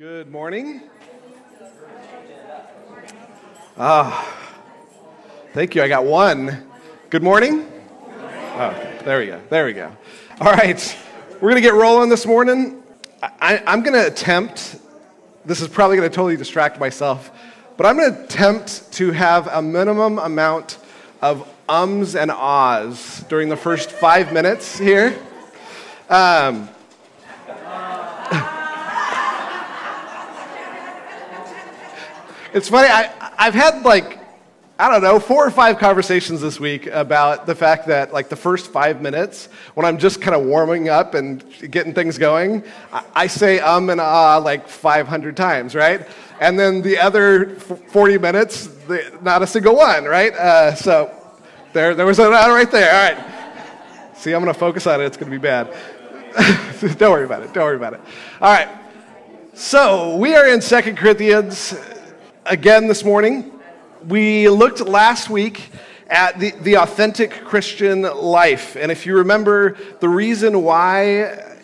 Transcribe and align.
Good 0.00 0.32
morning. 0.32 0.80
Ah, 3.76 4.34
thank 5.52 5.74
you. 5.74 5.82
I 5.82 5.88
got 5.88 6.06
one. 6.06 6.66
Good 7.10 7.22
morning. 7.22 7.70
Oh, 8.08 8.98
there 9.04 9.18
we 9.18 9.26
go. 9.26 9.42
There 9.50 9.66
we 9.66 9.74
go. 9.74 9.94
All 10.40 10.52
right, 10.52 10.98
we're 11.38 11.50
gonna 11.50 11.60
get 11.60 11.74
rolling 11.74 12.08
this 12.08 12.24
morning. 12.24 12.82
I, 13.22 13.62
I'm 13.66 13.82
gonna 13.82 14.06
attempt. 14.06 14.80
This 15.44 15.60
is 15.60 15.68
probably 15.68 15.96
gonna 15.96 16.08
totally 16.08 16.38
distract 16.38 16.80
myself, 16.80 17.30
but 17.76 17.84
I'm 17.84 17.98
gonna 17.98 18.24
attempt 18.24 18.90
to 18.94 19.10
have 19.10 19.48
a 19.48 19.60
minimum 19.60 20.18
amount 20.18 20.78
of 21.20 21.46
ums 21.68 22.16
and 22.16 22.30
ahs 22.30 23.22
during 23.28 23.50
the 23.50 23.56
first 23.56 23.92
five 23.92 24.32
minutes 24.32 24.78
here. 24.78 25.14
Um, 26.08 26.70
It's 32.52 32.68
funny, 32.68 32.88
I, 32.88 33.32
I've 33.38 33.54
had 33.54 33.84
like, 33.84 34.18
I 34.76 34.90
don't 34.90 35.02
know, 35.02 35.20
four 35.20 35.46
or 35.46 35.52
five 35.52 35.78
conversations 35.78 36.40
this 36.40 36.58
week 36.58 36.86
about 36.86 37.46
the 37.46 37.54
fact 37.54 37.86
that, 37.86 38.12
like, 38.12 38.28
the 38.28 38.34
first 38.34 38.72
five 38.72 39.00
minutes, 39.00 39.46
when 39.74 39.86
I'm 39.86 39.98
just 39.98 40.20
kind 40.20 40.34
of 40.34 40.44
warming 40.44 40.88
up 40.88 41.14
and 41.14 41.44
getting 41.70 41.94
things 41.94 42.18
going, 42.18 42.64
I, 42.92 43.04
I 43.14 43.26
say 43.28 43.60
um 43.60 43.88
and 43.88 44.00
ah 44.00 44.38
like 44.38 44.66
500 44.66 45.36
times, 45.36 45.76
right? 45.76 46.04
And 46.40 46.58
then 46.58 46.82
the 46.82 46.98
other 46.98 47.54
40 47.54 48.18
minutes, 48.18 48.66
the, 48.88 49.16
not 49.22 49.42
a 49.42 49.46
single 49.46 49.76
one, 49.76 50.04
right? 50.06 50.32
Uh, 50.34 50.74
so 50.74 51.14
there, 51.72 51.94
there 51.94 52.06
was 52.06 52.18
an 52.18 52.32
ah 52.32 52.52
right 52.52 52.70
there. 52.70 52.92
All 52.92 53.14
right. 53.14 54.16
See, 54.16 54.32
I'm 54.32 54.42
going 54.42 54.52
to 54.52 54.58
focus 54.58 54.88
on 54.88 55.00
it. 55.00 55.04
It's 55.04 55.16
going 55.16 55.30
to 55.30 55.38
be 55.38 55.40
bad. 55.40 55.72
don't 56.98 57.12
worry 57.12 57.24
about 57.24 57.44
it. 57.44 57.52
Don't 57.52 57.64
worry 57.64 57.76
about 57.76 57.94
it. 57.94 58.00
All 58.40 58.52
right. 58.52 58.68
So 59.54 60.16
we 60.16 60.34
are 60.34 60.48
in 60.48 60.60
Second 60.60 60.96
Corinthians 60.96 61.74
again 62.50 62.88
this 62.88 63.04
morning. 63.04 63.52
We 64.08 64.48
looked 64.48 64.80
last 64.80 65.30
week 65.30 65.70
at 66.08 66.40
the, 66.40 66.50
the 66.50 66.78
authentic 66.78 67.30
Christian 67.44 68.02
life. 68.02 68.74
And 68.74 68.90
if 68.90 69.06
you 69.06 69.18
remember, 69.18 69.76
the 70.00 70.08
reason 70.08 70.64
why 70.64 71.58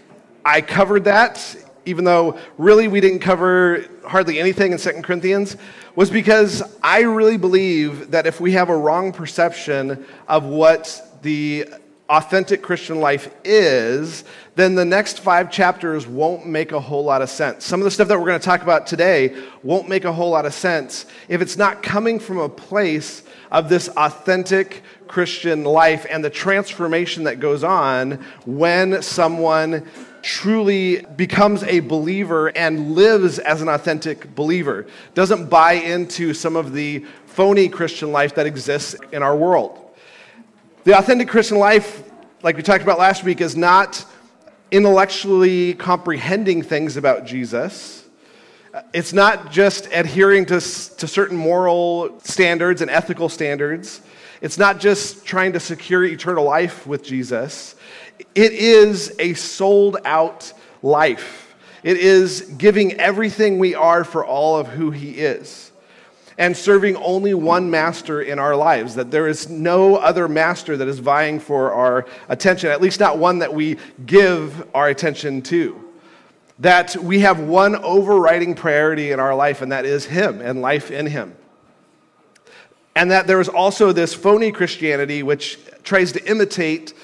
I 0.44 0.60
covered 0.60 1.02
that, 1.04 1.56
even 1.86 2.04
though 2.04 2.38
really 2.56 2.86
we 2.86 3.00
didn't 3.00 3.18
cover 3.18 3.84
hardly 4.06 4.38
anything 4.38 4.70
in 4.70 4.78
Second 4.78 5.02
Corinthians, 5.02 5.56
was 5.96 6.08
because 6.08 6.62
I 6.84 7.00
really 7.00 7.36
believe 7.36 8.12
that 8.12 8.28
if 8.28 8.40
we 8.40 8.52
have 8.52 8.68
a 8.68 8.76
wrong 8.76 9.12
perception 9.12 10.06
of 10.28 10.44
what 10.44 11.18
the 11.22 11.66
authentic 12.08 12.62
Christian 12.62 13.00
life 13.00 13.34
is, 13.44 14.24
then 14.54 14.74
the 14.74 14.84
next 14.84 15.20
five 15.20 15.50
chapters 15.50 16.06
won't 16.06 16.46
make 16.46 16.72
a 16.72 16.80
whole 16.80 17.04
lot 17.04 17.20
of 17.20 17.28
sense. 17.28 17.64
Some 17.64 17.80
of 17.80 17.84
the 17.84 17.90
stuff 17.90 18.08
that 18.08 18.18
we're 18.18 18.26
going 18.26 18.38
to 18.38 18.44
talk 18.44 18.62
about 18.62 18.86
today 18.86 19.36
won't 19.62 19.88
make 19.88 20.04
a 20.04 20.12
whole 20.12 20.30
lot 20.30 20.46
of 20.46 20.54
sense 20.54 21.06
if 21.28 21.40
it's 21.40 21.56
not 21.56 21.82
coming 21.82 22.18
from 22.18 22.38
a 22.38 22.48
place 22.48 23.22
of 23.50 23.68
this 23.68 23.88
authentic 23.88 24.82
Christian 25.08 25.64
life 25.64 26.06
and 26.08 26.24
the 26.24 26.30
transformation 26.30 27.24
that 27.24 27.40
goes 27.40 27.64
on 27.64 28.24
when 28.44 29.02
someone 29.02 29.86
truly 30.22 31.02
becomes 31.16 31.62
a 31.64 31.80
believer 31.80 32.48
and 32.56 32.94
lives 32.94 33.38
as 33.38 33.62
an 33.62 33.68
authentic 33.68 34.34
believer, 34.34 34.86
doesn't 35.14 35.48
buy 35.48 35.74
into 35.74 36.34
some 36.34 36.56
of 36.56 36.72
the 36.72 37.04
phony 37.26 37.68
Christian 37.68 38.10
life 38.10 38.34
that 38.34 38.46
exists 38.46 38.96
in 39.12 39.22
our 39.22 39.36
world. 39.36 39.85
The 40.86 40.96
authentic 40.96 41.26
Christian 41.26 41.58
life, 41.58 42.04
like 42.44 42.56
we 42.56 42.62
talked 42.62 42.84
about 42.84 43.00
last 43.00 43.24
week, 43.24 43.40
is 43.40 43.56
not 43.56 44.04
intellectually 44.70 45.74
comprehending 45.74 46.62
things 46.62 46.96
about 46.96 47.26
Jesus. 47.26 48.06
It's 48.94 49.12
not 49.12 49.50
just 49.50 49.88
adhering 49.90 50.46
to, 50.46 50.60
to 50.60 51.08
certain 51.08 51.36
moral 51.36 52.20
standards 52.20 52.82
and 52.82 52.88
ethical 52.88 53.28
standards. 53.28 54.00
It's 54.40 54.58
not 54.58 54.78
just 54.78 55.26
trying 55.26 55.54
to 55.54 55.58
secure 55.58 56.04
eternal 56.04 56.44
life 56.44 56.86
with 56.86 57.02
Jesus. 57.02 57.74
It 58.36 58.52
is 58.52 59.12
a 59.18 59.34
sold 59.34 59.96
out 60.04 60.52
life. 60.84 61.56
It 61.82 61.96
is 61.96 62.42
giving 62.42 62.92
everything 63.00 63.58
we 63.58 63.74
are 63.74 64.04
for 64.04 64.24
all 64.24 64.56
of 64.56 64.68
who 64.68 64.92
He 64.92 65.18
is 65.18 65.65
and 66.38 66.56
serving 66.56 66.96
only 66.96 67.34
one 67.34 67.70
master 67.70 68.20
in 68.20 68.38
our 68.38 68.54
lives, 68.54 68.94
that 68.94 69.10
there 69.10 69.26
is 69.26 69.48
no 69.48 69.96
other 69.96 70.28
master 70.28 70.76
that 70.76 70.88
is 70.88 70.98
vying 70.98 71.40
for 71.40 71.72
our 71.72 72.06
attention, 72.28 72.70
at 72.70 72.80
least 72.80 73.00
not 73.00 73.18
one 73.18 73.38
that 73.38 73.54
we 73.54 73.78
give 74.04 74.68
our 74.74 74.88
attention 74.88 75.40
to. 75.42 75.82
That 76.58 76.96
we 76.96 77.20
have 77.20 77.40
one 77.40 77.76
overriding 77.76 78.54
priority 78.54 79.12
in 79.12 79.20
our 79.20 79.34
life, 79.34 79.62
and 79.62 79.72
that 79.72 79.84
is 79.84 80.06
Him 80.06 80.40
and 80.40 80.60
life 80.60 80.90
in 80.90 81.06
Him. 81.06 81.34
And 82.94 83.10
that 83.10 83.26
there 83.26 83.40
is 83.40 83.48
also 83.48 83.92
this 83.92 84.14
phony 84.14 84.52
Christianity 84.52 85.22
which 85.22 85.58
tries 85.84 86.12
to 86.12 86.30
imitate 86.30 86.94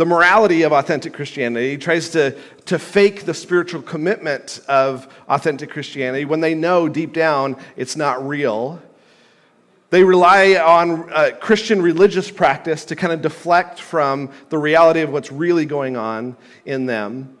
the 0.00 0.06
morality 0.06 0.62
of 0.62 0.72
authentic 0.72 1.12
Christianity, 1.12 1.76
tries 1.76 2.08
to, 2.08 2.34
to 2.64 2.78
fake 2.78 3.26
the 3.26 3.34
spiritual 3.34 3.82
commitment 3.82 4.58
of 4.66 5.06
authentic 5.28 5.68
Christianity 5.68 6.24
when 6.24 6.40
they 6.40 6.54
know 6.54 6.88
deep 6.88 7.12
down 7.12 7.54
it's 7.76 7.96
not 7.96 8.26
real. 8.26 8.80
They 9.90 10.02
rely 10.02 10.54
on 10.54 11.12
uh, 11.12 11.32
Christian 11.38 11.82
religious 11.82 12.30
practice 12.30 12.86
to 12.86 12.96
kind 12.96 13.12
of 13.12 13.20
deflect 13.20 13.78
from 13.78 14.30
the 14.48 14.56
reality 14.56 15.00
of 15.00 15.10
what's 15.10 15.30
really 15.30 15.66
going 15.66 15.98
on 15.98 16.34
in 16.64 16.86
them, 16.86 17.36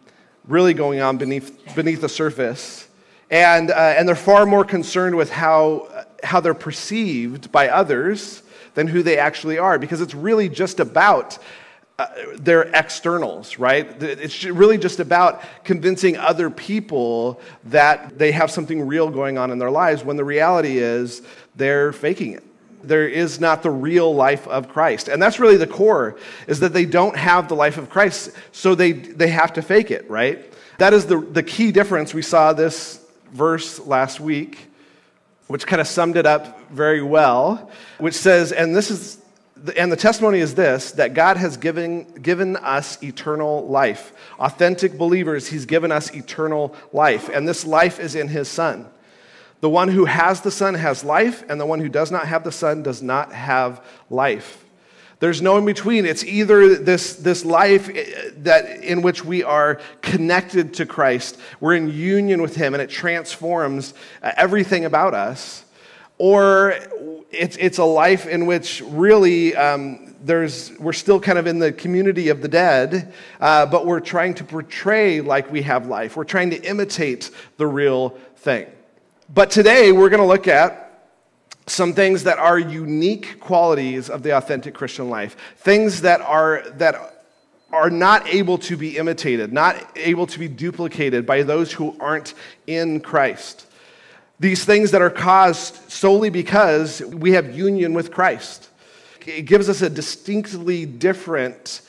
really 0.46 0.74
going 0.74 1.00
on 1.00 1.16
beneath, 1.16 1.74
beneath 1.74 2.02
the 2.02 2.10
surface. 2.10 2.86
And, 3.30 3.70
uh, 3.70 3.94
and 3.96 4.06
they're 4.06 4.14
far 4.14 4.44
more 4.44 4.66
concerned 4.66 5.16
with 5.16 5.30
how, 5.30 5.88
how 6.22 6.40
they're 6.40 6.52
perceived 6.52 7.50
by 7.50 7.70
others 7.70 8.42
than 8.74 8.86
who 8.86 9.02
they 9.02 9.16
actually 9.16 9.56
are, 9.56 9.78
because 9.78 10.02
it's 10.02 10.14
really 10.14 10.50
just 10.50 10.78
about 10.78 11.38
uh, 12.00 12.06
their 12.36 12.62
externals, 12.74 13.58
right? 13.58 14.02
It's 14.02 14.44
really 14.44 14.78
just 14.78 15.00
about 15.00 15.42
convincing 15.64 16.16
other 16.16 16.48
people 16.48 17.40
that 17.64 18.18
they 18.18 18.32
have 18.32 18.50
something 18.50 18.86
real 18.86 19.10
going 19.10 19.36
on 19.36 19.50
in 19.50 19.58
their 19.58 19.70
lives 19.70 20.02
when 20.02 20.16
the 20.16 20.24
reality 20.24 20.78
is 20.78 21.20
they're 21.56 21.92
faking 21.92 22.32
it. 22.32 22.44
There 22.82 23.06
is 23.06 23.38
not 23.38 23.62
the 23.62 23.70
real 23.70 24.14
life 24.14 24.48
of 24.48 24.70
Christ. 24.70 25.08
And 25.08 25.20
that's 25.20 25.38
really 25.38 25.58
the 25.58 25.66
core, 25.66 26.16
is 26.46 26.60
that 26.60 26.72
they 26.72 26.86
don't 26.86 27.14
have 27.16 27.48
the 27.48 27.54
life 27.54 27.76
of 27.76 27.90
Christ, 27.90 28.30
so 28.52 28.74
they, 28.74 28.92
they 28.92 29.28
have 29.28 29.52
to 29.52 29.62
fake 29.62 29.90
it, 29.90 30.08
right? 30.08 30.50
That 30.78 30.94
is 30.94 31.04
the, 31.04 31.20
the 31.20 31.42
key 31.42 31.70
difference. 31.70 32.14
We 32.14 32.22
saw 32.22 32.54
this 32.54 33.04
verse 33.30 33.78
last 33.78 34.20
week, 34.20 34.70
which 35.48 35.66
kind 35.66 35.82
of 35.82 35.86
summed 35.86 36.16
it 36.16 36.24
up 36.24 36.70
very 36.70 37.02
well, 37.02 37.70
which 37.98 38.14
says, 38.14 38.52
and 38.52 38.74
this 38.74 38.90
is 38.90 39.18
and 39.76 39.92
the 39.92 39.96
testimony 39.96 40.38
is 40.38 40.54
this 40.54 40.92
that 40.92 41.14
God 41.14 41.36
has 41.36 41.56
given, 41.56 42.04
given 42.22 42.56
us 42.56 43.02
eternal 43.02 43.66
life. 43.66 44.12
Authentic 44.38 44.96
believers, 44.96 45.48
He's 45.48 45.66
given 45.66 45.92
us 45.92 46.14
eternal 46.14 46.74
life. 46.92 47.28
And 47.28 47.46
this 47.46 47.64
life 47.64 48.00
is 48.00 48.14
in 48.14 48.28
His 48.28 48.48
Son. 48.48 48.86
The 49.60 49.70
one 49.70 49.88
who 49.88 50.06
has 50.06 50.40
the 50.40 50.50
Son 50.50 50.74
has 50.74 51.04
life, 51.04 51.44
and 51.48 51.60
the 51.60 51.66
one 51.66 51.80
who 51.80 51.88
does 51.88 52.10
not 52.10 52.26
have 52.26 52.44
the 52.44 52.52
Son 52.52 52.82
does 52.82 53.02
not 53.02 53.32
have 53.32 53.84
life. 54.08 54.64
There's 55.18 55.42
no 55.42 55.58
in 55.58 55.66
between. 55.66 56.06
It's 56.06 56.24
either 56.24 56.76
this, 56.76 57.16
this 57.16 57.44
life 57.44 57.90
eh, 57.90 58.30
that, 58.38 58.82
in 58.82 59.02
which 59.02 59.22
we 59.22 59.44
are 59.44 59.78
connected 60.00 60.72
to 60.74 60.86
Christ, 60.86 61.38
we're 61.60 61.74
in 61.74 61.92
union 61.92 62.40
with 62.40 62.56
Him, 62.56 62.72
and 62.72 62.82
it 62.82 62.88
transforms 62.88 63.92
uh, 64.22 64.32
everything 64.38 64.86
about 64.86 65.12
us, 65.12 65.64
or 66.16 66.74
it's, 67.30 67.56
it's 67.56 67.78
a 67.78 67.84
life 67.84 68.26
in 68.26 68.46
which 68.46 68.82
really 68.86 69.54
um, 69.56 70.14
there's, 70.22 70.76
we're 70.78 70.92
still 70.92 71.20
kind 71.20 71.38
of 71.38 71.46
in 71.46 71.58
the 71.58 71.72
community 71.72 72.28
of 72.28 72.42
the 72.42 72.48
dead, 72.48 73.12
uh, 73.40 73.66
but 73.66 73.86
we're 73.86 74.00
trying 74.00 74.34
to 74.34 74.44
portray 74.44 75.20
like 75.20 75.50
we 75.50 75.62
have 75.62 75.86
life. 75.86 76.16
We're 76.16 76.24
trying 76.24 76.50
to 76.50 76.60
imitate 76.62 77.30
the 77.56 77.66
real 77.66 78.10
thing. 78.36 78.66
But 79.32 79.50
today 79.50 79.92
we're 79.92 80.08
going 80.08 80.20
to 80.20 80.26
look 80.26 80.48
at 80.48 80.86
some 81.66 81.94
things 81.94 82.24
that 82.24 82.38
are 82.38 82.58
unique 82.58 83.38
qualities 83.38 84.10
of 84.10 84.22
the 84.22 84.36
authentic 84.36 84.74
Christian 84.74 85.08
life, 85.08 85.36
things 85.58 86.00
that 86.02 86.20
are, 86.20 86.64
that 86.76 87.24
are 87.72 87.90
not 87.90 88.26
able 88.26 88.58
to 88.58 88.76
be 88.76 88.96
imitated, 88.98 89.52
not 89.52 89.76
able 89.96 90.26
to 90.26 90.38
be 90.38 90.48
duplicated 90.48 91.26
by 91.26 91.44
those 91.44 91.72
who 91.72 91.96
aren't 92.00 92.34
in 92.66 93.00
Christ. 93.00 93.66
These 94.40 94.64
things 94.64 94.90
that 94.92 95.02
are 95.02 95.10
caused 95.10 95.90
solely 95.90 96.30
because 96.30 97.02
we 97.02 97.32
have 97.32 97.54
union 97.54 97.92
with 97.92 98.10
Christ. 98.10 98.70
It 99.26 99.42
gives 99.42 99.68
us 99.68 99.82
a 99.82 99.90
distinctly 99.90 100.86
different 100.86 101.82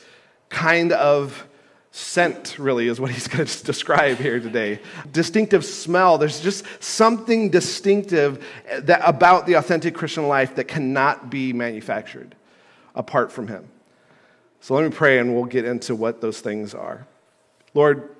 kind 0.50 0.92
of 0.92 1.46
scent, 1.92 2.58
really, 2.58 2.88
is 2.88 3.00
what 3.00 3.10
he's 3.10 3.26
going 3.28 3.46
to 3.46 3.64
describe 3.64 4.18
here 4.18 4.38
today. 4.38 4.80
Distinctive 5.12 5.64
smell. 5.64 6.18
There's 6.18 6.40
just 6.40 6.66
something 6.82 7.48
distinctive 7.48 8.44
that, 8.80 9.00
about 9.02 9.46
the 9.46 9.54
authentic 9.54 9.94
Christian 9.94 10.28
life 10.28 10.54
that 10.56 10.64
cannot 10.64 11.30
be 11.30 11.54
manufactured 11.54 12.34
apart 12.94 13.32
from 13.32 13.48
him. 13.48 13.66
So 14.60 14.74
let 14.74 14.84
me 14.84 14.90
pray 14.90 15.18
and 15.18 15.34
we'll 15.34 15.46
get 15.46 15.64
into 15.64 15.94
what 15.94 16.20
those 16.20 16.40
things 16.40 16.74
are. 16.74 17.06
Lord, 17.74 18.10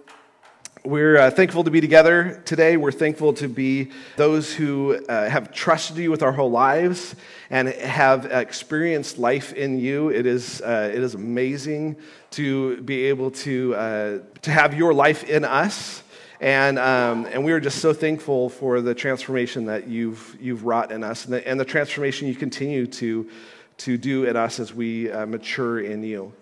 We're 0.85 1.17
uh, 1.17 1.31
thankful 1.31 1.63
to 1.63 1.71
be 1.71 1.81
together 1.81 2.43
today. 2.45 2.77
We're 2.77 2.91
thankful 2.91 3.35
to 3.35 3.47
be 3.47 3.93
those 4.17 4.53
who 4.53 4.97
uh, 5.09 5.31
have 5.31 5.53
trusted 5.53 5.97
you 5.97 6.11
with 6.11 6.25
our 6.25 6.33
whole 6.33 6.51
lives 6.51 7.15
and 7.51 7.69
have 7.69 8.27
experienced 8.27 9.17
life 9.17 9.53
in 9.53 9.79
you. 9.79 10.09
It 10.09 10.27
is, 10.27 10.61
uh, 10.61 10.91
it 10.93 11.01
is 11.01 11.15
amazing 11.15 11.99
to 12.33 12.83
be 12.83 13.05
able 13.05 13.31
to, 13.31 13.77
uh, 13.77 14.19
to 14.41 14.51
have 14.51 14.75
your 14.75 14.93
life 14.93 15.23
in 15.23 15.45
us. 15.45 16.03
And, 16.41 16.81
um, 16.81 17.27
and 17.27 17.45
we 17.45 17.53
are 17.53 17.61
just 17.61 17.79
so 17.79 17.93
thankful 17.93 18.49
for 18.49 18.81
the 18.81 18.93
transformation 18.93 19.67
that 19.67 19.87
you've, 19.87 20.37
you've 20.41 20.65
wrought 20.65 20.91
in 20.91 21.05
us 21.05 21.27
and 21.27 21.35
the, 21.35 21.47
and 21.47 21.61
the 21.61 21.65
transformation 21.65 22.27
you 22.27 22.35
continue 22.35 22.89
to, 22.89 23.31
to 23.77 23.97
do 23.97 24.25
in 24.25 24.35
us 24.35 24.59
as 24.59 24.75
we 24.75 25.13
uh, 25.13 25.27
mature 25.27 25.79
in 25.79 26.03
you. 26.03 26.33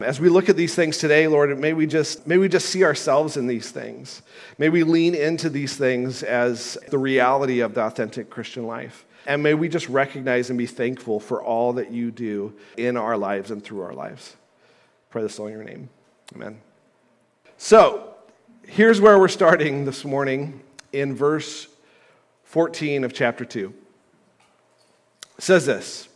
As 0.00 0.20
we 0.20 0.28
look 0.28 0.50
at 0.50 0.56
these 0.56 0.74
things 0.74 0.98
today, 0.98 1.26
Lord, 1.26 1.58
may 1.58 1.72
we 1.72 1.86
just 1.86 2.26
may 2.26 2.36
we 2.36 2.48
just 2.48 2.68
see 2.68 2.84
ourselves 2.84 3.38
in 3.38 3.46
these 3.46 3.70
things. 3.70 4.20
May 4.58 4.68
we 4.68 4.82
lean 4.82 5.14
into 5.14 5.48
these 5.48 5.76
things 5.76 6.22
as 6.22 6.76
the 6.88 6.98
reality 6.98 7.60
of 7.60 7.74
the 7.74 7.82
authentic 7.82 8.28
Christian 8.28 8.66
life. 8.66 9.06
And 9.26 9.42
may 9.42 9.54
we 9.54 9.68
just 9.68 9.88
recognize 9.88 10.50
and 10.50 10.58
be 10.58 10.66
thankful 10.66 11.18
for 11.18 11.42
all 11.42 11.72
that 11.74 11.90
you 11.90 12.10
do 12.10 12.54
in 12.76 12.96
our 12.96 13.16
lives 13.16 13.50
and 13.50 13.64
through 13.64 13.80
our 13.80 13.94
lives. 13.94 14.36
Pray 15.10 15.22
this 15.22 15.38
all 15.38 15.46
in 15.46 15.52
your 15.52 15.64
name. 15.64 15.88
Amen. 16.34 16.60
So, 17.56 18.14
here's 18.66 19.00
where 19.00 19.18
we're 19.18 19.28
starting 19.28 19.86
this 19.86 20.04
morning 20.04 20.60
in 20.92 21.14
verse 21.14 21.68
14 22.44 23.02
of 23.02 23.14
chapter 23.14 23.44
2. 23.46 23.72
It 25.38 25.42
says 25.42 25.64
this, 25.64 26.08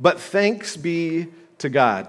but 0.00 0.18
thanks 0.18 0.76
be 0.76 1.28
to 1.58 1.68
God 1.68 2.08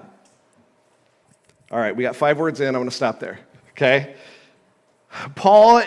all 1.72 1.80
right, 1.80 1.96
we 1.96 2.04
got 2.04 2.16
five 2.16 2.38
words 2.38 2.62
in. 2.62 2.68
I'm 2.68 2.74
going 2.74 2.90
to 2.90 2.96
stop 2.96 3.20
there. 3.20 3.40
Okay? 3.72 4.16
Paul 5.36 5.82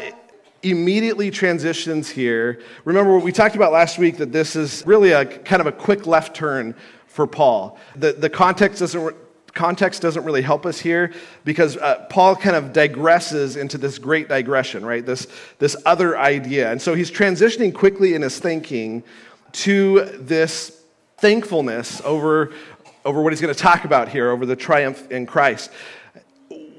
immediately 0.63 1.31
transitions 1.31 2.09
here. 2.09 2.61
Remember 2.85 3.15
what 3.15 3.25
we 3.25 3.33
talked 3.33 3.55
about 3.55 3.73
last 3.73 3.99
week 3.99 4.17
that 4.17 4.33
this 4.33 4.57
is 4.57 4.83
really 4.87 5.13
a 5.13 5.25
kind 5.25 5.61
of 5.61 5.67
a 5.67 5.73
quick 5.73 6.07
left 6.07 6.35
turn 6.35 6.75
for 7.07 7.27
Paul. 7.27 7.79
The, 7.97 8.13
the 8.13 8.31
context 8.31 8.81
doesn't 8.81 9.17
context 9.55 10.03
doesn't 10.03 10.25
really 10.25 10.43
help 10.43 10.65
us 10.67 10.79
here 10.79 11.13
because 11.45 11.77
uh, 11.79 12.07
Paul 12.11 12.37
kind 12.37 12.55
of 12.55 12.67
digresses 12.73 13.57
into 13.57 13.77
this 13.77 13.99
great 13.99 14.29
digression, 14.29 14.87
right? 14.87 15.05
This, 15.05 15.27
this 15.59 15.77
other 15.85 16.17
idea. 16.17 16.71
And 16.71 16.81
so 16.81 16.95
he's 16.95 17.11
transitioning 17.11 17.75
quickly 17.75 18.15
in 18.15 18.23
his 18.23 18.39
thinking 18.39 19.03
to 19.53 20.05
this 20.21 20.83
thankfulness 21.17 22.01
over 22.05 22.53
over 23.09 23.23
what 23.23 23.33
he's 23.33 23.41
going 23.41 23.55
to 23.55 23.59
talk 23.59 23.87
about 23.87 24.11
here, 24.11 24.29
over 24.29 24.45
the 24.45 24.55
triumph 24.55 25.11
in 25.11 25.25
Christ. 25.25 25.71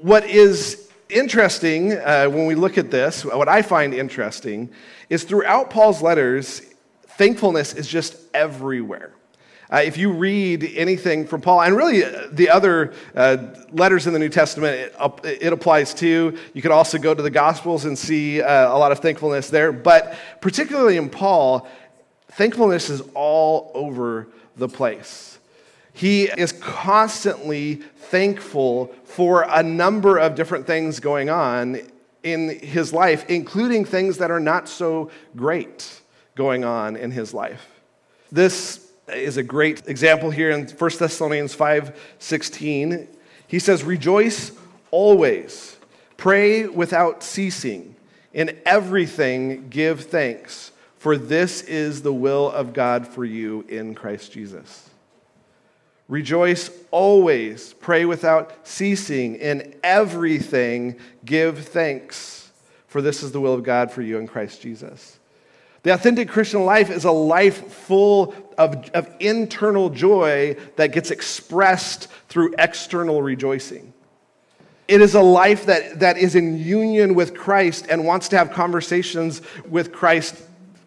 What 0.00 0.24
is 0.24 0.88
interesting 1.08 1.92
uh, 1.92 2.26
when 2.26 2.46
we 2.46 2.54
look 2.54 2.78
at 2.78 2.88
this, 2.88 3.24
what 3.24 3.48
I 3.48 3.62
find 3.62 3.92
interesting, 3.92 4.70
is 5.08 5.24
throughout 5.24 5.70
Paul's 5.70 6.02
letters, 6.02 6.62
thankfulness 7.02 7.74
is 7.74 7.88
just 7.88 8.16
everywhere. 8.32 9.12
Uh, 9.72 9.78
if 9.78 9.98
you 9.98 10.12
read 10.12 10.70
anything 10.76 11.26
from 11.26 11.40
Paul, 11.40 11.62
and 11.62 11.76
really 11.76 12.04
uh, 12.04 12.28
the 12.30 12.48
other 12.48 12.92
uh, 13.16 13.38
letters 13.72 14.06
in 14.06 14.12
the 14.12 14.20
New 14.20 14.28
Testament, 14.28 14.76
it, 14.76 15.42
it, 15.42 15.52
applies 15.52 15.94
to. 15.94 16.38
You 16.54 16.62
could 16.62 16.70
also 16.70 16.98
go 16.98 17.12
to 17.12 17.22
the 17.22 17.30
Gospels 17.30 17.86
and 17.86 17.98
see 17.98 18.40
uh, 18.40 18.72
a 18.72 18.78
lot 18.78 18.92
of 18.92 19.00
thankfulness 19.00 19.50
there. 19.50 19.72
But 19.72 20.16
particularly 20.40 20.96
in 20.96 21.08
Paul, 21.08 21.68
thankfulness 22.28 22.88
is 22.88 23.02
all 23.14 23.72
over 23.74 24.28
the 24.56 24.68
place. 24.68 25.29
He 26.00 26.22
is 26.24 26.52
constantly 26.52 27.74
thankful 27.74 28.90
for 29.04 29.44
a 29.46 29.62
number 29.62 30.16
of 30.16 30.34
different 30.34 30.66
things 30.66 30.98
going 30.98 31.28
on 31.28 31.78
in 32.22 32.58
his 32.58 32.94
life, 32.94 33.28
including 33.28 33.84
things 33.84 34.16
that 34.16 34.30
are 34.30 34.40
not 34.40 34.66
so 34.66 35.10
great 35.36 36.00
going 36.36 36.64
on 36.64 36.96
in 36.96 37.10
his 37.10 37.34
life. 37.34 37.66
This 38.32 38.90
is 39.08 39.36
a 39.36 39.42
great 39.42 39.86
example 39.88 40.30
here 40.30 40.50
in 40.50 40.66
1 40.68 41.00
Thessalonians 41.00 41.54
5:16. 41.54 43.06
He 43.46 43.58
says, 43.58 43.84
"Rejoice 43.84 44.52
always, 44.90 45.76
pray 46.16 46.66
without 46.66 47.22
ceasing, 47.22 47.94
in 48.32 48.56
everything 48.64 49.66
give 49.68 50.04
thanks, 50.04 50.70
for 50.96 51.18
this 51.18 51.60
is 51.60 52.00
the 52.00 52.14
will 52.14 52.50
of 52.50 52.72
God 52.72 53.06
for 53.06 53.26
you 53.26 53.66
in 53.68 53.94
Christ 53.94 54.32
Jesus." 54.32 54.89
Rejoice 56.10 56.70
always, 56.90 57.72
pray 57.74 58.04
without 58.04 58.66
ceasing, 58.66 59.36
in 59.36 59.76
everything 59.84 60.96
give 61.24 61.68
thanks, 61.68 62.50
for 62.88 63.00
this 63.00 63.22
is 63.22 63.30
the 63.30 63.40
will 63.40 63.54
of 63.54 63.62
God 63.62 63.92
for 63.92 64.02
you 64.02 64.18
in 64.18 64.26
Christ 64.26 64.60
Jesus. 64.60 65.20
The 65.84 65.94
authentic 65.94 66.28
Christian 66.28 66.64
life 66.64 66.90
is 66.90 67.04
a 67.04 67.12
life 67.12 67.72
full 67.72 68.34
of, 68.58 68.90
of 68.90 69.08
internal 69.20 69.88
joy 69.88 70.56
that 70.74 70.88
gets 70.88 71.12
expressed 71.12 72.08
through 72.28 72.56
external 72.58 73.22
rejoicing. 73.22 73.92
It 74.88 75.00
is 75.02 75.14
a 75.14 75.22
life 75.22 75.66
that, 75.66 76.00
that 76.00 76.18
is 76.18 76.34
in 76.34 76.58
union 76.58 77.14
with 77.14 77.36
Christ 77.36 77.86
and 77.88 78.04
wants 78.04 78.28
to 78.30 78.36
have 78.36 78.50
conversations 78.50 79.42
with 79.68 79.92
Christ 79.92 80.34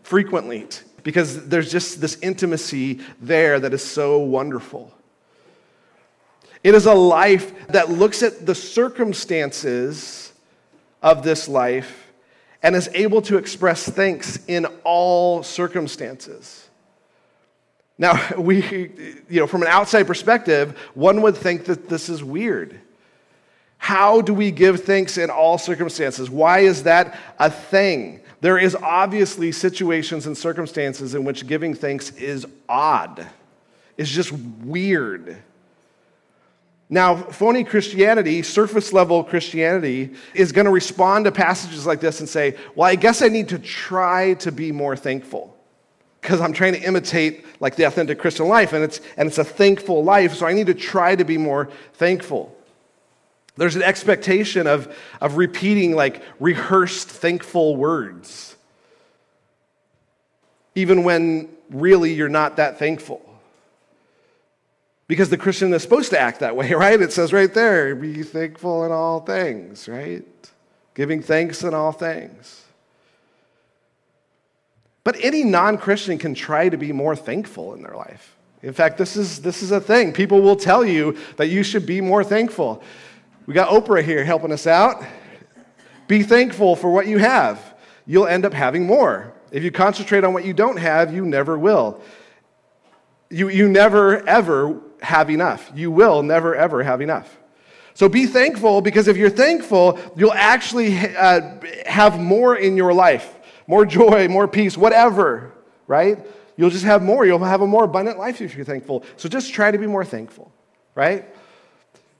frequently 0.03 0.67
because 1.03 1.47
there's 1.47 1.71
just 1.71 2.01
this 2.01 2.17
intimacy 2.21 2.99
there 3.21 3.57
that 3.61 3.73
is 3.73 3.81
so 3.81 4.19
wonderful. 4.19 4.93
It 6.63 6.75
is 6.75 6.85
a 6.85 6.93
life 6.93 7.67
that 7.67 7.89
looks 7.89 8.23
at 8.23 8.45
the 8.45 8.55
circumstances 8.55 10.31
of 11.01 11.23
this 11.23 11.47
life 11.49 12.13
and 12.63 12.75
is 12.75 12.89
able 12.93 13.21
to 13.23 13.37
express 13.37 13.83
thanks 13.83 14.39
in 14.47 14.65
all 14.85 15.43
circumstances. 15.43 16.69
Now, 17.97 18.19
we, 18.37 18.91
you 19.29 19.39
know, 19.41 19.47
from 19.47 19.61
an 19.61 19.67
outside 19.67 20.07
perspective, 20.07 20.77
one 20.93 21.21
would 21.21 21.35
think 21.35 21.65
that 21.65 21.89
this 21.89 22.07
is 22.07 22.23
weird. 22.23 22.79
How 23.77 24.21
do 24.21 24.33
we 24.33 24.49
give 24.49 24.83
thanks 24.83 25.17
in 25.17 25.29
all 25.29 25.57
circumstances? 25.57 26.29
Why 26.29 26.59
is 26.59 26.83
that 26.83 27.19
a 27.37 27.49
thing? 27.49 28.21
There 28.39 28.57
is 28.57 28.75
obviously 28.75 29.51
situations 29.51 30.25
and 30.25 30.37
circumstances 30.37 31.15
in 31.15 31.25
which 31.25 31.47
giving 31.47 31.73
thanks 31.73 32.11
is 32.11 32.45
odd. 32.69 33.27
It's 33.97 34.09
just 34.09 34.31
weird. 34.31 35.37
Now, 36.93 37.15
phony 37.15 37.63
Christianity, 37.63 38.43
surface 38.43 38.93
level 38.93 39.23
Christianity, 39.23 40.13
is 40.35 40.51
going 40.51 40.65
to 40.65 40.71
respond 40.71 41.25
to 41.25 41.31
passages 41.31 41.87
like 41.87 41.99
this 41.99 42.19
and 42.19 42.29
say, 42.29 42.55
Well, 42.75 42.87
I 42.87 42.93
guess 42.93 43.23
I 43.23 43.29
need 43.29 43.49
to 43.49 43.57
try 43.57 44.35
to 44.35 44.51
be 44.51 44.71
more 44.71 44.95
thankful 44.95 45.57
because 46.21 46.39
I'm 46.39 46.53
trying 46.53 46.73
to 46.73 46.81
imitate 46.83 47.45
like 47.59 47.77
the 47.77 47.85
authentic 47.85 48.19
Christian 48.19 48.47
life, 48.47 48.73
and 48.73 48.83
it's, 48.83 49.01
and 49.17 49.27
it's 49.27 49.39
a 49.39 49.43
thankful 49.43 50.03
life, 50.03 50.35
so 50.35 50.45
I 50.45 50.53
need 50.53 50.67
to 50.67 50.75
try 50.75 51.15
to 51.15 51.25
be 51.25 51.35
more 51.35 51.71
thankful. 51.93 52.55
There's 53.57 53.75
an 53.75 53.81
expectation 53.81 54.67
of, 54.67 54.95
of 55.19 55.37
repeating 55.37 55.95
like 55.95 56.21
rehearsed 56.39 57.09
thankful 57.09 57.75
words, 57.75 58.55
even 60.75 61.03
when 61.03 61.49
really 61.71 62.13
you're 62.13 62.29
not 62.29 62.57
that 62.57 62.77
thankful. 62.77 63.32
Because 65.13 65.29
the 65.29 65.37
Christian 65.37 65.71
is 65.75 65.83
supposed 65.83 66.09
to 66.09 66.19
act 66.19 66.39
that 66.39 66.55
way, 66.55 66.73
right? 66.73 66.99
It 66.99 67.13
says 67.13 67.31
right 67.31 67.53
there, 67.53 67.93
be 67.93 68.23
thankful 68.23 68.83
in 68.83 68.91
all 68.91 69.19
things, 69.19 69.87
right? 69.87 70.25
Giving 70.95 71.21
thanks 71.21 71.63
in 71.63 71.75
all 71.75 71.91
things. 71.91 72.65
But 75.03 75.15
any 75.21 75.43
non 75.43 75.77
Christian 75.77 76.17
can 76.17 76.33
try 76.33 76.67
to 76.67 76.77
be 76.77 76.91
more 76.91 77.15
thankful 77.15 77.75
in 77.75 77.83
their 77.83 77.93
life. 77.93 78.35
In 78.63 78.73
fact, 78.73 78.97
this 78.97 79.15
is, 79.15 79.39
this 79.39 79.61
is 79.61 79.69
a 79.69 79.79
thing. 79.79 80.13
People 80.13 80.41
will 80.41 80.55
tell 80.55 80.83
you 80.83 81.15
that 81.37 81.49
you 81.49 81.61
should 81.61 81.85
be 81.85 82.01
more 82.01 82.23
thankful. 82.23 82.81
We 83.45 83.53
got 83.53 83.69
Oprah 83.69 84.03
here 84.03 84.25
helping 84.25 84.51
us 84.51 84.65
out. 84.65 85.05
Be 86.07 86.23
thankful 86.23 86.75
for 86.75 86.91
what 86.91 87.05
you 87.05 87.19
have. 87.19 87.75
You'll 88.07 88.25
end 88.25 88.45
up 88.45 88.53
having 88.53 88.87
more. 88.87 89.31
If 89.51 89.63
you 89.63 89.69
concentrate 89.69 90.23
on 90.23 90.33
what 90.33 90.43
you 90.43 90.55
don't 90.55 90.77
have, 90.77 91.13
you 91.13 91.23
never 91.23 91.55
will. 91.55 92.01
You, 93.29 93.49
you 93.49 93.69
never, 93.69 94.27
ever 94.27 94.81
have 95.03 95.29
enough. 95.29 95.71
You 95.75 95.91
will 95.91 96.23
never, 96.23 96.55
ever 96.55 96.83
have 96.83 97.01
enough. 97.01 97.37
So 97.93 98.09
be 98.09 98.25
thankful 98.25 98.81
because 98.81 99.07
if 99.07 99.17
you're 99.17 99.29
thankful, 99.29 99.99
you'll 100.15 100.33
actually 100.33 100.97
uh, 100.97 101.59
have 101.85 102.19
more 102.19 102.55
in 102.55 102.75
your 102.75 102.93
life 102.93 103.39
more 103.67 103.85
joy, 103.85 104.27
more 104.27 104.47
peace, 104.47 104.77
whatever, 104.77 105.51
right? 105.87 106.25
You'll 106.57 106.69
just 106.69 106.85
have 106.85 107.01
more. 107.01 107.25
You'll 107.25 107.39
have 107.39 107.61
a 107.61 107.67
more 107.67 107.85
abundant 107.85 108.19
life 108.19 108.41
if 108.41 108.55
you're 108.55 108.65
thankful. 108.65 109.03
So 109.17 109.27
just 109.29 109.53
try 109.53 109.71
to 109.71 109.77
be 109.77 109.87
more 109.87 110.05
thankful, 110.05 110.51
right? 110.95 111.25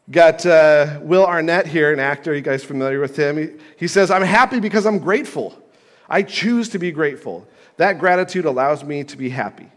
Got 0.09 0.45
uh, 0.45 0.99
Will 1.01 1.25
Arnett 1.25 1.67
here, 1.67 1.93
an 1.93 1.99
actor. 1.99 2.33
You 2.33 2.41
guys 2.41 2.63
familiar 2.63 2.99
with 2.99 3.15
him? 3.17 3.37
He, 3.37 3.49
he 3.77 3.87
says, 3.87 4.11
I'm 4.11 4.23
happy 4.23 4.59
because 4.59 4.85
I'm 4.85 4.99
grateful. 4.99 5.57
I 6.09 6.23
choose 6.23 6.69
to 6.69 6.79
be 6.79 6.91
grateful. 6.91 7.47
That 7.77 7.99
gratitude 7.99 8.45
allows 8.45 8.83
me 8.83 9.03
to 9.05 9.17
be 9.17 9.29
happy. 9.29 9.69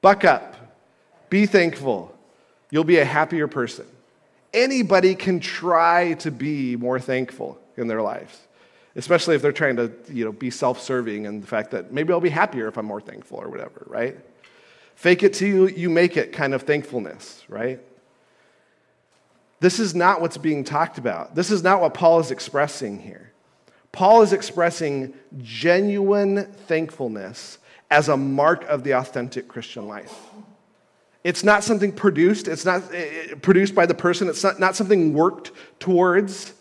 Buck 0.00 0.24
up. 0.24 0.56
Be 1.30 1.46
thankful. 1.46 2.14
You'll 2.70 2.84
be 2.84 2.98
a 2.98 3.04
happier 3.04 3.48
person. 3.48 3.86
Anybody 4.52 5.14
can 5.14 5.40
try 5.40 6.14
to 6.14 6.30
be 6.30 6.76
more 6.76 6.98
thankful. 6.98 7.60
in 7.76 7.86
their 7.86 8.02
lives, 8.02 8.36
especially 8.96 9.36
if 9.36 9.42
they're 9.42 9.52
trying 9.52 9.76
to 9.76 9.92
you 10.08 10.24
know, 10.24 10.32
be 10.32 10.50
self 10.50 10.80
serving 10.80 11.26
and 11.26 11.42
the 11.42 11.46
fact 11.46 11.70
that 11.70 11.92
maybe 11.92 12.12
I'll 12.12 12.20
be 12.20 12.28
happier 12.28 12.66
if 12.66 12.76
I'm 12.76 12.86
more 12.86 13.00
thankful 13.00 13.38
or 13.38 13.48
whatever, 13.48 13.84
right? 13.86 14.18
Fake 14.96 15.22
it 15.22 15.34
till 15.34 15.70
you 15.70 15.88
make 15.88 16.16
it 16.16 16.32
kind 16.32 16.54
of 16.54 16.62
thankfulness, 16.62 17.44
right? 17.48 17.80
This 19.60 19.78
is 19.78 19.94
not 19.94 20.20
what's 20.20 20.36
being 20.36 20.64
talked 20.64 20.98
about. 20.98 21.36
This 21.36 21.52
is 21.52 21.62
not 21.62 21.80
what 21.80 21.94
Paul 21.94 22.18
is 22.18 22.32
expressing 22.32 22.98
here. 22.98 23.32
Paul 23.92 24.22
is 24.22 24.32
expressing 24.32 25.14
genuine 25.38 26.44
thankfulness 26.66 27.58
as 27.90 28.08
a 28.08 28.16
mark 28.16 28.64
of 28.64 28.84
the 28.84 28.92
authentic 28.92 29.48
Christian 29.48 29.88
life. 29.88 30.14
It's 31.28 31.44
not 31.44 31.62
something 31.62 31.92
produced, 31.92 32.48
it's 32.48 32.64
not 32.64 32.82
eh, 32.90 32.96
eh, 32.96 33.34
produced 33.42 33.74
by 33.74 33.84
the 33.84 33.92
person, 33.92 34.30
it's 34.30 34.42
not, 34.42 34.58
not 34.58 34.74
something 34.74 35.12
worked 35.12 35.52
towards. 35.78 36.54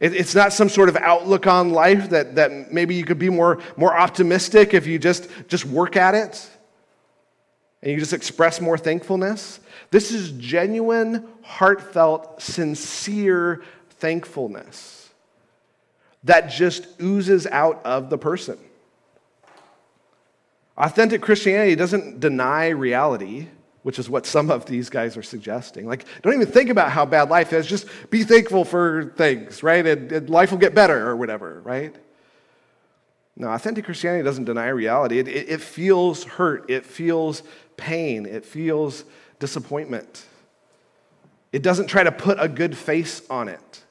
it's 0.00 0.34
not 0.34 0.52
some 0.52 0.68
sort 0.68 0.90
of 0.90 0.96
outlook 0.96 1.46
on 1.46 1.70
life 1.70 2.10
that, 2.10 2.34
that 2.34 2.74
maybe 2.74 2.94
you 2.94 3.06
could 3.06 3.18
be 3.18 3.30
more, 3.30 3.58
more 3.78 3.98
optimistic 3.98 4.74
if 4.74 4.86
you 4.86 4.98
just, 4.98 5.30
just 5.48 5.64
work 5.64 5.96
at 5.96 6.14
it 6.14 6.50
and 7.80 7.90
you 7.90 7.98
just 7.98 8.12
express 8.12 8.60
more 8.60 8.76
thankfulness. 8.76 9.60
This 9.90 10.12
is 10.12 10.32
genuine, 10.32 11.26
heartfelt, 11.40 12.42
sincere 12.42 13.62
thankfulness 13.92 15.08
that 16.24 16.50
just 16.50 16.86
oozes 17.00 17.46
out 17.46 17.80
of 17.86 18.10
the 18.10 18.18
person. 18.18 18.58
Authentic 20.76 21.22
Christianity 21.22 21.76
doesn't 21.76 22.20
deny 22.20 22.68
reality, 22.68 23.48
which 23.82 23.98
is 23.98 24.10
what 24.10 24.26
some 24.26 24.50
of 24.50 24.66
these 24.66 24.90
guys 24.90 25.16
are 25.16 25.22
suggesting. 25.22 25.86
Like, 25.86 26.04
don't 26.22 26.34
even 26.34 26.46
think 26.46 26.70
about 26.70 26.90
how 26.90 27.06
bad 27.06 27.30
life 27.30 27.52
is, 27.52 27.66
just 27.66 27.86
be 28.10 28.24
thankful 28.24 28.64
for 28.64 29.12
things, 29.16 29.62
right? 29.62 29.86
And, 29.86 30.12
and 30.12 30.30
life 30.30 30.50
will 30.50 30.58
get 30.58 30.74
better 30.74 31.08
or 31.08 31.16
whatever, 31.16 31.60
right? 31.62 31.94
No, 33.36 33.48
authentic 33.48 33.86
Christianity 33.86 34.22
doesn't 34.22 34.44
deny 34.44 34.68
reality. 34.68 35.18
It, 35.18 35.28
it, 35.28 35.48
it 35.48 35.60
feels 35.60 36.24
hurt, 36.24 36.68
it 36.70 36.84
feels 36.84 37.42
pain, 37.76 38.26
it 38.26 38.44
feels 38.44 39.04
disappointment. 39.38 40.26
It 41.52 41.62
doesn't 41.62 41.86
try 41.86 42.04
to 42.04 42.12
put 42.12 42.38
a 42.38 42.48
good 42.48 42.76
face 42.76 43.22
on 43.30 43.48
it. 43.48 43.82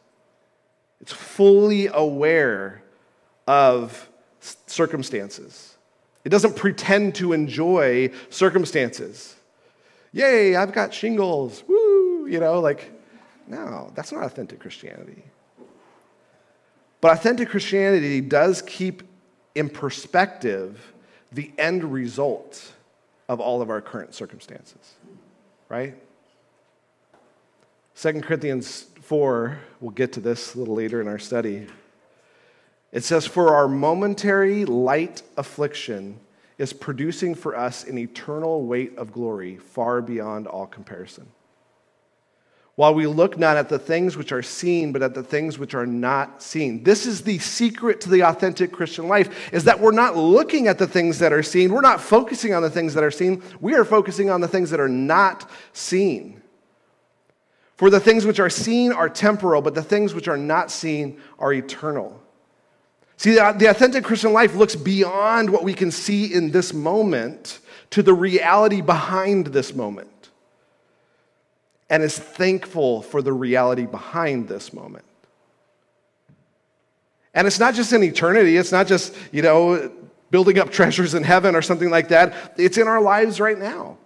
It's 1.01 1.12
fully 1.12 1.88
aware 1.88 2.84
of 3.48 4.08
circumstances. 4.67 5.75
It 6.24 6.29
doesn't 6.29 6.55
pretend 6.55 7.15
to 7.15 7.34
enjoy 7.34 8.12
circumstances. 8.29 9.36
Yay, 10.12 10.56
I've 10.56 10.72
got 10.72 10.94
shingles. 10.94 11.63
Woo, 11.68 12.28
you 12.28 12.39
know, 12.39 12.60
like, 12.60 12.92
no, 13.48 13.92
that's 13.96 14.12
not 14.12 14.24
authentic 14.24 14.60
Christianity. 14.60 15.24
But 17.01 17.13
authentic 17.13 17.50
Christianity 17.50 18.22
does 18.22 18.62
keep 18.62 19.04
in 19.56 19.70
perspective 19.70 20.94
the 21.32 21.51
end 21.58 21.84
result 21.84 22.74
of 23.28 23.39
all 23.39 23.62
of 23.62 23.70
our 23.70 23.82
current 23.82 24.13
circumstances, 24.13 24.96
right? 25.70 25.96
2 27.96 28.22
Corinthians 28.22 28.88
4, 29.01 29.60
we'll 29.82 29.92
get 29.92 30.13
to 30.13 30.20
this 30.20 30.56
a 30.56 30.60
little 30.60 30.75
later 30.75 31.01
in 31.01 31.08
our 31.08 31.20
study. 31.20 31.68
It 32.92 33.04
says, 33.04 33.25
For 33.25 33.54
our 33.54 33.68
momentary 33.68 34.66
light 34.66 35.22
affliction 35.38 36.20
is 36.60 36.74
producing 36.74 37.34
for 37.34 37.56
us 37.56 37.86
an 37.86 37.98
eternal 37.98 38.66
weight 38.66 38.96
of 38.98 39.13
glory 39.13 39.56
far 39.56 40.01
beyond 40.01 40.46
all 40.46 40.68
comparison. 40.68 41.25
While 42.75 42.94
we 42.94 43.08
look 43.08 43.38
not 43.38 43.58
at 43.58 43.70
the 43.70 43.80
things 43.80 44.16
which 44.16 44.32
are 44.32 44.44
seen 44.44 44.92
but 44.92 45.01
at 45.01 45.13
the 45.13 45.24
things 45.24 45.58
which 45.58 45.74
are 45.74 45.86
not 45.86 46.44
seen. 46.44 46.84
This 46.84 47.06
is 47.06 47.22
the 47.22 47.39
secret 47.39 48.01
to 48.01 48.10
the 48.10 48.24
authentic 48.24 48.72
christian 48.72 49.08
life 49.08 49.54
is 49.54 49.63
that 49.63 49.80
we're 49.80 49.92
not 49.92 50.16
looking 50.16 50.68
at 50.68 50.78
the 50.78 50.88
things 50.88 51.20
that 51.20 51.34
are 51.34 51.44
seen. 51.44 51.74
We're 51.74 51.82
not 51.82 52.01
focusing 52.01 52.54
on 52.54 52.62
the 52.62 52.70
things 52.70 52.94
that 52.94 53.04
are 53.04 53.12
seen. 53.12 53.42
We 53.62 53.74
are 53.74 53.86
focusing 53.86 54.30
on 54.30 54.42
the 54.42 54.48
things 54.48 54.70
that 54.70 54.80
are 54.80 54.89
not 54.89 55.50
seen. 55.72 56.42
For 57.75 57.89
the 57.89 58.00
things 58.01 58.25
which 58.25 58.42
are 58.42 58.50
seen 58.50 58.92
are 58.92 59.10
temporal 59.10 59.62
but 59.62 59.75
the 59.75 59.84
things 59.84 60.13
which 60.13 60.28
are 60.28 60.38
not 60.38 60.72
seen 60.72 61.22
are 61.38 61.54
eternal 61.54 62.22
see 63.19 63.35
the, 63.35 63.53
the 63.57 63.67
authentic 63.67 64.03
christian 64.03 64.33
life 64.33 64.55
looks 64.55 64.75
beyond 64.75 65.51
what 65.51 65.63
we 65.63 65.75
can 65.75 65.91
see 65.91 66.33
in 66.33 66.49
this 66.49 66.73
moment 66.73 67.59
to 67.91 68.01
the 68.01 68.13
reality 68.13 68.81
behind 68.81 69.47
this 69.47 69.75
moment 69.75 70.09
and 71.89 72.03
is 72.03 72.17
thankful 72.17 73.01
for 73.01 73.21
the 73.21 73.33
reality 73.33 73.85
behind 73.85 74.47
this 74.47 74.71
moment. 74.71 75.05
And 77.33 77.47
it's 77.47 77.59
not 77.59 77.73
just 77.73 77.93
in 77.93 78.03
eternity, 78.03 78.57
it's 78.57 78.71
not 78.71 78.88
just, 78.88 79.15
you 79.31 79.41
know, 79.41 79.91
building 80.29 80.59
up 80.59 80.71
treasures 80.71 81.15
in 81.15 81.23
heaven 81.23 81.55
or 81.55 81.61
something 81.61 81.89
like 81.89 82.09
that. 82.09 82.53
It's 82.57 82.77
in 82.77 82.88
our 82.88 83.01
lives 83.01 83.39
right 83.39 83.57
now. 83.57 83.97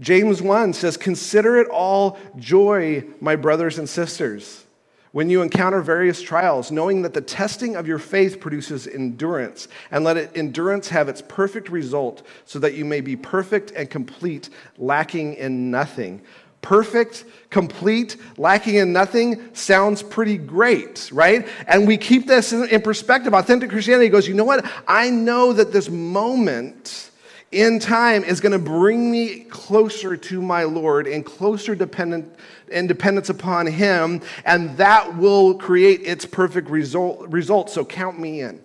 James 0.00 0.40
1 0.40 0.72
says, 0.72 0.96
Consider 0.96 1.58
it 1.58 1.68
all 1.68 2.18
joy, 2.36 3.04
my 3.20 3.36
brothers 3.36 3.78
and 3.78 3.88
sisters 3.88 4.64
when 5.12 5.28
you 5.28 5.42
encounter 5.42 5.80
various 5.80 6.22
trials, 6.22 6.70
knowing 6.70 7.02
that 7.02 7.14
the 7.14 7.20
testing 7.20 7.76
of 7.76 7.86
your 7.86 7.98
faith 7.98 8.40
produces 8.40 8.86
endurance, 8.86 9.68
and 9.90 10.04
let 10.04 10.16
it, 10.16 10.30
endurance 10.34 10.88
have 10.88 11.08
its 11.08 11.22
perfect 11.22 11.68
result, 11.68 12.22
so 12.44 12.58
that 12.58 12.74
you 12.74 12.84
may 12.84 13.00
be 13.00 13.16
perfect 13.16 13.72
and 13.72 13.90
complete, 13.90 14.50
lacking 14.78 15.34
in 15.34 15.70
nothing. 15.70 16.22
Perfect, 16.62 17.24
complete, 17.48 18.16
lacking 18.36 18.76
in 18.76 18.92
nothing 18.92 19.54
sounds 19.54 20.02
pretty 20.02 20.36
great, 20.36 21.10
right? 21.12 21.48
And 21.66 21.86
we 21.86 21.96
keep 21.96 22.26
this 22.26 22.52
in 22.52 22.82
perspective. 22.82 23.32
Authentic 23.32 23.70
Christianity 23.70 24.10
goes, 24.10 24.28
you 24.28 24.34
know 24.34 24.44
what? 24.44 24.64
I 24.86 25.10
know 25.10 25.54
that 25.54 25.72
this 25.72 25.88
moment 25.88 27.09
in 27.52 27.80
time 27.80 28.22
is 28.22 28.40
going 28.40 28.52
to 28.52 28.58
bring 28.58 29.10
me 29.10 29.40
closer 29.40 30.16
to 30.16 30.40
my 30.40 30.64
Lord 30.64 31.06
and 31.06 31.24
closer 31.24 31.74
dependent 31.74 32.32
and 32.70 32.86
dependence 32.86 33.28
upon 33.28 33.66
Him, 33.66 34.20
and 34.44 34.76
that 34.76 35.16
will 35.16 35.54
create 35.54 36.02
its 36.02 36.24
perfect 36.24 36.70
result, 36.70 37.28
result. 37.28 37.70
So 37.70 37.84
count 37.84 38.18
me 38.20 38.40
in. 38.40 38.60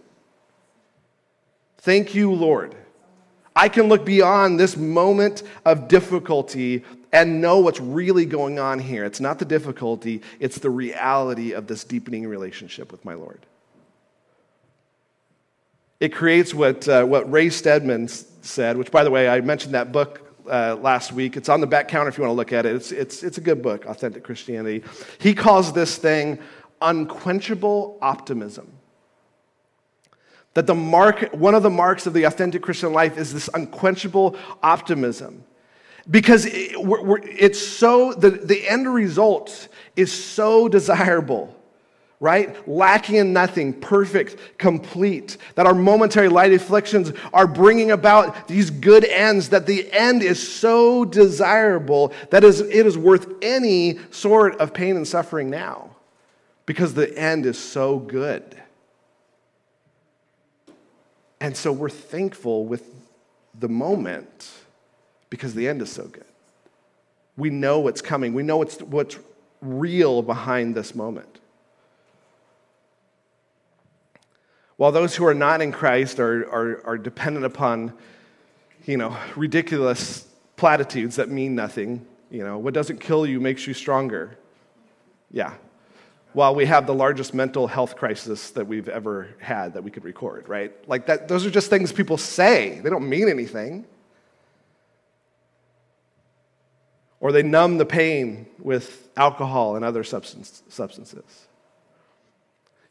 Thank 1.79 2.13
you, 2.13 2.31
Lord. 2.31 2.75
I 3.55 3.69
can 3.69 3.87
look 3.87 4.05
beyond 4.05 4.59
this 4.59 4.75
moment 4.75 5.43
of 5.63 5.87
difficulty 5.87 6.83
and 7.13 7.39
know 7.41 7.59
what's 7.59 7.79
really 7.79 8.25
going 8.25 8.59
on 8.59 8.79
here. 8.79 9.05
It's 9.05 9.21
not 9.21 9.39
the 9.39 9.45
difficulty, 9.45 10.21
it's 10.39 10.59
the 10.59 10.69
reality 10.69 11.53
of 11.53 11.65
this 11.65 11.83
deepening 11.83 12.27
relationship 12.27 12.91
with 12.91 13.05
my 13.05 13.13
Lord. 13.13 13.45
It 16.01 16.13
creates 16.13 16.53
what, 16.53 16.87
uh, 16.89 17.05
what 17.05 17.31
Ray 17.31 17.49
Stedman 17.49 18.09
said, 18.45 18.77
which, 18.77 18.91
by 18.91 19.03
the 19.03 19.11
way, 19.11 19.27
I 19.27 19.41
mentioned 19.41 19.73
that 19.73 19.91
book 19.91 20.21
uh, 20.49 20.75
last 20.75 21.11
week. 21.11 21.37
It's 21.37 21.49
on 21.49 21.61
the 21.61 21.67
back 21.67 21.87
counter 21.87 22.09
if 22.09 22.17
you 22.17 22.23
want 22.23 22.31
to 22.31 22.35
look 22.35 22.53
at 22.53 22.65
it. 22.65 22.75
It's, 22.75 22.91
it's, 22.91 23.23
it's 23.23 23.37
a 23.37 23.41
good 23.41 23.61
book, 23.61 23.85
Authentic 23.85 24.23
Christianity. 24.23 24.83
He 25.19 25.33
calls 25.33 25.73
this 25.73 25.97
thing 25.97 26.39
unquenchable 26.81 27.97
optimism. 28.01 28.71
That 30.53 30.67
the 30.67 30.75
mark, 30.75 31.33
one 31.33 31.55
of 31.55 31.63
the 31.63 31.69
marks 31.69 32.05
of 32.05 32.13
the 32.13 32.23
authentic 32.23 32.61
Christian 32.61 32.93
life 32.93 33.17
is 33.17 33.33
this 33.33 33.49
unquenchable 33.53 34.37
optimism. 34.63 35.43
Because 36.09 36.45
it, 36.45 36.81
we're, 36.81 37.01
we're, 37.01 37.19
it's 37.23 37.59
so, 37.59 38.13
the, 38.13 38.29
the 38.29 38.67
end 38.67 38.93
result 38.93 39.67
is 39.95 40.13
so 40.13 40.67
desirable 40.67 41.55
right? 42.19 42.67
Lacking 42.67 43.15
in 43.15 43.33
nothing, 43.33 43.73
perfect, 43.73 44.57
complete. 44.57 45.37
That 45.55 45.67
our 45.67 45.73
momentary 45.73 46.29
light 46.29 46.53
afflictions 46.53 47.11
are 47.33 47.47
bringing 47.47 47.91
about 47.91 48.47
these 48.47 48.69
good 48.69 49.05
ends, 49.05 49.49
that 49.49 49.65
the 49.65 49.91
end 49.91 50.23
is 50.23 50.45
so 50.45 51.05
desirable 51.05 52.13
that 52.31 52.43
it 52.43 52.85
is 52.85 52.97
worth 52.97 53.27
any 53.41 53.99
sort 54.11 54.55
of 54.57 54.73
pain 54.73 54.95
and 54.95 55.07
suffering 55.07 55.49
now 55.49 55.89
because 56.65 56.93
the 56.93 57.15
end 57.17 57.45
is 57.45 57.57
so 57.57 57.99
good. 57.99 58.43
And 61.39 61.55
so 61.55 61.71
we're 61.71 61.89
thankful 61.89 62.65
with 62.65 62.89
the 63.59 63.69
moment 63.69 64.51
because 65.29 65.53
the 65.53 65.67
end 65.67 65.81
is 65.81 65.91
so 65.91 66.05
good. 66.05 66.25
We 67.37 67.49
know 67.49 67.79
what's 67.79 68.01
coming, 68.01 68.33
we 68.33 68.43
know 68.43 68.57
what's, 68.57 68.79
what's 68.81 69.17
real 69.61 70.21
behind 70.21 70.73
this 70.73 70.95
moment. 70.95 71.39
While 74.77 74.91
those 74.91 75.15
who 75.15 75.25
are 75.25 75.33
not 75.33 75.61
in 75.61 75.71
Christ 75.71 76.19
are, 76.19 76.43
are, 76.49 76.85
are 76.85 76.97
dependent 76.97 77.45
upon, 77.45 77.93
you 78.85 78.97
know, 78.97 79.17
ridiculous 79.35 80.27
platitudes 80.57 81.15
that 81.15 81.29
mean 81.29 81.55
nothing, 81.55 82.05
you 82.29 82.43
know, 82.43 82.57
what 82.57 82.73
doesn't 82.73 82.99
kill 82.99 83.25
you 83.25 83.39
makes 83.39 83.65
you 83.67 83.73
stronger. 83.73 84.37
Yeah. 85.31 85.53
While 86.33 86.55
we 86.55 86.65
have 86.65 86.85
the 86.85 86.93
largest 86.93 87.33
mental 87.33 87.67
health 87.67 87.95
crisis 87.95 88.51
that 88.51 88.67
we've 88.67 88.89
ever 88.89 89.29
had 89.39 89.75
that 89.75 89.83
we 89.83 89.91
could 89.91 90.03
record, 90.03 90.49
right? 90.49 90.73
Like 90.89 91.05
that, 91.05 91.29
those 91.29 91.45
are 91.45 91.49
just 91.49 91.69
things 91.69 91.93
people 91.93 92.17
say. 92.17 92.79
They 92.81 92.89
don't 92.89 93.07
mean 93.07 93.29
anything. 93.29 93.85
Or 97.21 97.31
they 97.31 97.43
numb 97.43 97.77
the 97.77 97.85
pain 97.85 98.47
with 98.59 99.09
alcohol 99.15 99.77
and 99.77 99.85
other 99.85 100.03
substance, 100.03 100.61
substances. 100.67 101.47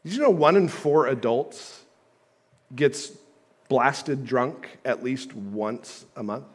Did 0.05 0.13
you 0.13 0.21
know 0.21 0.29
one 0.29 0.55
in 0.55 0.67
four 0.67 1.07
adults 1.07 1.81
gets 2.75 3.11
blasted 3.67 4.23
drunk 4.23 4.77
at 4.85 5.03
least 5.03 5.33
once 5.33 6.05
a 6.15 6.21
month? 6.21 6.45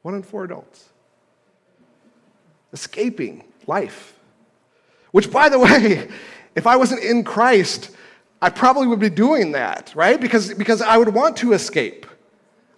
One 0.00 0.14
in 0.14 0.22
four 0.22 0.44
adults. 0.44 0.88
Escaping 2.72 3.44
life. 3.66 4.14
Which, 5.10 5.30
by 5.30 5.50
the 5.50 5.58
way, 5.58 6.08
if 6.56 6.66
I 6.66 6.76
wasn't 6.76 7.02
in 7.04 7.22
Christ, 7.22 7.90
I 8.40 8.48
probably 8.48 8.86
would 8.86 8.98
be 8.98 9.10
doing 9.10 9.52
that, 9.52 9.92
right? 9.94 10.18
Because, 10.18 10.54
because 10.54 10.80
I 10.80 10.96
would 10.96 11.12
want 11.12 11.36
to 11.38 11.52
escape. 11.52 12.06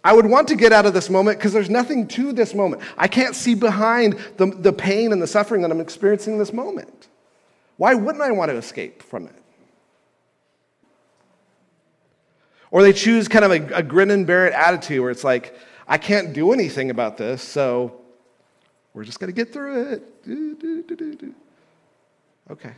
I 0.02 0.14
would 0.14 0.26
want 0.26 0.48
to 0.48 0.56
get 0.56 0.72
out 0.72 0.84
of 0.84 0.94
this 0.94 1.08
moment 1.08 1.38
because 1.38 1.52
there's 1.52 1.70
nothing 1.70 2.08
to 2.08 2.32
this 2.32 2.54
moment. 2.54 2.82
I 2.98 3.06
can't 3.06 3.36
see 3.36 3.54
behind 3.54 4.18
the, 4.36 4.46
the 4.46 4.72
pain 4.72 5.12
and 5.12 5.22
the 5.22 5.28
suffering 5.28 5.62
that 5.62 5.70
I'm 5.70 5.80
experiencing 5.80 6.32
in 6.32 6.38
this 6.40 6.52
moment. 6.52 7.06
Why 7.76 7.94
wouldn't 7.94 8.22
I 8.22 8.30
want 8.30 8.50
to 8.50 8.56
escape 8.56 9.02
from 9.02 9.26
it? 9.26 9.42
Or 12.70 12.82
they 12.82 12.92
choose 12.92 13.28
kind 13.28 13.44
of 13.44 13.50
a, 13.50 13.76
a 13.76 13.82
grin 13.82 14.10
and 14.10 14.26
bear 14.26 14.46
it 14.46 14.54
attitude 14.54 15.00
where 15.00 15.10
it's 15.10 15.24
like, 15.24 15.54
I 15.86 15.98
can't 15.98 16.32
do 16.32 16.52
anything 16.52 16.90
about 16.90 17.18
this, 17.18 17.42
so 17.42 18.00
we're 18.94 19.04
just 19.04 19.20
going 19.20 19.32
to 19.32 19.36
get 19.36 19.52
through 19.52 19.92
it. 19.92 20.24
Do, 20.24 20.54
do, 20.54 20.82
do, 20.82 21.34
okay. 22.50 22.72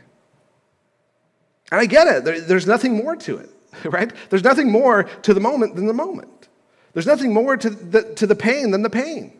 And 1.71 1.81
I 1.81 1.85
get 1.85 2.07
it. 2.07 2.25
There, 2.25 2.41
there's 2.41 2.67
nothing 2.67 2.97
more 2.97 3.15
to 3.15 3.37
it, 3.37 3.49
right? 3.85 4.11
There's 4.29 4.43
nothing 4.43 4.69
more 4.69 5.03
to 5.03 5.33
the 5.33 5.39
moment 5.39 5.75
than 5.75 5.87
the 5.87 5.93
moment. 5.93 6.49
There's 6.93 7.07
nothing 7.07 7.33
more 7.33 7.55
to 7.57 7.69
the, 7.69 8.13
to 8.15 8.27
the 8.27 8.35
pain 8.35 8.71
than 8.71 8.81
the 8.81 8.89
pain. 8.89 9.33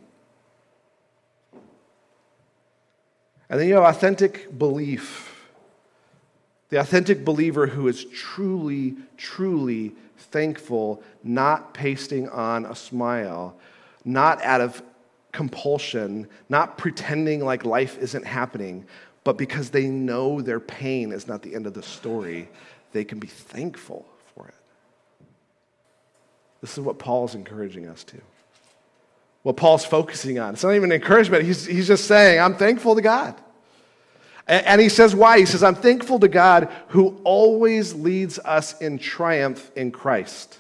And 3.50 3.60
then 3.60 3.68
you 3.68 3.76
have 3.76 3.84
authentic 3.84 4.58
belief. 4.58 5.35
The 6.70 6.80
authentic 6.80 7.24
believer 7.24 7.68
who 7.68 7.88
is 7.88 8.06
truly, 8.06 8.96
truly 9.18 9.94
thankful, 10.18 11.04
not 11.24 11.74
pasting 11.74 12.28
on 12.30 12.66
a 12.66 12.76
smile, 12.76 13.56
not 14.04 14.42
out 14.44 14.62
of 14.62 14.82
compulsion, 15.32 16.28
not 16.50 16.78
pretending 16.78 17.44
like 17.44 17.66
life 17.66 17.98
isn't 18.00 18.26
happening, 18.26 18.86
but 19.24 19.38
because 19.38 19.70
they 19.70 19.88
know 19.88 20.42
their 20.42 20.60
pain 20.60 21.12
is 21.12 21.28
not 21.28 21.42
the 21.42 21.54
end 21.54 21.68
of 21.68 21.74
the 21.74 21.84
story, 21.84 22.50
they 22.94 23.04
can 23.04 23.20
be 23.20 23.28
thankful 23.28 24.06
for 24.34 24.48
it. 24.48 24.54
This 26.62 26.78
is 26.78 26.80
what 26.80 26.98
Paul's 26.98 27.36
encouraging 27.36 27.88
us 27.88 28.04
to. 28.06 28.18
What 29.44 29.58
Paul's 29.58 29.86
focusing 29.86 30.40
on. 30.40 30.54
It's 30.54 30.64
not 30.64 30.74
even 30.74 30.92
encouragement. 30.92 31.44
He's, 31.44 31.66
he's 31.66 31.88
just 31.88 32.06
saying, 32.06 32.40
I'm 32.40 32.56
thankful 32.56 32.96
to 32.96 33.02
God. 33.02 33.36
And, 34.48 34.80
he 34.80 34.90
says, 34.90 35.16
why? 35.16 35.40
He 35.40 35.46
says, 35.46 35.64
I'm 35.64 35.76
thankful 35.76 36.20
to 36.20 36.28
God 36.28 36.72
who 36.90 37.20
always 37.24 37.96
leads 37.96 38.38
us 38.40 38.80
in 38.80 39.00
triumph 39.00 39.72
in 39.76 39.92
Christ. 39.92 40.60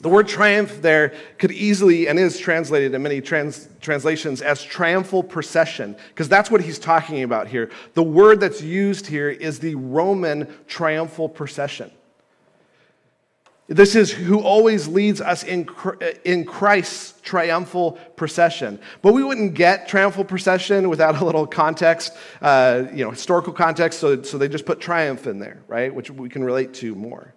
The 0.00 0.08
word 0.08 0.26
triumph 0.26 0.82
there 0.82 1.14
could 1.38 1.52
easily 1.52 2.08
and 2.08 2.18
is 2.18 2.38
translated 2.38 2.92
in 2.92 3.02
many 3.02 3.20
trans, 3.20 3.68
translations 3.80 4.42
as 4.42 4.62
triumphal 4.62 5.22
procession, 5.22 5.96
because 6.08 6.28
that's 6.28 6.50
what 6.50 6.60
he's 6.60 6.78
talking 6.78 7.22
about 7.22 7.46
here. 7.46 7.70
The 7.94 8.02
word 8.02 8.40
that's 8.40 8.60
used 8.60 9.06
here 9.06 9.30
is 9.30 9.60
the 9.60 9.76
Roman 9.76 10.52
triumphal 10.66 11.28
procession. 11.28 11.90
This 13.66 13.94
is 13.94 14.10
who 14.10 14.40
always 14.40 14.88
leads 14.88 15.22
us 15.22 15.42
in, 15.42 15.66
in 16.24 16.44
Christ's 16.44 17.18
triumphal 17.22 17.92
procession. 18.14 18.78
But 19.00 19.14
we 19.14 19.24
wouldn't 19.24 19.54
get 19.54 19.88
triumphal 19.88 20.24
procession 20.24 20.90
without 20.90 21.20
a 21.20 21.24
little 21.24 21.46
context, 21.46 22.12
uh, 22.42 22.84
you 22.92 23.04
know, 23.04 23.10
historical 23.10 23.54
context, 23.54 24.00
so, 24.00 24.22
so 24.22 24.36
they 24.36 24.48
just 24.48 24.66
put 24.66 24.80
triumph 24.80 25.26
in 25.26 25.38
there, 25.38 25.62
right? 25.66 25.94
Which 25.94 26.10
we 26.10 26.28
can 26.28 26.44
relate 26.44 26.74
to 26.74 26.94
more. 26.94 27.32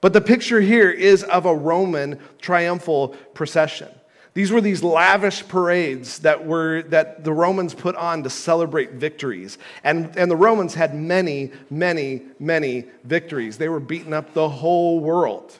But 0.00 0.12
the 0.12 0.20
picture 0.20 0.60
here 0.60 0.90
is 0.90 1.22
of 1.22 1.46
a 1.46 1.54
Roman 1.54 2.18
triumphal 2.40 3.10
procession. 3.34 3.88
These 4.32 4.52
were 4.52 4.60
these 4.60 4.82
lavish 4.82 5.46
parades 5.48 6.20
that, 6.20 6.46
were, 6.46 6.82
that 6.82 7.24
the 7.24 7.32
Romans 7.32 7.74
put 7.74 7.96
on 7.96 8.22
to 8.22 8.30
celebrate 8.30 8.92
victories. 8.92 9.58
And, 9.82 10.16
and 10.16 10.30
the 10.30 10.36
Romans 10.36 10.74
had 10.74 10.94
many, 10.94 11.50
many, 11.68 12.22
many 12.38 12.84
victories. 13.02 13.58
They 13.58 13.68
were 13.68 13.80
beating 13.80 14.12
up 14.12 14.32
the 14.32 14.48
whole 14.48 15.00
world. 15.00 15.56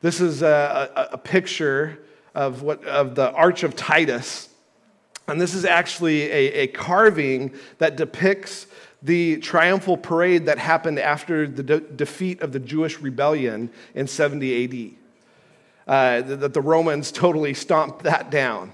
This 0.00 0.20
is 0.20 0.40
a, 0.42 0.90
a, 0.96 1.14
a 1.14 1.18
picture 1.18 1.98
of, 2.34 2.62
what, 2.62 2.84
of 2.84 3.14
the 3.14 3.30
Arch 3.32 3.62
of 3.62 3.76
Titus. 3.76 4.48
And 5.28 5.40
this 5.40 5.52
is 5.52 5.64
actually 5.64 6.30
a, 6.30 6.52
a 6.52 6.66
carving 6.68 7.54
that 7.78 7.96
depicts 7.96 8.66
the 9.02 9.36
triumphal 9.38 9.96
parade 9.96 10.46
that 10.46 10.58
happened 10.58 10.98
after 10.98 11.46
the 11.46 11.62
de- 11.62 11.80
defeat 11.80 12.40
of 12.40 12.52
the 12.52 12.58
Jewish 12.58 13.00
rebellion 13.00 13.70
in 13.94 14.06
70 14.06 14.64
AD. 14.64 15.05
Uh, 15.86 16.20
that 16.20 16.52
the 16.52 16.60
Romans 16.60 17.12
totally 17.12 17.54
stomped 17.54 18.02
that 18.02 18.30
down. 18.30 18.72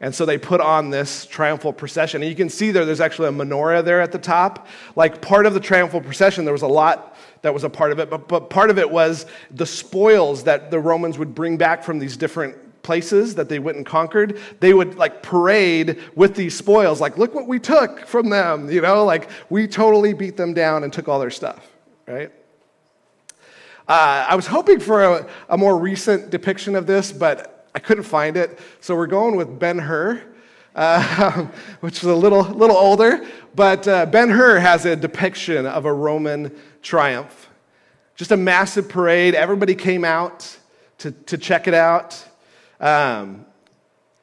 And 0.00 0.14
so 0.14 0.26
they 0.26 0.38
put 0.38 0.60
on 0.60 0.90
this 0.90 1.24
triumphal 1.26 1.72
procession. 1.72 2.22
And 2.22 2.28
you 2.28 2.36
can 2.36 2.48
see 2.48 2.70
there, 2.70 2.84
there's 2.84 3.00
actually 3.00 3.28
a 3.28 3.32
menorah 3.32 3.84
there 3.84 4.00
at 4.00 4.12
the 4.12 4.18
top. 4.18 4.66
Like 4.96 5.22
part 5.22 5.46
of 5.46 5.54
the 5.54 5.60
triumphal 5.60 6.00
procession, 6.00 6.44
there 6.44 6.52
was 6.52 6.62
a 6.62 6.68
lot 6.68 7.16
that 7.42 7.52
was 7.52 7.64
a 7.64 7.70
part 7.70 7.92
of 7.92 7.98
it, 7.98 8.10
but, 8.10 8.28
but 8.28 8.48
part 8.50 8.70
of 8.70 8.78
it 8.78 8.90
was 8.90 9.26
the 9.50 9.66
spoils 9.66 10.44
that 10.44 10.70
the 10.70 10.80
Romans 10.80 11.18
would 11.18 11.34
bring 11.34 11.56
back 11.56 11.84
from 11.84 11.98
these 11.98 12.16
different 12.16 12.56
places 12.82 13.34
that 13.34 13.48
they 13.48 13.58
went 13.58 13.76
and 13.76 13.86
conquered, 13.86 14.38
they 14.60 14.74
would 14.74 14.96
like 14.96 15.22
parade 15.22 15.98
with 16.14 16.34
these 16.34 16.56
spoils, 16.56 17.00
like, 17.00 17.18
look 17.18 17.34
what 17.34 17.48
we 17.48 17.58
took 17.58 18.06
from 18.06 18.30
them, 18.30 18.70
you 18.70 18.80
know, 18.80 19.04
like 19.04 19.28
we 19.50 19.66
totally 19.66 20.12
beat 20.12 20.36
them 20.36 20.54
down 20.54 20.84
and 20.84 20.92
took 20.92 21.08
all 21.08 21.18
their 21.18 21.30
stuff, 21.30 21.66
right? 22.06 22.30
Uh, 23.86 24.24
I 24.28 24.34
was 24.34 24.46
hoping 24.46 24.80
for 24.80 25.04
a, 25.04 25.28
a, 25.50 25.58
more 25.58 25.78
recent 25.78 26.30
depiction 26.30 26.74
of 26.74 26.86
this, 26.86 27.12
but 27.12 27.68
I 27.74 27.80
couldn't 27.80 28.04
find 28.04 28.34
it. 28.34 28.58
So 28.80 28.96
we're 28.96 29.06
going 29.06 29.36
with 29.36 29.58
Ben 29.58 29.78
Hur, 29.78 30.22
uh, 30.74 31.46
which 31.80 31.98
is 31.98 32.04
a 32.04 32.14
little, 32.14 32.44
little 32.44 32.76
older. 32.76 33.26
But 33.54 33.86
uh, 33.86 34.06
Ben 34.06 34.30
Hur 34.30 34.58
has 34.58 34.86
a 34.86 34.96
depiction 34.96 35.66
of 35.66 35.84
a 35.84 35.92
Roman 35.92 36.56
triumph. 36.80 37.50
Just 38.16 38.32
a 38.32 38.38
massive 38.38 38.88
parade. 38.88 39.34
Everybody 39.34 39.74
came 39.74 40.02
out 40.02 40.56
to, 40.98 41.10
to 41.10 41.36
check 41.36 41.68
it 41.68 41.74
out. 41.74 42.26
Um, 42.80 43.44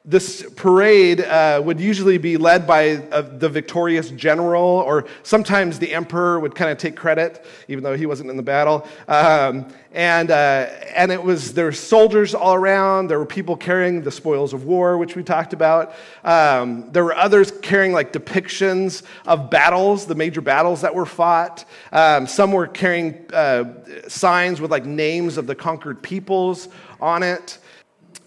this 0.04 0.44
parade 0.56 1.20
uh, 1.20 1.62
would 1.64 1.78
usually 1.78 2.18
be 2.18 2.36
led 2.36 2.66
by 2.66 2.96
uh, 2.96 3.20
the 3.20 3.48
victorious 3.48 4.10
general, 4.10 4.64
or 4.64 5.06
sometimes 5.22 5.78
the 5.78 5.94
emperor 5.94 6.40
would 6.40 6.56
kind 6.56 6.72
of 6.72 6.78
take 6.78 6.96
credit, 6.96 7.46
even 7.68 7.84
though 7.84 7.96
he 7.96 8.04
wasn't 8.04 8.28
in 8.28 8.36
the 8.36 8.42
battle. 8.42 8.84
Um, 9.06 9.72
and, 9.92 10.32
uh, 10.32 10.70
and 10.96 11.12
it 11.12 11.22
was, 11.22 11.54
there 11.54 11.66
were 11.66 11.72
soldiers 11.72 12.34
all 12.34 12.54
around. 12.54 13.08
There 13.08 13.18
were 13.20 13.26
people 13.26 13.56
carrying 13.56 14.02
the 14.02 14.10
spoils 14.10 14.52
of 14.52 14.64
war, 14.64 14.98
which 14.98 15.14
we 15.14 15.22
talked 15.22 15.52
about. 15.52 15.94
Um, 16.24 16.90
there 16.90 17.04
were 17.04 17.14
others 17.14 17.52
carrying 17.62 17.92
like 17.92 18.12
depictions 18.12 19.04
of 19.24 19.50
battles, 19.50 20.06
the 20.06 20.16
major 20.16 20.40
battles 20.40 20.80
that 20.80 20.92
were 20.92 21.06
fought. 21.06 21.64
Um, 21.92 22.26
some 22.26 22.50
were 22.50 22.66
carrying 22.66 23.24
uh, 23.32 23.64
signs 24.08 24.60
with 24.60 24.72
like 24.72 24.84
names 24.84 25.36
of 25.36 25.46
the 25.46 25.54
conquered 25.54 26.02
peoples 26.02 26.68
on 27.00 27.22
it 27.22 27.58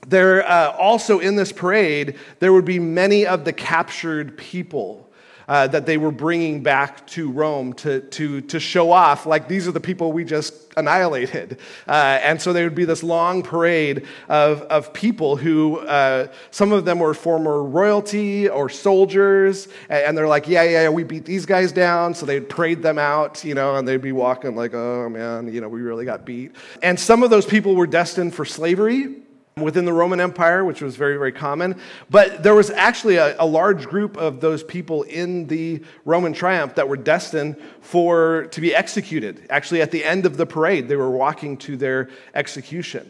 there 0.08 0.48
uh, 0.48 0.72
also 0.72 1.20
in 1.20 1.36
this 1.36 1.52
parade 1.52 2.16
there 2.40 2.54
would 2.54 2.66
be 2.66 2.80
many 2.80 3.26
of 3.26 3.46
the 3.46 3.54
captured 3.54 4.38
people 4.38 5.06
uh, 5.48 5.68
that 5.68 5.86
they 5.86 5.98
were 5.98 6.12
bringing 6.12 6.64
back 6.64 7.06
to 7.08 7.32
rome 7.32 7.74
to, 7.74 8.02
to, 8.02 8.42
to 8.42 8.60
show 8.60 8.92
off 8.92 9.26
like 9.26 9.48
these 9.48 9.68
are 9.68 9.72
the 9.72 9.80
people 9.80 10.12
we 10.12 10.24
just 10.24 10.74
annihilated. 10.78 11.60
Uh, 11.88 12.20
and 12.22 12.42
so 12.42 12.52
there 12.52 12.64
would 12.64 12.76
be 12.76 12.86
this 12.86 13.04
long 13.04 13.44
parade 13.44 14.06
of, 14.28 14.62
of 14.64 14.92
people 14.92 15.36
who 15.36 15.78
uh, 15.80 16.28
some 16.52 16.72
of 16.72 16.84
them 16.84 17.00
were 17.00 17.14
former 17.14 17.64
royalty 17.64 18.50
or 18.50 18.70
soldiers 18.70 19.68
and 19.90 20.18
they're 20.18 20.28
like 20.28 20.48
yeah 20.48 20.64
yeah 20.64 20.90
we 20.90 21.04
beat 21.04 21.26
these 21.26 21.46
guys 21.46 21.72
down. 21.72 22.14
So 22.14 22.26
they'd 22.26 22.50
parade 22.50 22.82
them 22.82 22.98
out 22.98 23.44
you 23.44 23.54
know 23.54 23.76
and 23.76 23.88
they'd 23.88 24.02
be 24.02 24.12
walking 24.12 24.56
like 24.56 24.74
oh 24.74 25.10
man 25.10 25.52
you 25.54 25.62
know 25.62 25.70
we 25.70 25.82
really 25.82 26.06
got 26.06 26.26
beat. 26.26 26.56
And 26.82 27.00
some 27.00 27.24
of 27.24 27.30
those 27.30 27.46
people 27.46 27.76
were 27.76 27.88
destined 27.88 28.34
for 28.34 28.46
slavery 28.46 29.25
within 29.62 29.86
the 29.86 29.94
Roman 29.94 30.20
Empire, 30.20 30.66
which 30.66 30.82
was 30.82 30.98
very, 30.98 31.16
very 31.16 31.32
common. 31.32 31.80
But 32.10 32.44
there 32.44 32.54
was 32.54 32.70
actually 32.70 33.16
a, 33.16 33.42
a, 33.42 33.46
large 33.46 33.86
group 33.86 34.18
of 34.18 34.42
those 34.42 34.62
people 34.66 35.04
in 35.04 35.48
the 35.48 35.82
Roman 36.04 36.34
triumph 36.34 36.76
that 36.76 36.90
were 36.90 36.98
destined 36.98 37.56
for 37.80 38.48
to 38.52 38.60
be 38.60 38.76
executed. 38.76 39.48
Actually, 39.50 39.82
at 39.82 39.92
the 39.92 40.04
end 40.04 40.26
of 40.26 40.36
the 40.36 40.46
parade, 40.46 40.90
they 40.90 40.98
were 40.98 41.10
walking 41.10 41.56
to 41.60 41.78
their 41.78 42.10
execution. 42.34 43.10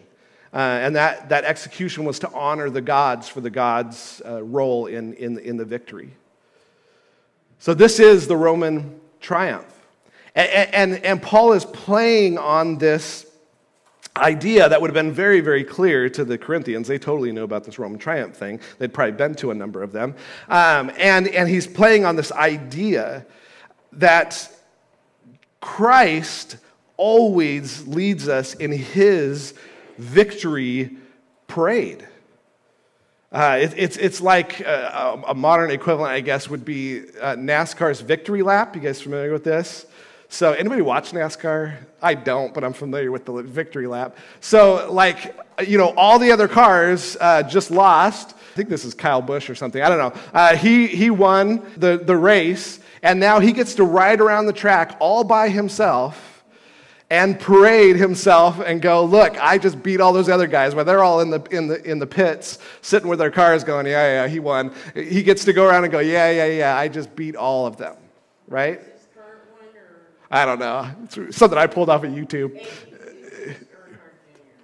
Uh, 0.53 0.57
and 0.57 0.95
that, 0.95 1.29
that 1.29 1.45
execution 1.45 2.05
was 2.05 2.19
to 2.19 2.31
honor 2.31 2.69
the 2.69 2.79
gods 2.79 3.27
for 3.27 3.41
the 3.41 3.49
gods' 3.49 4.21
uh, 4.23 4.43
role 4.43 4.85
in, 4.85 5.13
in, 5.15 5.39
in 5.39 5.57
the 5.57 5.65
victory. 5.65 6.11
So, 7.57 7.73
this 7.73 7.99
is 7.99 8.27
the 8.27 8.37
Roman 8.37 8.99
triumph. 9.19 9.65
And, 10.35 10.75
and, 10.75 11.05
and 11.05 11.21
Paul 11.23 11.53
is 11.53 11.65
playing 11.65 12.37
on 12.37 12.77
this 12.77 13.24
idea 14.17 14.69
that 14.69 14.79
would 14.79 14.89
have 14.89 14.93
been 14.93 15.11
very, 15.11 15.41
very 15.41 15.63
clear 15.63 16.09
to 16.09 16.23
the 16.23 16.37
Corinthians. 16.37 16.87
They 16.87 16.97
totally 16.97 17.31
knew 17.31 17.43
about 17.43 17.63
this 17.63 17.77
Roman 17.77 17.99
triumph 17.99 18.35
thing. 18.35 18.59
They'd 18.77 18.93
probably 18.93 19.13
been 19.13 19.35
to 19.35 19.51
a 19.51 19.53
number 19.53 19.83
of 19.83 19.91
them. 19.91 20.15
Um, 20.47 20.91
and, 20.97 21.27
and 21.27 21.49
he's 21.49 21.67
playing 21.67 22.05
on 22.05 22.15
this 22.15 22.31
idea 22.31 23.25
that 23.93 24.49
Christ 25.59 26.57
always 26.97 27.85
leads 27.87 28.27
us 28.27 28.53
in 28.53 28.71
his 28.71 29.53
victory 29.97 30.97
parade. 31.47 32.07
Uh, 33.31 33.57
it, 33.61 33.73
it's, 33.75 33.97
it's 33.97 34.21
like 34.21 34.61
a, 34.61 35.21
a, 35.27 35.33
modern 35.33 35.71
equivalent, 35.71 36.13
I 36.13 36.21
guess, 36.21 36.49
would 36.49 36.63
be 36.63 37.01
uh, 37.19 37.35
NASCAR's 37.35 37.99
victory 37.99 38.43
lap. 38.43 38.75
You 38.75 38.81
guys 38.81 39.01
familiar 39.01 39.33
with 39.33 39.43
this? 39.43 39.85
So, 40.35 40.51
anybody 40.51 40.81
watch 40.81 41.13
NASCAR? 41.13 41.77
I 42.01 42.13
don't, 42.13 42.53
but 42.53 42.65
I'm 42.65 42.73
familiar 42.73 43.09
with 43.09 43.23
the 43.23 43.41
victory 43.41 43.87
lap. 43.87 44.17
So, 44.41 44.91
like, 44.91 45.39
you 45.65 45.77
know, 45.77 45.93
all 45.95 46.19
the 46.19 46.29
other 46.33 46.49
cars 46.49 47.15
uh, 47.21 47.41
just 47.43 47.71
lost. 47.71 48.31
I 48.35 48.55
think 48.57 48.67
this 48.67 48.83
is 48.83 48.93
Kyle 48.93 49.21
Busch 49.21 49.49
or 49.49 49.55
something. 49.55 49.81
I 49.81 49.87
don't 49.87 49.97
know. 49.97 50.21
Uh, 50.33 50.57
he, 50.57 50.87
he 50.87 51.09
won 51.09 51.65
the, 51.77 51.97
the 51.99 52.17
race, 52.17 52.81
and 53.01 53.17
now 53.17 53.39
he 53.39 53.53
gets 53.53 53.75
to 53.75 53.85
ride 53.85 54.19
around 54.19 54.47
the 54.47 54.51
track 54.51 54.97
all 54.99 55.23
by 55.23 55.47
himself 55.47 56.43
and 57.09 57.39
parade 57.39 57.95
himself 57.95 58.59
and 58.59 58.81
go, 58.81 59.05
look, 59.05 59.41
I 59.41 59.57
just 59.57 59.81
beat 59.81 60.01
all 60.01 60.11
those 60.11 60.27
other 60.27 60.47
guys. 60.47 60.75
While 60.75 60.83
they're 60.83 61.01
all 61.01 61.21
in 61.21 61.29
the, 61.29 61.41
in 61.49 61.67
the, 61.69 61.81
in 61.89 61.97
the 61.97 62.07
pits, 62.07 62.59
sitting 62.81 63.07
with 63.07 63.19
their 63.19 63.31
cars 63.31 63.63
going, 63.63 63.85
yeah, 63.85 64.23
yeah, 64.23 64.27
he 64.27 64.41
won. 64.41 64.73
He 64.95 65.23
gets 65.23 65.45
to 65.45 65.53
go 65.53 65.65
around 65.65 65.85
and 65.85 65.93
go, 65.93 65.99
yeah, 65.99 66.29
yeah, 66.29 66.47
yeah, 66.47 66.77
I 66.77 66.89
just 66.89 67.15
beat 67.15 67.37
all 67.37 67.65
of 67.65 67.77
them, 67.77 67.95
right? 68.49 68.81
I 70.29 70.45
don't 70.45 70.59
know. 70.59 70.89
It's 71.03 71.37
something 71.37 71.57
I 71.57 71.67
pulled 71.67 71.89
off 71.89 72.03
of 72.03 72.11
YouTube. 72.11 72.65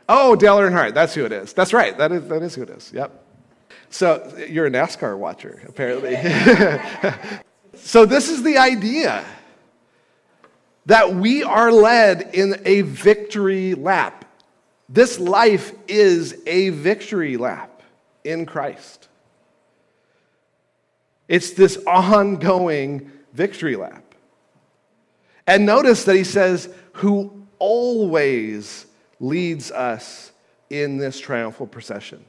Oh, 0.09 0.35
Dale 0.35 0.57
Earnhardt. 0.57 0.93
That's 0.93 1.13
who 1.13 1.25
it 1.25 1.31
is. 1.31 1.53
That's 1.53 1.71
right. 1.71 1.97
That 1.97 2.11
is, 2.11 2.27
that 2.27 2.41
is 2.41 2.55
who 2.55 2.63
it 2.63 2.69
is. 2.69 2.91
Yep. 2.93 3.25
So 3.89 4.33
you're 4.49 4.65
a 4.65 4.71
NASCAR 4.71 5.17
watcher, 5.17 5.61
apparently. 5.67 6.15
so 7.75 8.05
this 8.05 8.29
is 8.29 8.43
the 8.43 8.57
idea 8.57 9.23
that 10.85 11.13
we 11.13 11.43
are 11.43 11.71
led 11.71 12.31
in 12.33 12.55
a 12.65 12.81
victory 12.81 13.73
lap. 13.73 14.25
This 14.89 15.19
life 15.19 15.73
is 15.87 16.41
a 16.45 16.69
victory 16.69 17.37
lap 17.37 17.81
in 18.23 18.45
Christ. 18.45 19.07
It's 21.27 21.51
this 21.51 21.77
ongoing 21.87 23.11
victory 23.33 23.75
lap. 23.77 24.10
And 25.51 25.65
notice 25.65 26.05
that 26.05 26.15
he 26.15 26.23
says, 26.23 26.69
who 26.93 27.45
always 27.59 28.85
leads 29.19 29.71
us 29.71 30.31
in 30.69 30.97
this 30.97 31.19
triumphal 31.19 31.67
procession. 31.67 32.23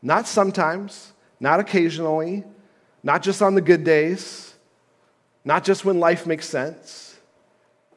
Not 0.00 0.26
sometimes, 0.26 1.12
not 1.40 1.60
occasionally, 1.60 2.44
not 3.02 3.22
just 3.22 3.42
on 3.42 3.54
the 3.54 3.60
good 3.60 3.84
days, 3.84 4.54
not 5.44 5.62
just 5.62 5.84
when 5.84 6.00
life 6.00 6.26
makes 6.26 6.48
sense 6.48 7.08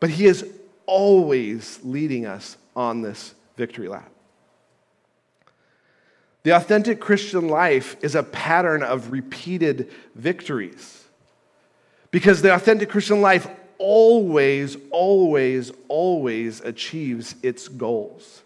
but 0.02 0.10
He 0.10 0.26
is 0.26 0.46
always 0.86 1.80
leading 1.84 2.26
us 2.26 2.58
on 2.76 3.02
this 3.02 3.34
victory 3.56 3.88
lap. 3.88 4.12
The 6.44 6.52
authentic 6.52 7.00
Christian 7.00 7.48
life 7.48 7.96
is 8.02 8.16
a 8.16 8.24
pattern 8.24 8.84
of 8.84 9.12
repeated 9.12 9.92
victories. 10.16 11.06
Because 12.10 12.42
the 12.42 12.54
authentic 12.54 12.90
Christian 12.90 13.22
life 13.22 13.48
always, 13.82 14.78
always, 14.92 15.72
always 15.88 16.62
achieves 16.62 17.36
its 17.42 17.68
goals. 17.68 18.44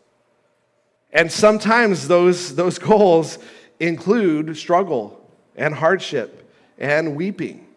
And 1.12 1.32
sometimes 1.32 2.08
those, 2.08 2.56
those 2.56 2.80
goals 2.92 3.38
include 3.80 4.58
struggle 4.58 5.30
and 5.56 5.76
hardship 5.76 6.50
and 6.78 7.16
weeping. 7.16 7.68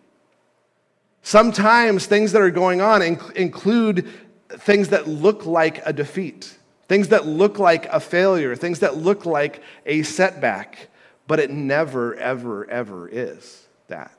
Sometimes 1.23 2.07
things 2.07 2.33
that 2.33 2.41
are 2.41 2.51
going 2.51 2.81
on 2.81 3.01
inc- 3.01 3.33
include 3.33 4.09
things 4.49 4.89
that 4.89 5.07
look 5.07 5.45
like 5.45 5.85
a 5.85 5.93
defeat, 5.93 6.57
things 6.89 7.09
that 7.09 7.27
look 7.27 7.59
like 7.59 7.87
a 7.87 8.01
failure, 8.01 8.57
things 8.57 8.79
that 8.81 8.97
look 8.97 9.27
like 9.27 9.63
a 9.85 10.03
setback, 10.05 10.89
but 11.27 11.39
it 11.39 11.51
never, 11.51 12.15
ever, 12.15 12.69
ever 12.71 13.09
is 13.09 13.67
that. 13.89 14.18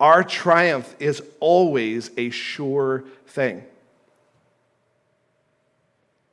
Our 0.00 0.24
triumph 0.24 0.94
is 0.98 1.22
always 1.40 2.10
a 2.16 2.30
sure 2.30 3.04
thing. 3.26 3.64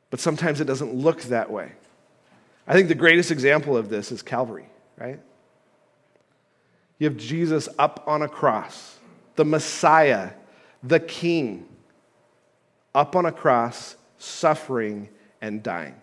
But 0.10 0.19
sometimes 0.19 0.60
it 0.60 0.65
doesn't 0.65 0.93
look 0.93 1.21
that 1.24 1.50
way. 1.52 1.71
I 2.67 2.74
think 2.74 2.88
the 2.88 2.95
greatest 2.95 3.32
example 3.32 3.78
of 3.78 3.89
this 3.89 4.12
is 4.12 4.21
Calvary, 4.21 4.67
right? 4.97 5.19
You 7.00 7.10
have 7.10 7.17
Jesus 7.17 7.67
up 7.80 8.04
on 8.08 8.21
a 8.21 8.28
cross, 8.28 8.97
the 9.36 9.45
Messiah, 9.45 10.32
the 10.84 11.00
King, 11.00 11.67
up 12.93 13.15
on 13.15 13.26
a 13.26 13.32
cross, 13.32 13.95
suffering 14.17 15.10
and 15.41 15.63
dying. 15.63 15.95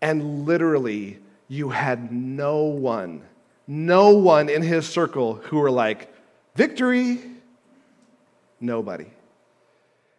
And 0.00 0.46
literally, 0.46 1.18
you 1.48 1.70
had 1.70 2.12
no 2.12 2.62
one, 2.62 3.22
no 3.66 4.10
one 4.10 4.48
in 4.48 4.62
his 4.62 4.88
circle 4.88 5.34
who 5.34 5.58
were 5.58 5.70
like, 5.70 6.12
victory. 6.54 7.20
Nobody. 8.60 9.06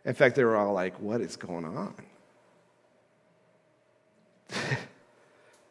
In 0.06 0.14
fact, 0.14 0.36
they 0.36 0.44
were 0.44 0.56
all 0.56 0.74
like, 0.74 1.00
what 1.00 1.22
is 1.22 1.36
going 1.36 1.66
on? 1.66 1.94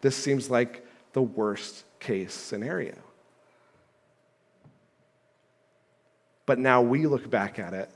this 0.01 0.17
seems 0.17 0.51
like 0.51 0.87
the 1.12 1.23
worst 1.23 1.85
case 2.01 2.35
scenario. 2.35 2.95
But 6.45 6.59
now 6.59 6.81
we 6.83 7.07
look 7.07 7.29
back 7.29 7.59
at 7.59 7.75
it 7.75 7.91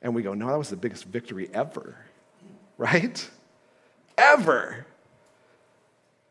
and 0.00 0.14
we 0.14 0.22
go, 0.22 0.34
no, 0.34 0.46
that 0.48 0.58
was 0.58 0.70
the 0.70 0.76
biggest 0.76 1.04
victory 1.04 1.50
ever, 1.52 1.96
right? 2.78 3.28
Ever. 4.16 4.86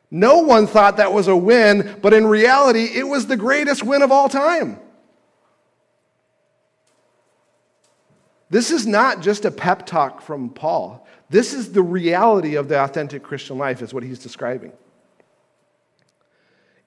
No 0.09 0.39
one 0.39 0.67
thought 0.67 0.97
that 0.97 1.11
was 1.11 1.27
a 1.27 1.35
win, 1.35 1.99
but 2.01 2.13
in 2.13 2.25
reality, 2.25 2.85
it 2.85 3.07
was 3.07 3.27
the 3.27 3.35
greatest 3.35 3.83
win 3.83 4.01
of 4.01 4.11
all 4.11 4.29
time. 4.29 4.79
This 8.49 8.71
is 8.71 8.87
not 8.87 9.21
just 9.21 9.43
a 9.43 9.51
pep 9.51 9.85
talk 9.85 10.21
from 10.21 10.49
Paul. 10.49 11.05
This 11.29 11.53
is 11.53 11.73
the 11.73 11.81
reality 11.81 12.55
of 12.55 12.69
the 12.69 12.81
authentic 12.81 13.21
Christian 13.21 13.57
life, 13.57 13.81
is 13.81 13.93
what 13.93 14.03
he's 14.03 14.19
describing. 14.19 14.71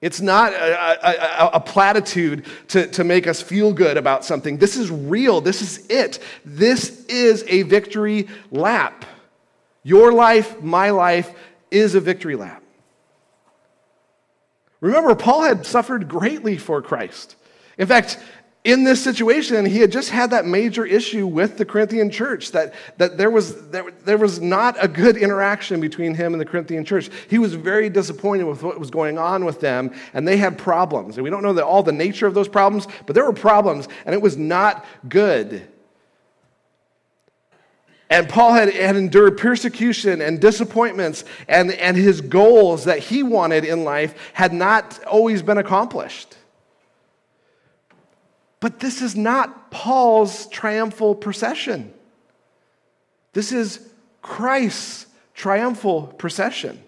It's 0.01 0.19
not 0.19 0.51
a, 0.53 1.45
a, 1.45 1.49
a, 1.57 1.59
platitude 1.59 2.47
to, 2.69 2.87
to 2.87 3.03
make 3.03 3.27
us 3.27 3.39
feel 3.39 3.71
good 3.71 3.97
about 3.97 4.25
something. 4.25 4.57
This 4.57 4.75
is 4.75 4.89
real. 4.89 5.41
This 5.41 5.61
is 5.61 5.85
it. 5.89 6.17
This 6.43 7.05
is 7.05 7.45
a 7.47 7.61
victory 7.61 8.27
lap. 8.49 9.05
Your 9.83 10.11
life, 10.11 10.59
my 10.59 10.89
life, 10.89 11.31
is 11.69 11.93
a 11.93 11.99
victory 11.99 12.35
lap. 12.35 12.60
Remember, 14.81 15.15
Paul 15.15 15.43
had 15.43 15.65
suffered 15.65 16.09
greatly 16.09 16.57
for 16.57 16.81
Christ. 16.81 17.35
In 17.77 17.87
fact, 17.87 18.19
in 18.63 18.83
this 18.83 19.03
situation, 19.03 19.65
he 19.65 19.79
had 19.79 19.91
just 19.91 20.09
had 20.09 20.31
that 20.31 20.45
major 20.45 20.85
issue 20.85 21.25
with 21.25 21.57
the 21.57 21.65
Corinthian 21.65 22.11
church, 22.11 22.51
that, 22.51 22.73
that 22.97 23.17
there, 23.17 23.31
was, 23.31 23.69
there, 23.69 23.89
there 24.05 24.19
was 24.19 24.39
not 24.39 24.75
a 24.79 24.87
good 24.87 25.17
interaction 25.17 25.79
between 25.81 26.13
him 26.13 26.33
and 26.33 26.41
the 26.41 26.45
Corinthian 26.45 26.85
church. 26.85 27.09
He 27.27 27.39
was 27.39 27.55
very 27.55 27.89
disappointed 27.89 28.43
with 28.43 28.61
what 28.61 28.79
was 28.79 28.91
going 28.91 29.17
on 29.17 29.45
with 29.45 29.61
them, 29.61 29.91
and 30.13 30.27
they 30.27 30.37
had 30.37 30.59
problems. 30.59 31.17
And 31.17 31.23
we 31.23 31.31
don't 31.31 31.41
know 31.41 31.53
the, 31.53 31.65
all 31.65 31.81
the 31.81 31.91
nature 31.91 32.27
of 32.27 32.35
those 32.35 32.47
problems, 32.47 32.87
but 33.07 33.15
there 33.15 33.25
were 33.25 33.33
problems, 33.33 33.87
and 34.05 34.13
it 34.13 34.21
was 34.21 34.37
not 34.37 34.85
good. 35.09 35.67
And 38.11 38.27
Paul 38.27 38.51
had, 38.51 38.73
had 38.73 38.97
endured 38.97 39.37
persecution 39.37 40.19
and 40.19 40.41
disappointments, 40.41 41.23
and, 41.47 41.71
and 41.71 41.95
his 41.95 42.19
goals 42.19 42.83
that 42.83 42.99
he 42.99 43.23
wanted 43.23 43.63
in 43.63 43.85
life 43.85 44.13
had 44.33 44.51
not 44.51 45.01
always 45.05 45.41
been 45.41 45.57
accomplished. 45.57 46.35
But 48.59 48.81
this 48.81 49.01
is 49.01 49.15
not 49.15 49.71
Paul's 49.71 50.47
triumphal 50.47 51.15
procession. 51.15 51.93
This 53.31 53.53
is 53.53 53.79
Christ's 54.21 55.07
triumphal 55.33 56.07
procession. 56.07 56.83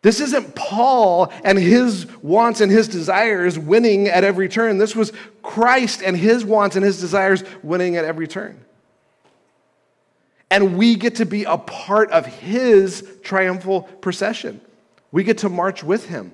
This 0.00 0.20
isn't 0.20 0.54
Paul 0.54 1.30
and 1.44 1.58
his 1.58 2.06
wants 2.22 2.62
and 2.62 2.72
his 2.72 2.88
desires 2.88 3.58
winning 3.58 4.08
at 4.08 4.24
every 4.24 4.48
turn. 4.48 4.78
This 4.78 4.96
was 4.96 5.12
Christ 5.42 6.02
and 6.02 6.16
his 6.16 6.42
wants 6.42 6.74
and 6.74 6.82
his 6.82 6.98
desires 6.98 7.44
winning 7.62 7.96
at 7.96 8.06
every 8.06 8.26
turn. 8.26 8.64
And 10.50 10.76
we 10.76 10.96
get 10.96 11.16
to 11.16 11.26
be 11.26 11.44
a 11.44 11.56
part 11.56 12.10
of 12.10 12.26
his 12.26 13.06
triumphal 13.22 13.82
procession. 13.82 14.60
We 15.12 15.24
get 15.24 15.38
to 15.38 15.48
march 15.48 15.84
with 15.84 16.08
him 16.08 16.32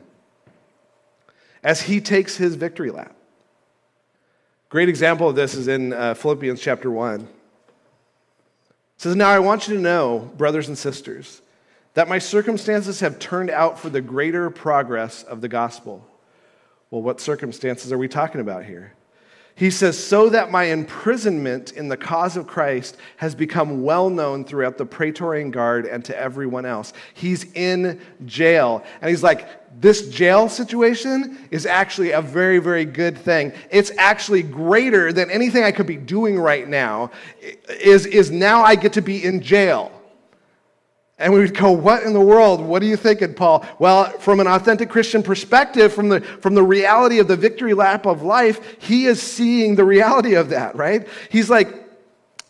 as 1.63 1.83
he 1.83 2.01
takes 2.01 2.37
his 2.37 2.55
victory 2.55 2.91
lap. 2.91 3.15
Great 4.69 4.89
example 4.89 5.29
of 5.29 5.37
this 5.37 5.55
is 5.55 5.69
in 5.69 5.93
uh, 5.93 6.15
Philippians 6.15 6.61
chapter 6.61 6.91
1. 6.91 7.29
says, 8.97 9.15
Now 9.15 9.31
I 9.31 9.39
want 9.39 9.69
you 9.69 9.75
to 9.75 9.81
know, 9.81 10.31
brothers 10.37 10.69
and 10.69 10.77
sisters, 10.77 11.43
that 11.95 12.09
my 12.09 12.19
circumstances 12.19 13.01
have 13.01 13.19
turned 13.19 13.51
out 13.51 13.79
for 13.79 13.91
the 13.91 14.01
greater 14.01 14.51
progress 14.51 15.23
of 15.23 15.41
the 15.41 15.49
gospel. 15.49 16.07
Well, 16.91 17.03
what 17.03 17.21
circumstances 17.21 17.93
are 17.93 17.99
we 17.99 18.09
talking 18.09 18.41
about 18.41 18.65
here? 18.65 18.93
He 19.57 19.71
says, 19.71 19.99
so 19.99 20.29
that 20.29 20.51
my 20.51 20.65
imprisonment 20.65 21.73
in 21.73 21.89
the 21.89 21.97
cause 21.97 22.37
of 22.37 22.47
Christ 22.47 22.99
has 23.17 23.35
become 23.35 23.83
well 23.83 24.11
known 24.11 24.45
throughout 24.45 24.77
the 24.77 24.85
Praetorian 24.85 25.51
Guard 25.51 25.87
and 25.87 26.05
to 26.05 26.19
everyone 26.19 26.67
else. 26.67 26.93
He's 27.15 27.51
in 27.55 27.99
jail. 28.27 28.85
And 29.01 29.09
he's 29.09 29.23
like, 29.23 29.81
this 29.81 30.11
jail 30.11 30.51
situation 30.51 31.39
is 31.51 31.65
actually 31.65 32.11
a 32.11 32.21
very, 32.21 32.59
very 32.59 32.85
good 32.85 33.17
thing. 33.17 33.51
It's 33.71 33.91
actually 33.97 34.43
greater 34.43 35.11
than 35.11 35.31
anything 35.31 35.65
I 35.65 35.73
could 35.73 35.87
be 35.87 35.97
doing 35.97 36.39
right 36.39 36.69
now, 36.69 37.11
is, 37.81 38.05
is 38.05 38.31
now 38.31 38.63
I 38.63 38.75
get 38.75 38.93
to 38.93 39.03
be 39.03 39.25
in 39.25 39.41
jail. 39.41 39.91
And 41.19 41.33
we 41.33 41.41
would 41.41 41.57
go, 41.57 41.73
What 41.73 42.03
in 42.03 42.13
the 42.13 42.21
world? 42.21 42.61
What 42.61 42.83
are 42.83 42.87
you 42.87 42.97
thinking, 42.97 43.35
Paul? 43.35 43.65
Well, 43.79 44.11
from 44.19 44.41
an 44.41 44.47
authentic 44.47 44.91
Christian 44.91 45.23
perspective, 45.23 45.93
from 45.93 46.09
the, 46.09 46.21
from 46.21 46.55
the 46.55 46.63
reality 46.63 47.19
of 47.19 47.29
the 47.29 47.37
victory 47.37 47.75
lap 47.75 48.07
of 48.07 48.23
life, 48.23 48.77
he 48.81 49.07
is 49.07 49.23
seeing 49.23 49.77
the 49.77 49.85
reality 49.85 50.35
of 50.35 50.51
that, 50.51 50.77
right? 50.77 51.09
He's 51.31 51.49
like, 51.49 51.87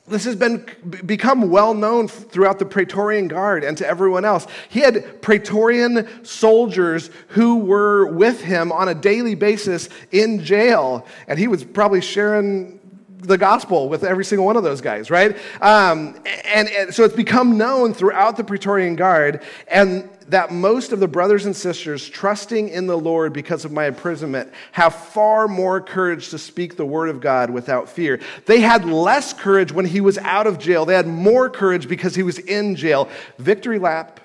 this 0.09 0.25
has 0.25 0.37
been 0.37 0.65
become 1.05 1.51
well 1.51 1.75
known 1.75 2.07
throughout 2.07 2.61
the 2.61 2.65
Praetorian 2.65 3.27
Guard 3.27 3.65
and 3.65 3.77
to 3.79 3.87
everyone 3.87 4.25
else. 4.25 4.47
He 4.69 4.81
had 4.81 5.21
Praetorian 5.21 6.25
soldiers 6.25 7.11
who 7.29 7.59
were 7.59 8.07
with 8.07 8.41
him 8.41 8.71
on 8.71 8.89
a 8.89 8.95
daily 8.95 9.35
basis 9.35 9.89
in 10.13 10.45
jail, 10.45 11.07
and 11.27 11.39
he 11.39 11.49
was 11.49 11.65
probably 11.65 12.01
sharing 12.01 12.79
the 13.27 13.39
gospel 13.39 13.89
with 13.89 14.05
every 14.05 14.25
single 14.25 14.47
one 14.47 14.57
of 14.57 14.63
those 14.63 14.81
guys, 14.81 15.11
right? 15.11 15.37
Um, 15.61 16.21
and, 16.45 16.69
and 16.69 16.95
so 16.95 17.05
it's 17.05 17.15
become 17.15 17.59
known 17.59 17.93
throughout 17.93 18.37
the 18.37 18.45
Praetorian 18.45 18.97
Guard, 18.97 19.43
and 19.69 20.09
that 20.29 20.51
most 20.51 20.93
of 20.93 21.01
the 21.01 21.09
brothers 21.09 21.47
and 21.47 21.55
sisters 21.55 22.09
trusting 22.09 22.69
in 22.69 22.87
the 22.87 22.99
Lord 22.99 23.33
because 23.33 23.65
of 23.65 23.73
my 23.73 23.87
imprisonment 23.87 24.53
have 24.73 24.95
far 24.95 25.47
more 25.47 25.81
courage 25.81 26.31
to 26.31 26.39
speak 26.39 26.77
the 26.77 26.87
word 26.87 27.09
of 27.09 27.21
God 27.21 27.51
without 27.51 27.89
fear. 27.89 28.21
They 28.45 28.61
had 28.61 28.85
less 28.85 29.33
courage 29.33 29.73
when 29.73 29.87
he 29.87 30.01
was 30.01 30.19
out 30.19 30.47
of 30.47 30.59
jail, 30.59 30.85
they 30.85 30.95
had 30.95 31.07
more 31.07 31.49
courage 31.49 31.89
because 31.89 32.15
he 32.15 32.23
was 32.23 32.39
in 32.39 32.77
jail. 32.77 33.09
Victory 33.39 33.79
lap, 33.79 34.21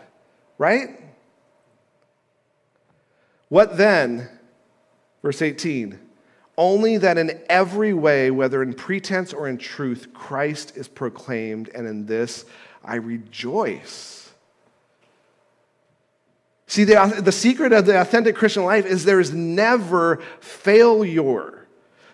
right? 0.57 0.99
What 3.49 3.77
then? 3.77 4.29
Verse 5.21 5.41
18 5.41 5.99
only 6.57 6.97
that 6.97 7.17
in 7.17 7.41
every 7.49 7.93
way, 7.93 8.31
whether 8.31 8.61
in 8.61 8.73
pretense 8.73 9.33
or 9.33 9.47
in 9.47 9.57
truth, 9.57 10.13
Christ 10.13 10.77
is 10.77 10.87
proclaimed, 10.87 11.69
and 11.69 11.87
in 11.87 12.05
this 12.05 12.45
I 12.83 12.95
rejoice. 12.95 14.31
See, 16.67 16.83
the, 16.85 17.21
the 17.21 17.31
secret 17.31 17.73
of 17.73 17.85
the 17.85 17.99
authentic 17.99 18.35
Christian 18.35 18.63
life 18.63 18.85
is 18.85 19.03
there 19.03 19.19
is 19.19 19.33
never 19.33 20.21
failure. 20.39 21.61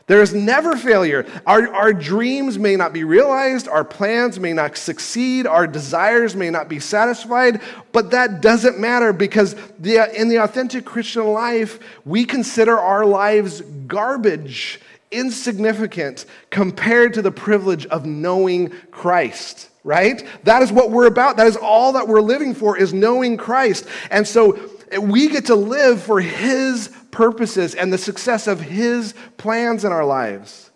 There 0.07 0.21
is 0.21 0.33
never 0.33 0.77
failure. 0.77 1.25
Our, 1.45 1.73
our 1.73 1.93
dreams 1.93 2.57
may 2.57 2.77
not 2.77 2.93
be 2.93 3.03
realized, 3.03 3.67
our 3.67 3.83
plans 3.83 4.39
may 4.39 4.53
not 4.53 4.77
succeed, 4.77 5.45
our 5.45 5.67
desires 5.67 6.33
may 6.33 6.49
not 6.49 6.69
be 6.69 6.79
satisfied, 6.79 7.61
but 7.91 8.11
that 8.11 8.41
doesn't 8.41 8.79
matter 8.79 9.11
because 9.11 9.55
the, 9.79 10.09
in 10.19 10.29
the 10.29 10.37
authentic 10.37 10.85
Christian 10.85 11.27
life, 11.27 11.79
we 12.05 12.23
consider 12.23 12.79
our 12.79 13.05
lives 13.05 13.59
garbage, 13.87 14.79
insignificant 15.11 16.25
compared 16.51 17.13
to 17.15 17.21
the 17.21 17.31
privilege 17.31 17.85
of 17.87 18.05
knowing 18.05 18.71
Christ 18.91 19.69
right? 19.83 20.27
That 20.43 20.63
is 20.63 20.69
what 20.69 20.91
we're 20.91 21.07
about. 21.07 21.37
That 21.37 21.47
is 21.47 21.55
all 21.55 21.93
that 21.93 22.09
we're 22.09 22.19
living 22.19 22.53
for 22.53 22.77
is 22.77 22.93
knowing 22.93 23.37
Christ. 23.37 23.87
And 24.11 24.27
so 24.27 24.59
we 24.99 25.29
get 25.29 25.45
to 25.45 25.55
live 25.55 26.01
for 26.01 26.19
his 26.19 26.89
purposes 27.17 27.73
and 27.73 27.91
the 27.91 27.97
success 27.97 28.45
of 28.45 28.61
His 28.61 29.15
plans 29.37 29.83
in 29.83 29.91
our 29.91 30.05
lives. 30.05 30.69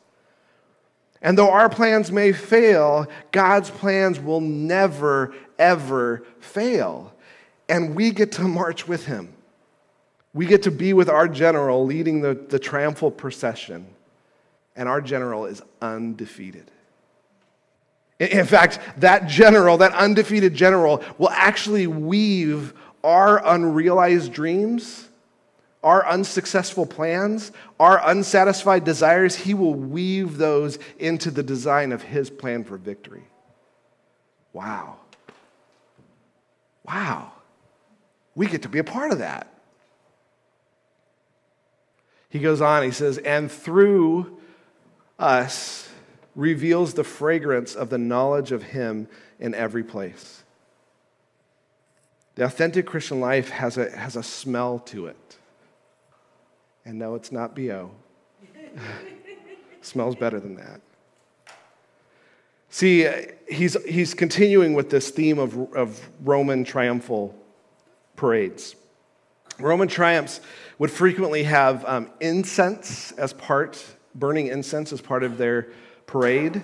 And 1.22 1.38
though 1.38 1.52
our 1.52 1.70
plans 1.70 2.12
may 2.12 2.32
fail, 2.32 3.08
God's 3.32 3.70
plans 3.70 4.20
will 4.20 4.42
never, 4.42 5.36
ever 5.60 6.24
fail. 6.40 7.14
And 7.70 7.94
we 7.94 8.10
get 8.10 8.32
to 8.34 8.42
march 8.42 8.88
with 8.88 9.06
Him. 9.06 9.32
We 10.34 10.48
get 10.48 10.64
to 10.64 10.72
be 10.72 10.94
with 10.94 11.10
our 11.10 11.28
general 11.28 11.86
leading 11.86 12.22
the, 12.22 12.34
the 12.34 12.58
triumphal 12.58 13.12
procession. 13.12 13.86
And 14.76 14.90
our 14.90 15.00
general 15.00 15.46
is 15.46 15.62
undefeated. 15.80 16.72
In 18.20 18.48
fact, 18.48 18.80
that 18.98 19.28
general, 19.28 19.78
that 19.78 19.94
undefeated 19.94 20.56
general, 20.56 21.04
will 21.20 21.30
actually 21.30 21.86
weave 21.86 22.74
our 23.04 23.46
unrealized 23.46 24.34
dreams 24.34 25.08
our 25.84 26.08
unsuccessful 26.08 26.86
plans, 26.86 27.52
our 27.80 28.02
unsatisfied 28.08 28.84
desires, 28.84 29.36
He 29.36 29.54
will 29.54 29.74
weave 29.74 30.38
those 30.38 30.78
into 31.00 31.32
the 31.32 31.44
design 31.44 31.92
of 31.92 32.04
His 32.04 32.30
plan 32.30 32.64
for 32.64 32.78
victory. 32.78 33.24
Wow. 34.54 34.98
Wow. 36.86 37.32
We 38.36 38.48
get 38.48 38.62
to 38.64 38.70
be 38.70 38.80
a 38.80 38.84
part 38.84 39.12
of 39.12 39.20
that. 39.20 39.48
He 42.30 42.40
goes 42.40 42.62
on, 42.62 42.84
he 42.84 42.92
says, 42.92 43.18
and 43.18 43.52
through 43.52 44.40
us 45.20 45.90
reveals 46.36 46.94
the 46.94 47.04
fragrance 47.04 47.76
of 47.76 47.90
the 47.90 47.98
knowledge 47.98 48.52
of 48.52 48.64
Him 48.64 49.08
in 49.40 49.54
every 49.54 49.84
place. 49.84 50.44
The 52.36 52.46
authentic 52.46 52.86
Christian 52.86 53.20
life 53.20 53.50
has 53.50 53.78
a, 53.78 53.90
has 53.96 54.16
a 54.16 54.24
smell 54.24 54.80
to 54.80 55.08
it. 55.08 55.38
And 56.86 56.98
no, 56.98 57.16
it's 57.16 57.32
not 57.32 57.56
BO. 57.56 57.92
Smells 59.82 60.16
better 60.16 60.40
than 60.40 60.56
that. 60.56 60.82
See, 62.70 63.08
he's, 63.50 63.76
he's 63.84 64.14
continuing 64.14 64.74
with 64.74 64.90
this 64.90 65.10
theme 65.10 65.40
of, 65.40 65.74
of 65.74 66.10
Roman 66.24 66.64
triumphal 66.64 67.36
parades. 68.16 68.76
Roman 69.60 69.88
triumphs 69.88 70.40
would 70.80 70.90
frequently 70.90 71.44
have 71.44 71.84
um, 71.86 72.10
incense 72.22 73.12
as 73.14 73.34
part, 73.34 73.84
burning 74.16 74.48
incense 74.48 74.94
as 74.94 75.02
part 75.02 75.24
of 75.24 75.38
their 75.38 75.68
parade. 76.06 76.64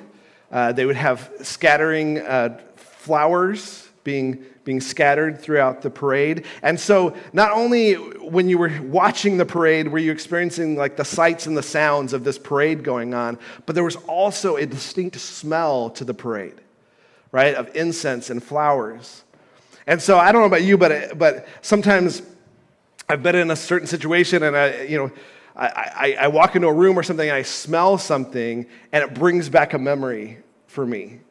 Uh, 0.52 0.72
they 0.72 0.86
would 0.86 0.96
have 0.96 1.30
scattering 1.42 2.20
uh, 2.20 2.60
flowers 2.76 3.90
being 4.04 4.46
being 4.68 4.82
scattered 4.82 5.40
throughout 5.40 5.82
the 5.82 5.90
parade. 5.90 6.46
And 6.62 6.78
so, 6.78 7.16
not 7.32 7.54
only 7.54 7.94
when 7.94 8.50
you 8.50 8.58
were 8.58 8.82
watching 8.82 9.38
the 9.38 9.46
parade 9.46 9.88
were 9.88 9.98
you 9.98 10.12
experiencing 10.12 10.76
like 10.76 10.98
the 10.98 11.06
sights 11.06 11.48
and 11.48 11.56
the 11.56 11.64
sounds 11.64 12.12
of 12.12 12.26
this 12.26 12.38
parade 12.38 12.84
going 12.84 13.14
on, 13.14 13.40
but 13.66 13.76
there 13.76 13.84
was 13.86 13.96
also 14.08 14.58
a 14.58 14.66
distinct 14.66 15.16
smell 15.22 15.90
to 15.92 16.04
the 16.04 16.14
parade, 16.14 16.60
right? 17.32 17.56
Of 17.56 17.74
incense 17.78 18.30
and 18.30 18.44
flowers. 18.44 19.24
And 19.88 20.02
so, 20.02 20.18
I 20.18 20.34
don't 20.34 20.42
know 20.42 20.48
about 20.48 20.64
you, 20.64 20.78
but, 20.78 21.18
but 21.18 21.48
sometimes 21.62 22.22
I've 23.08 23.24
been 23.24 23.36
in 23.36 23.50
a 23.52 23.56
certain 23.56 23.88
situation 23.88 24.44
and 24.44 24.58
I, 24.58 24.82
you 24.82 24.98
know, 24.98 25.12
I, 25.56 25.68
I, 25.68 26.18
I 26.26 26.28
walk 26.28 26.58
into 26.58 26.68
a 26.68 26.74
room 26.74 27.00
or 27.00 27.04
something 27.04 27.30
and 27.30 27.38
I 27.38 27.44
smell 27.44 27.98
something 27.98 28.66
and 28.92 29.02
it 29.02 29.14
brings 29.14 29.48
back 29.48 29.72
a 29.72 29.80
memory 29.80 30.40
for 30.68 30.86
me. 30.86 31.22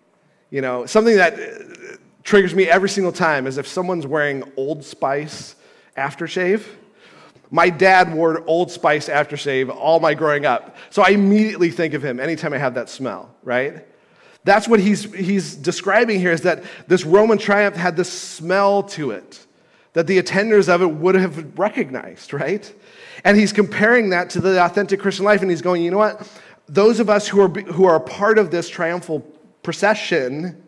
You 0.49 0.63
know, 0.63 0.87
something 0.87 1.17
that 1.17 1.39
triggers 2.27 2.57
me 2.57 2.69
every 2.69 2.89
single 2.89 3.13
time 3.13 3.47
is 3.47 3.57
if 3.57 3.69
someone's 3.69 4.05
wearing 4.05 4.43
Old 4.57 4.85
Spice 4.85 5.55
aftershave. 5.97 6.67
My 7.53 7.71
dad 7.71 8.13
wore 8.13 8.43
Old 8.47 8.73
Spice 8.73 9.09
aftershave 9.09 9.75
all 9.75 10.01
my 10.01 10.13
growing 10.13 10.45
up. 10.45 10.77
So 10.91 11.03
I 11.03 11.11
immediately 11.11 11.71
think 11.71 11.95
of 11.95 12.05
him 12.05 12.19
anytime 12.19 12.53
I 12.53 12.59
have 12.59 12.75
that 12.75 12.89
smell, 12.89 13.33
right? 13.45 13.87
That's 14.43 14.67
what 14.67 14.81
he's, 14.81 15.05
he's 15.15 15.55
describing 15.55 16.19
here 16.19 16.33
is 16.33 16.43
that 16.43 16.65
this 16.89 17.05
Roman 17.05 17.39
triumph 17.39 17.77
had 17.77 17.97
this 17.97 18.13
smell 18.13 18.83
to 18.83 19.13
it 19.13 19.47
that 19.93 20.09
the 20.09 20.21
attenders 20.21 20.69
of 20.69 20.83
it 20.83 20.91
would 20.91 21.15
have 21.15 21.57
recognized, 21.59 22.33
right? 22.33 22.71
And 23.25 23.39
he's 23.39 23.53
comparing 23.53 24.11
that 24.11 24.31
to 24.31 24.41
the 24.41 24.63
authentic 24.63 25.01
Christian 25.01 25.25
life, 25.25 25.41
and 25.41 25.51
he's 25.51 25.63
going, 25.63 25.83
you 25.83 25.91
know 25.91 25.97
what? 25.97 26.29
Those 26.69 27.01
of 27.01 27.09
us 27.09 27.27
who 27.27 27.41
are, 27.41 27.49
who 27.49 27.87
are 27.87 27.99
part 27.99 28.37
of 28.37 28.51
this 28.51 28.69
triumphal 28.69 29.21
procession 29.63 30.66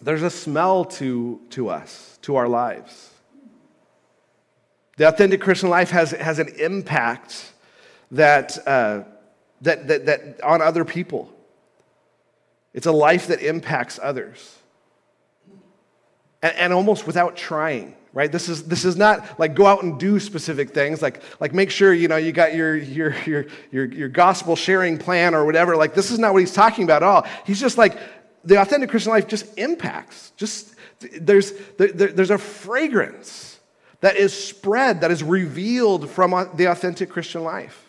there's 0.00 0.22
a 0.22 0.30
smell 0.30 0.84
to, 0.86 1.40
to 1.50 1.68
us, 1.68 2.18
to 2.22 2.36
our 2.36 2.48
lives. 2.48 3.10
The 4.96 5.08
authentic 5.08 5.40
Christian 5.40 5.68
life 5.70 5.90
has, 5.90 6.10
has 6.12 6.38
an 6.38 6.48
impact 6.58 7.52
that, 8.10 8.58
uh, 8.66 9.04
that, 9.62 9.88
that, 9.88 10.06
that 10.06 10.42
on 10.42 10.62
other 10.62 10.84
people. 10.84 11.32
It's 12.72 12.86
a 12.86 12.92
life 12.92 13.26
that 13.28 13.40
impacts 13.40 13.98
others. 14.02 14.58
And, 16.42 16.54
and 16.56 16.72
almost 16.72 17.06
without 17.06 17.36
trying 17.36 17.96
right 18.12 18.32
this 18.32 18.48
is 18.48 18.64
this 18.64 18.84
is 18.84 18.96
not 18.96 19.38
like 19.38 19.54
go 19.54 19.66
out 19.66 19.84
and 19.84 19.98
do 20.00 20.18
specific 20.18 20.70
things 20.70 21.00
like 21.00 21.22
like 21.38 21.54
make 21.54 21.70
sure 21.70 21.94
you 21.94 22.08
know 22.08 22.16
you 22.16 22.32
got 22.32 22.54
your 22.54 22.76
your 22.76 23.14
your 23.24 23.46
your, 23.70 23.84
your 23.84 24.08
gospel 24.08 24.56
sharing 24.56 24.98
plan 24.98 25.32
or 25.32 25.44
whatever 25.44 25.76
like 25.76 25.94
this 25.94 26.10
is 26.10 26.18
not 26.18 26.32
what 26.32 26.40
he's 26.40 26.52
talking 26.52 26.82
about 26.82 27.02
at 27.02 27.08
all 27.08 27.26
he's 27.46 27.60
just 27.60 27.78
like 27.78 27.96
the 28.44 28.60
authentic 28.60 28.90
Christian 28.90 29.12
life 29.12 29.28
just 29.28 29.58
impacts. 29.58 30.32
Just 30.36 30.74
there's, 31.20 31.52
there, 31.78 31.88
there's 31.88 32.30
a 32.30 32.38
fragrance 32.38 33.58
that 34.00 34.16
is 34.16 34.32
spread, 34.32 35.02
that 35.02 35.10
is 35.10 35.22
revealed 35.22 36.08
from 36.08 36.50
the 36.54 36.66
authentic 36.66 37.10
Christian 37.10 37.44
life. 37.44 37.86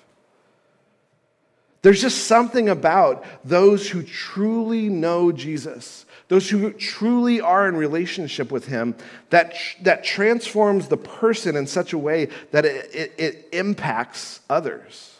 There's 1.81 2.01
just 2.01 2.25
something 2.25 2.69
about 2.69 3.25
those 3.43 3.89
who 3.89 4.03
truly 4.03 4.87
know 4.87 5.31
Jesus, 5.31 6.05
those 6.27 6.49
who 6.49 6.71
truly 6.73 7.41
are 7.41 7.67
in 7.67 7.75
relationship 7.75 8.51
with 8.51 8.67
Him, 8.67 8.95
that, 9.31 9.55
that 9.81 10.03
transforms 10.03 10.89
the 10.89 10.97
person 10.97 11.55
in 11.55 11.65
such 11.65 11.93
a 11.93 11.97
way 11.97 12.27
that 12.51 12.65
it, 12.65 12.93
it, 12.93 13.13
it 13.17 13.49
impacts 13.51 14.41
others. 14.49 15.17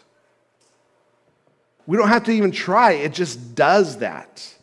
We 1.86 1.96
don't 1.96 2.08
have 2.08 2.24
to 2.24 2.30
even 2.30 2.52
try, 2.52 2.92
it 2.92 3.12
just 3.12 3.56
does 3.56 3.98
that. 3.98 4.54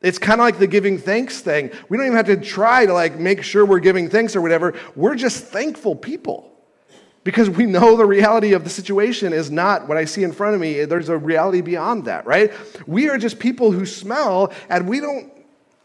It's 0.00 0.18
kind 0.18 0.40
of 0.40 0.44
like 0.44 0.58
the 0.58 0.66
giving 0.66 0.98
thanks 0.98 1.40
thing. 1.40 1.70
We 1.88 1.96
don't 1.96 2.06
even 2.06 2.16
have 2.16 2.26
to 2.26 2.36
try 2.36 2.86
to 2.86 2.92
like 2.92 3.18
make 3.18 3.42
sure 3.42 3.66
we're 3.66 3.80
giving 3.80 4.08
thanks 4.08 4.36
or 4.36 4.40
whatever. 4.40 4.74
We're 4.94 5.16
just 5.16 5.44
thankful 5.44 5.96
people 5.96 6.52
because 7.24 7.50
we 7.50 7.66
know 7.66 7.96
the 7.96 8.06
reality 8.06 8.52
of 8.52 8.62
the 8.62 8.70
situation 8.70 9.32
is 9.32 9.50
not 9.50 9.88
what 9.88 9.98
I 9.98 10.04
see 10.04 10.22
in 10.22 10.32
front 10.32 10.54
of 10.54 10.60
me. 10.60 10.84
There's 10.84 11.08
a 11.08 11.18
reality 11.18 11.62
beyond 11.62 12.04
that, 12.04 12.26
right? 12.26 12.52
We 12.86 13.10
are 13.10 13.18
just 13.18 13.40
people 13.40 13.72
who 13.72 13.84
smell 13.84 14.52
and 14.68 14.88
we 14.88 15.00
don't 15.00 15.32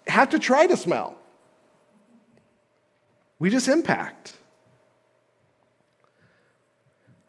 have 0.07 0.29
to 0.29 0.39
try 0.39 0.67
to 0.67 0.77
smell. 0.77 1.17
We 3.39 3.49
just 3.49 3.67
impact. 3.67 4.33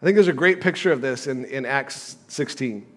I 0.03 0.05
think 0.05 0.17
there's 0.17 0.29
a 0.29 0.35
great 0.35 0.61
picture 0.61 0.93
of 0.93 1.01
this 1.01 1.27
in, 1.27 1.47
in 1.47 1.65
Acts 1.65 2.17
16. 2.29 2.94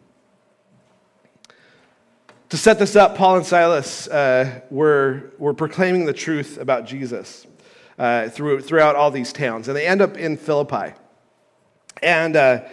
To 2.50 2.56
set 2.56 2.80
this 2.80 2.96
up, 2.96 3.18
Paul 3.18 3.36
and 3.36 3.46
Silas 3.46 4.08
uh, 4.08 4.62
were, 4.70 5.34
were 5.38 5.54
proclaiming 5.54 6.06
the 6.06 6.14
truth 6.14 6.58
about 6.58 6.86
Jesus 6.86 7.46
uh, 8.00 8.30
through, 8.30 8.62
throughout 8.62 8.96
all 8.96 9.12
these 9.12 9.34
towns. 9.34 9.68
And 9.68 9.76
they 9.76 9.86
end 9.86 10.02
up 10.02 10.16
in 10.16 10.38
Philippi. 10.38 10.94
And, 12.02 12.38
uh, 12.38 12.64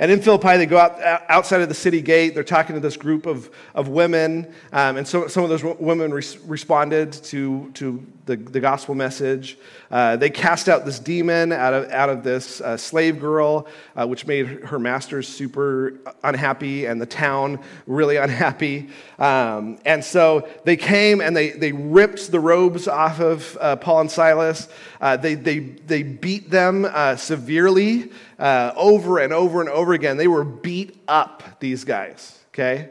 and 0.00 0.10
in 0.10 0.20
Philippi, 0.20 0.56
they 0.56 0.66
go 0.66 0.78
out, 0.78 1.00
outside 1.28 1.60
of 1.60 1.68
the 1.68 1.76
city 1.76 2.00
gate. 2.00 2.34
They're 2.34 2.42
talking 2.42 2.74
to 2.74 2.80
this 2.80 2.96
group 2.96 3.26
of, 3.26 3.50
of 3.72 3.86
women. 3.86 4.52
Um, 4.72 4.96
and 4.96 5.06
so, 5.06 5.28
some 5.28 5.44
of 5.44 5.48
those 5.48 5.62
women 5.62 6.10
responded 6.10 7.12
to, 7.12 7.70
to 7.74 8.04
the, 8.30 8.36
the 8.36 8.60
gospel 8.60 8.94
message. 8.94 9.58
Uh, 9.90 10.14
they 10.14 10.30
cast 10.30 10.68
out 10.68 10.84
this 10.84 11.00
demon 11.00 11.50
out 11.50 11.74
of, 11.74 11.90
out 11.90 12.08
of 12.08 12.22
this 12.22 12.60
uh, 12.60 12.76
slave 12.76 13.18
girl, 13.18 13.66
uh, 13.96 14.06
which 14.06 14.24
made 14.24 14.46
her 14.46 14.78
masters 14.78 15.26
super 15.26 15.94
unhappy 16.22 16.86
and 16.86 17.00
the 17.00 17.06
town 17.06 17.58
really 17.88 18.16
unhappy. 18.28 18.88
Um, 19.18 19.78
and 19.84 20.04
so 20.04 20.48
they 20.64 20.76
came 20.76 21.20
and 21.20 21.36
they, 21.36 21.50
they 21.50 21.72
ripped 21.72 22.30
the 22.30 22.38
robes 22.38 22.86
off 22.86 23.20
of 23.20 23.58
uh, 23.60 23.74
Paul 23.76 24.02
and 24.02 24.10
Silas. 24.10 24.68
Uh, 25.00 25.16
they, 25.16 25.34
they, 25.34 25.58
they 25.58 26.04
beat 26.04 26.50
them 26.50 26.84
uh, 26.84 27.16
severely 27.16 28.10
over 28.38 29.18
and 29.18 29.32
over 29.32 29.60
and 29.60 29.68
over 29.68 29.92
again. 29.92 30.16
They 30.16 30.28
were 30.28 30.44
beat 30.44 31.02
up, 31.08 31.42
these 31.58 31.84
guys, 31.84 32.38
okay? 32.54 32.90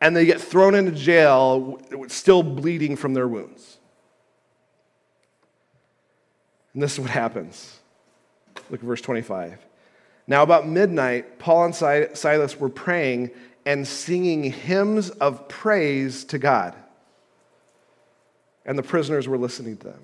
And 0.00 0.16
they 0.16 0.24
get 0.24 0.40
thrown 0.40 0.74
into 0.74 0.92
jail, 0.92 1.78
still 2.08 2.42
bleeding 2.42 2.96
from 2.96 3.12
their 3.12 3.28
wounds. 3.28 3.76
And 6.80 6.84
this 6.86 6.94
is 6.94 7.00
what 7.00 7.10
happens. 7.10 7.78
Look 8.70 8.80
at 8.80 8.86
verse 8.86 9.02
25. 9.02 9.58
Now, 10.26 10.42
about 10.42 10.66
midnight, 10.66 11.38
Paul 11.38 11.66
and 11.66 11.74
Silas 11.74 12.58
were 12.58 12.70
praying 12.70 13.32
and 13.66 13.86
singing 13.86 14.44
hymns 14.44 15.10
of 15.10 15.46
praise 15.46 16.24
to 16.24 16.38
God. 16.38 16.74
And 18.64 18.78
the 18.78 18.82
prisoners 18.82 19.28
were 19.28 19.36
listening 19.36 19.76
to 19.76 19.88
them. 19.88 20.00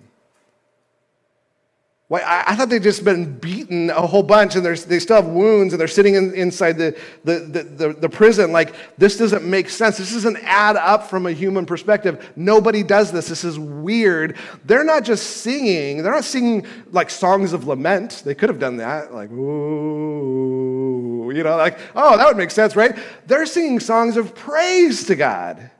Why, 2.08 2.44
I, 2.46 2.54
thought 2.54 2.68
they'd 2.68 2.84
just 2.84 3.04
been 3.04 3.36
beaten 3.36 3.90
a 3.90 4.06
whole 4.06 4.22
bunch 4.22 4.54
and 4.54 4.64
they 4.64 5.00
still 5.00 5.16
have 5.16 5.26
wounds 5.26 5.72
and 5.72 5.80
they're 5.80 5.88
sitting 5.88 6.14
in, 6.14 6.32
inside 6.34 6.78
the, 6.78 6.96
the, 7.24 7.40
the, 7.40 7.62
the, 7.64 7.92
the 7.94 8.08
prison. 8.08 8.52
Like, 8.52 8.76
this 8.96 9.18
doesn't 9.18 9.42
make 9.42 9.68
sense. 9.68 9.98
This 9.98 10.12
doesn't 10.12 10.36
add 10.44 10.76
up 10.76 11.10
from 11.10 11.26
a 11.26 11.32
human 11.32 11.66
perspective. 11.66 12.32
Nobody 12.36 12.84
does 12.84 13.10
this. 13.10 13.26
This 13.26 13.42
is 13.42 13.58
weird. 13.58 14.36
They're 14.64 14.84
not 14.84 15.02
just 15.02 15.38
singing, 15.38 16.04
they're 16.04 16.12
not 16.12 16.24
singing 16.24 16.64
like 16.92 17.10
songs 17.10 17.52
of 17.52 17.66
lament. 17.66 18.22
They 18.24 18.36
could 18.36 18.50
have 18.50 18.60
done 18.60 18.76
that, 18.76 19.12
like, 19.12 19.32
ooh, 19.32 21.32
you 21.34 21.42
know, 21.42 21.56
like, 21.56 21.76
oh, 21.96 22.16
that 22.16 22.28
would 22.28 22.36
make 22.36 22.52
sense, 22.52 22.76
right? 22.76 22.96
They're 23.26 23.46
singing 23.46 23.80
songs 23.80 24.16
of 24.16 24.32
praise 24.32 25.06
to 25.06 25.16
God. 25.16 25.72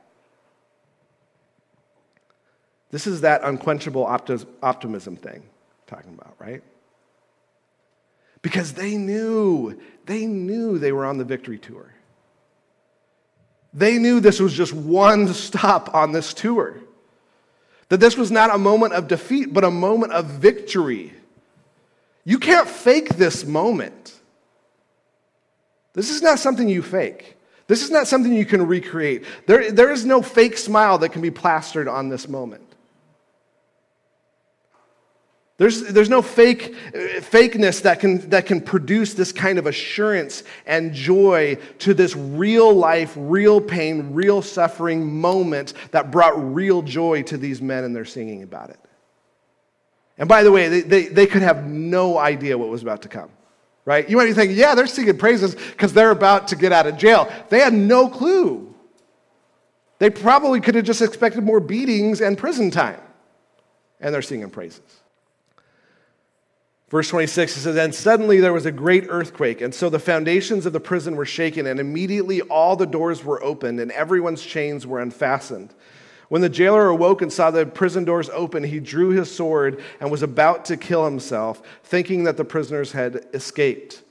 This 2.91 3.07
is 3.07 3.21
that 3.21 3.45
unquenchable 3.45 4.05
optimism 4.05 5.15
thing 5.15 5.43
talking 5.87 6.13
about, 6.13 6.35
right? 6.39 6.61
Because 8.41 8.73
they 8.73 8.95
knew, 8.97 9.79
they 10.05 10.25
knew 10.25 10.77
they 10.77 10.91
were 10.91 11.05
on 11.05 11.17
the 11.17 11.23
victory 11.23 11.57
tour. 11.57 11.93
They 13.73 13.97
knew 13.97 14.19
this 14.19 14.39
was 14.39 14.53
just 14.53 14.73
one 14.73 15.33
stop 15.33 15.93
on 15.93 16.11
this 16.11 16.33
tour. 16.33 16.77
That 17.89 17.99
this 17.99 18.17
was 18.17 18.31
not 18.31 18.53
a 18.53 18.57
moment 18.57 18.93
of 18.93 19.07
defeat, 19.07 19.53
but 19.53 19.63
a 19.63 19.71
moment 19.71 20.13
of 20.13 20.25
victory. 20.25 21.13
You 22.25 22.39
can't 22.39 22.67
fake 22.67 23.15
this 23.15 23.45
moment. 23.45 24.19
This 25.93 26.09
is 26.09 26.21
not 26.21 26.39
something 26.39 26.67
you 26.67 26.83
fake. 26.83 27.37
This 27.67 27.83
is 27.83 27.89
not 27.89 28.07
something 28.07 28.33
you 28.33 28.45
can 28.45 28.65
recreate. 28.65 29.25
There, 29.45 29.71
there 29.71 29.91
is 29.91 30.05
no 30.05 30.21
fake 30.21 30.57
smile 30.57 30.97
that 30.99 31.09
can 31.09 31.21
be 31.21 31.31
plastered 31.31 31.87
on 31.87 32.09
this 32.09 32.27
moment. 32.27 32.66
There's, 35.57 35.81
there's 35.81 36.09
no 36.09 36.21
fake, 36.21 36.75
fakeness 36.93 37.81
that 37.81 37.99
can, 37.99 38.29
that 38.29 38.45
can 38.45 38.61
produce 38.61 39.15
this 39.15 39.31
kind 39.31 39.57
of 39.57 39.65
assurance 39.65 40.43
and 40.67 40.93
joy 40.93 41.57
to 41.79 41.95
this 41.95 42.15
real 42.15 42.71
life, 42.71 43.13
real 43.17 43.59
pain, 43.59 44.13
real 44.13 44.43
suffering 44.43 45.19
moment 45.19 45.73
that 45.91 46.11
brought 46.11 46.53
real 46.53 46.83
joy 46.83 47.23
to 47.23 47.37
these 47.37 47.59
men 47.59 47.83
and 47.83 47.95
they're 47.95 48.05
singing 48.05 48.43
about 48.43 48.69
it. 48.69 48.79
And 50.19 50.29
by 50.29 50.43
the 50.43 50.51
way, 50.51 50.67
they, 50.67 50.81
they, 50.81 51.05
they 51.07 51.25
could 51.25 51.41
have 51.41 51.65
no 51.65 52.19
idea 52.19 52.55
what 52.55 52.69
was 52.69 52.83
about 52.83 53.01
to 53.03 53.07
come, 53.07 53.29
right? 53.83 54.07
You 54.07 54.15
might 54.15 54.25
be 54.25 54.33
thinking, 54.33 54.57
yeah, 54.57 54.75
they're 54.75 54.85
singing 54.85 55.17
praises 55.17 55.55
because 55.55 55.91
they're 55.91 56.11
about 56.11 56.49
to 56.49 56.55
get 56.55 56.71
out 56.71 56.85
of 56.85 56.97
jail. 56.97 57.31
They 57.49 57.59
had 57.59 57.73
no 57.73 58.09
clue. 58.09 58.75
They 59.97 60.11
probably 60.11 60.61
could 60.61 60.75
have 60.75 60.85
just 60.85 61.01
expected 61.01 61.43
more 61.43 61.59
beatings 61.59 62.21
and 62.21 62.37
prison 62.37 62.69
time. 62.69 63.01
And 63.99 64.13
they're 64.13 64.21
singing 64.21 64.51
praises. 64.51 64.96
Verse 66.89 67.09
26, 67.09 67.57
it 67.57 67.59
says, 67.59 67.75
And 67.75 67.93
suddenly 67.93 68.39
there 68.39 68.53
was 68.53 68.65
a 68.65 68.71
great 68.71 69.07
earthquake, 69.09 69.59
and 69.59 69.75
so 69.75 69.89
the 69.89 69.99
foundations 69.99 70.65
of 70.65 70.71
the 70.71 70.79
prison 70.79 71.17
were 71.17 71.25
shaken, 71.25 71.67
and 71.67 71.79
immediately 71.79 72.41
all 72.41 72.77
the 72.77 72.85
doors 72.85 73.25
were 73.25 73.43
opened, 73.43 73.79
and 73.81 73.91
everyone's 73.91 74.41
chains 74.41 74.87
were 74.87 75.01
unfastened. 75.01 75.73
When 76.29 76.41
the 76.41 76.49
jailer 76.49 76.87
awoke 76.87 77.21
and 77.21 77.31
saw 77.31 77.51
the 77.51 77.65
prison 77.65 78.05
doors 78.05 78.29
open, 78.29 78.63
he 78.63 78.79
drew 78.79 79.09
his 79.09 79.33
sword 79.33 79.81
and 79.99 80.11
was 80.11 80.23
about 80.23 80.65
to 80.65 80.77
kill 80.77 81.03
himself, 81.03 81.61
thinking 81.83 82.23
that 82.23 82.37
the 82.37 82.45
prisoners 82.45 82.93
had 82.93 83.25
escaped. 83.33 84.03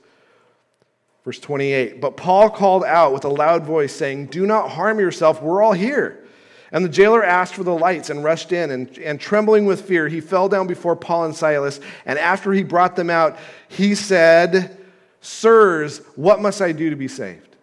Verse 1.25 1.39
28, 1.39 1.99
But 1.99 2.15
Paul 2.15 2.49
called 2.49 2.83
out 2.83 3.11
with 3.11 3.25
a 3.25 3.29
loud 3.29 3.65
voice, 3.65 3.93
saying, 3.93 4.27
Do 4.27 4.45
not 4.45 4.69
harm 4.69 4.99
yourself, 4.99 5.41
we're 5.41 5.63
all 5.63 5.73
here. 5.73 6.26
And 6.71 6.83
the 6.83 6.89
jailer 6.89 7.23
asked 7.23 7.55
for 7.55 7.63
the 7.63 7.73
lights 7.73 8.09
and 8.09 8.23
rushed 8.23 8.51
in, 8.51 8.71
and, 8.71 8.97
and 8.97 9.19
trembling 9.19 9.65
with 9.65 9.81
fear, 9.81 10.07
he 10.07 10.19
fell 10.19 10.49
down 10.49 10.67
before 10.67 10.95
Paul 10.95 11.25
and 11.25 11.35
Silas. 11.35 11.79
And 12.05 12.19
after 12.19 12.51
he 12.51 12.63
brought 12.63 12.95
them 12.95 13.09
out, 13.09 13.37
he 13.69 13.95
said, 13.95 14.77
Sirs, 15.21 15.99
what 16.15 16.41
must 16.41 16.61
I 16.61 16.71
do 16.73 16.89
to 16.89 16.95
be 16.95 17.07
saved? 17.07 17.55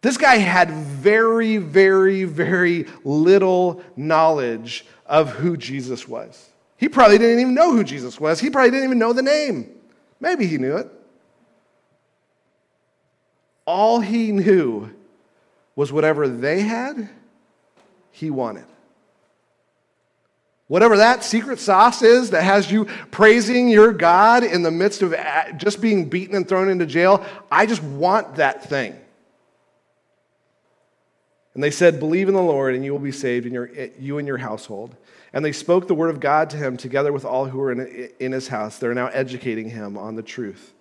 This 0.00 0.16
guy 0.16 0.36
had 0.36 0.70
very, 0.70 1.56
very, 1.56 2.24
very 2.24 2.86
little 3.04 3.82
knowledge 3.96 4.86
of 5.04 5.32
who 5.32 5.56
Jesus 5.56 6.06
was. 6.06 6.48
He 6.76 6.88
probably 6.88 7.18
didn't 7.18 7.40
even 7.40 7.54
know 7.54 7.72
who 7.72 7.82
Jesus 7.82 8.20
was. 8.20 8.38
He 8.38 8.50
probably 8.50 8.70
didn't 8.70 8.84
even 8.84 8.98
know 8.98 9.12
the 9.12 9.22
name. 9.22 9.70
Maybe 10.20 10.46
he 10.46 10.58
knew 10.58 10.76
it. 10.76 10.88
All 13.66 14.00
he 14.00 14.32
knew 14.32 14.94
was 15.76 15.92
whatever 15.92 16.26
they 16.26 16.62
had, 16.62 17.08
he 18.10 18.30
wanted. 18.30 18.64
Whatever 20.68 20.96
that 20.96 21.22
secret 21.22 21.60
sauce 21.60 22.02
is 22.02 22.30
that 22.30 22.42
has 22.42 22.72
you 22.72 22.86
praising 23.12 23.68
your 23.68 23.92
God 23.92 24.42
in 24.42 24.62
the 24.62 24.70
midst 24.70 25.02
of 25.02 25.12
uh, 25.12 25.52
just 25.52 25.80
being 25.80 26.08
beaten 26.08 26.34
and 26.34 26.48
thrown 26.48 26.68
into 26.68 26.86
jail, 26.86 27.24
I 27.52 27.66
just 27.66 27.84
want 27.84 28.36
that 28.36 28.64
thing. 28.64 28.98
And 31.54 31.62
they 31.62 31.70
said, 31.70 32.00
Believe 32.00 32.28
in 32.28 32.34
the 32.34 32.42
Lord, 32.42 32.74
and 32.74 32.84
you 32.84 32.92
will 32.92 32.98
be 32.98 33.12
saved, 33.12 33.46
in 33.46 33.54
your, 33.54 33.70
you 33.98 34.18
and 34.18 34.26
your 34.26 34.38
household. 34.38 34.96
And 35.32 35.44
they 35.44 35.52
spoke 35.52 35.86
the 35.86 35.94
word 35.94 36.10
of 36.10 36.18
God 36.18 36.50
to 36.50 36.56
him 36.56 36.76
together 36.76 37.12
with 37.12 37.24
all 37.24 37.46
who 37.46 37.58
were 37.58 37.72
in, 37.72 38.10
in 38.18 38.32
his 38.32 38.48
house. 38.48 38.78
They're 38.78 38.92
now 38.92 39.06
educating 39.06 39.70
him 39.70 39.96
on 39.96 40.16
the 40.16 40.22
truth. 40.22 40.72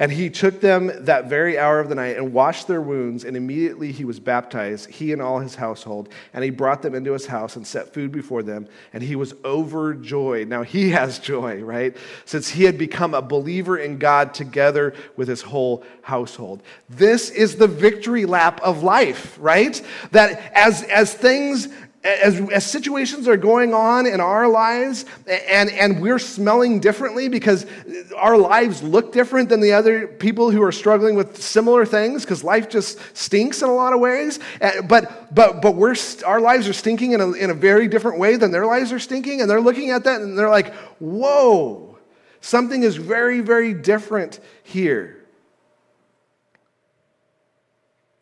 And 0.00 0.12
he 0.12 0.30
took 0.30 0.60
them 0.60 0.92
that 1.06 1.28
very 1.28 1.58
hour 1.58 1.80
of 1.80 1.88
the 1.88 1.96
night 1.96 2.16
and 2.16 2.32
washed 2.32 2.68
their 2.68 2.80
wounds, 2.80 3.24
and 3.24 3.36
immediately 3.36 3.90
he 3.90 4.04
was 4.04 4.20
baptized, 4.20 4.88
he 4.88 5.12
and 5.12 5.20
all 5.20 5.40
his 5.40 5.56
household. 5.56 6.08
And 6.32 6.44
he 6.44 6.50
brought 6.50 6.82
them 6.82 6.94
into 6.94 7.12
his 7.12 7.26
house 7.26 7.56
and 7.56 7.66
set 7.66 7.92
food 7.92 8.12
before 8.12 8.44
them, 8.44 8.68
and 8.92 9.02
he 9.02 9.16
was 9.16 9.34
overjoyed. 9.44 10.46
Now 10.46 10.62
he 10.62 10.90
has 10.98 11.18
joy, 11.18 11.62
right? 11.62 11.96
Since 12.26 12.50
he 12.50 12.62
had 12.62 12.78
become 12.78 13.12
a 13.12 13.20
believer 13.20 13.76
in 13.76 13.98
God 13.98 14.34
together 14.34 14.94
with 15.16 15.26
his 15.26 15.42
whole 15.42 15.82
household. 16.02 16.62
This 16.88 17.30
is 17.30 17.56
the 17.56 17.66
victory 17.66 18.24
lap 18.24 18.60
of 18.62 18.84
life, 18.84 19.36
right? 19.40 19.82
That 20.12 20.52
as, 20.54 20.84
as 20.84 21.12
things 21.12 21.68
as, 22.04 22.40
as 22.50 22.64
situations 22.64 23.26
are 23.26 23.36
going 23.36 23.74
on 23.74 24.06
in 24.06 24.20
our 24.20 24.48
lives 24.48 25.04
and, 25.26 25.68
and 25.70 26.00
we're 26.00 26.20
smelling 26.20 26.78
differently 26.78 27.28
because 27.28 27.66
our 28.16 28.36
lives 28.36 28.82
look 28.82 29.12
different 29.12 29.48
than 29.48 29.60
the 29.60 29.72
other 29.72 30.06
people 30.06 30.50
who 30.50 30.62
are 30.62 30.70
struggling 30.70 31.16
with 31.16 31.42
similar 31.42 31.84
things 31.84 32.24
because 32.24 32.44
life 32.44 32.68
just 32.68 32.98
stinks 33.16 33.62
in 33.62 33.68
a 33.68 33.74
lot 33.74 33.92
of 33.92 34.00
ways. 34.00 34.38
But 34.88 35.34
but 35.34 35.60
but 35.60 35.74
we're 35.74 35.96
our 36.24 36.40
lives 36.40 36.68
are 36.68 36.72
stinking 36.72 37.12
in 37.12 37.20
a, 37.20 37.32
in 37.32 37.50
a 37.50 37.54
very 37.54 37.88
different 37.88 38.18
way 38.18 38.36
than 38.36 38.50
their 38.50 38.66
lives 38.66 38.92
are 38.92 38.98
stinking 38.98 39.40
and 39.40 39.50
they're 39.50 39.60
looking 39.60 39.90
at 39.90 40.04
that 40.04 40.20
and 40.20 40.38
they're 40.38 40.48
like 40.48 40.74
whoa 41.00 41.98
something 42.40 42.82
is 42.82 42.96
very 42.96 43.40
very 43.40 43.74
different 43.74 44.40
here 44.62 45.17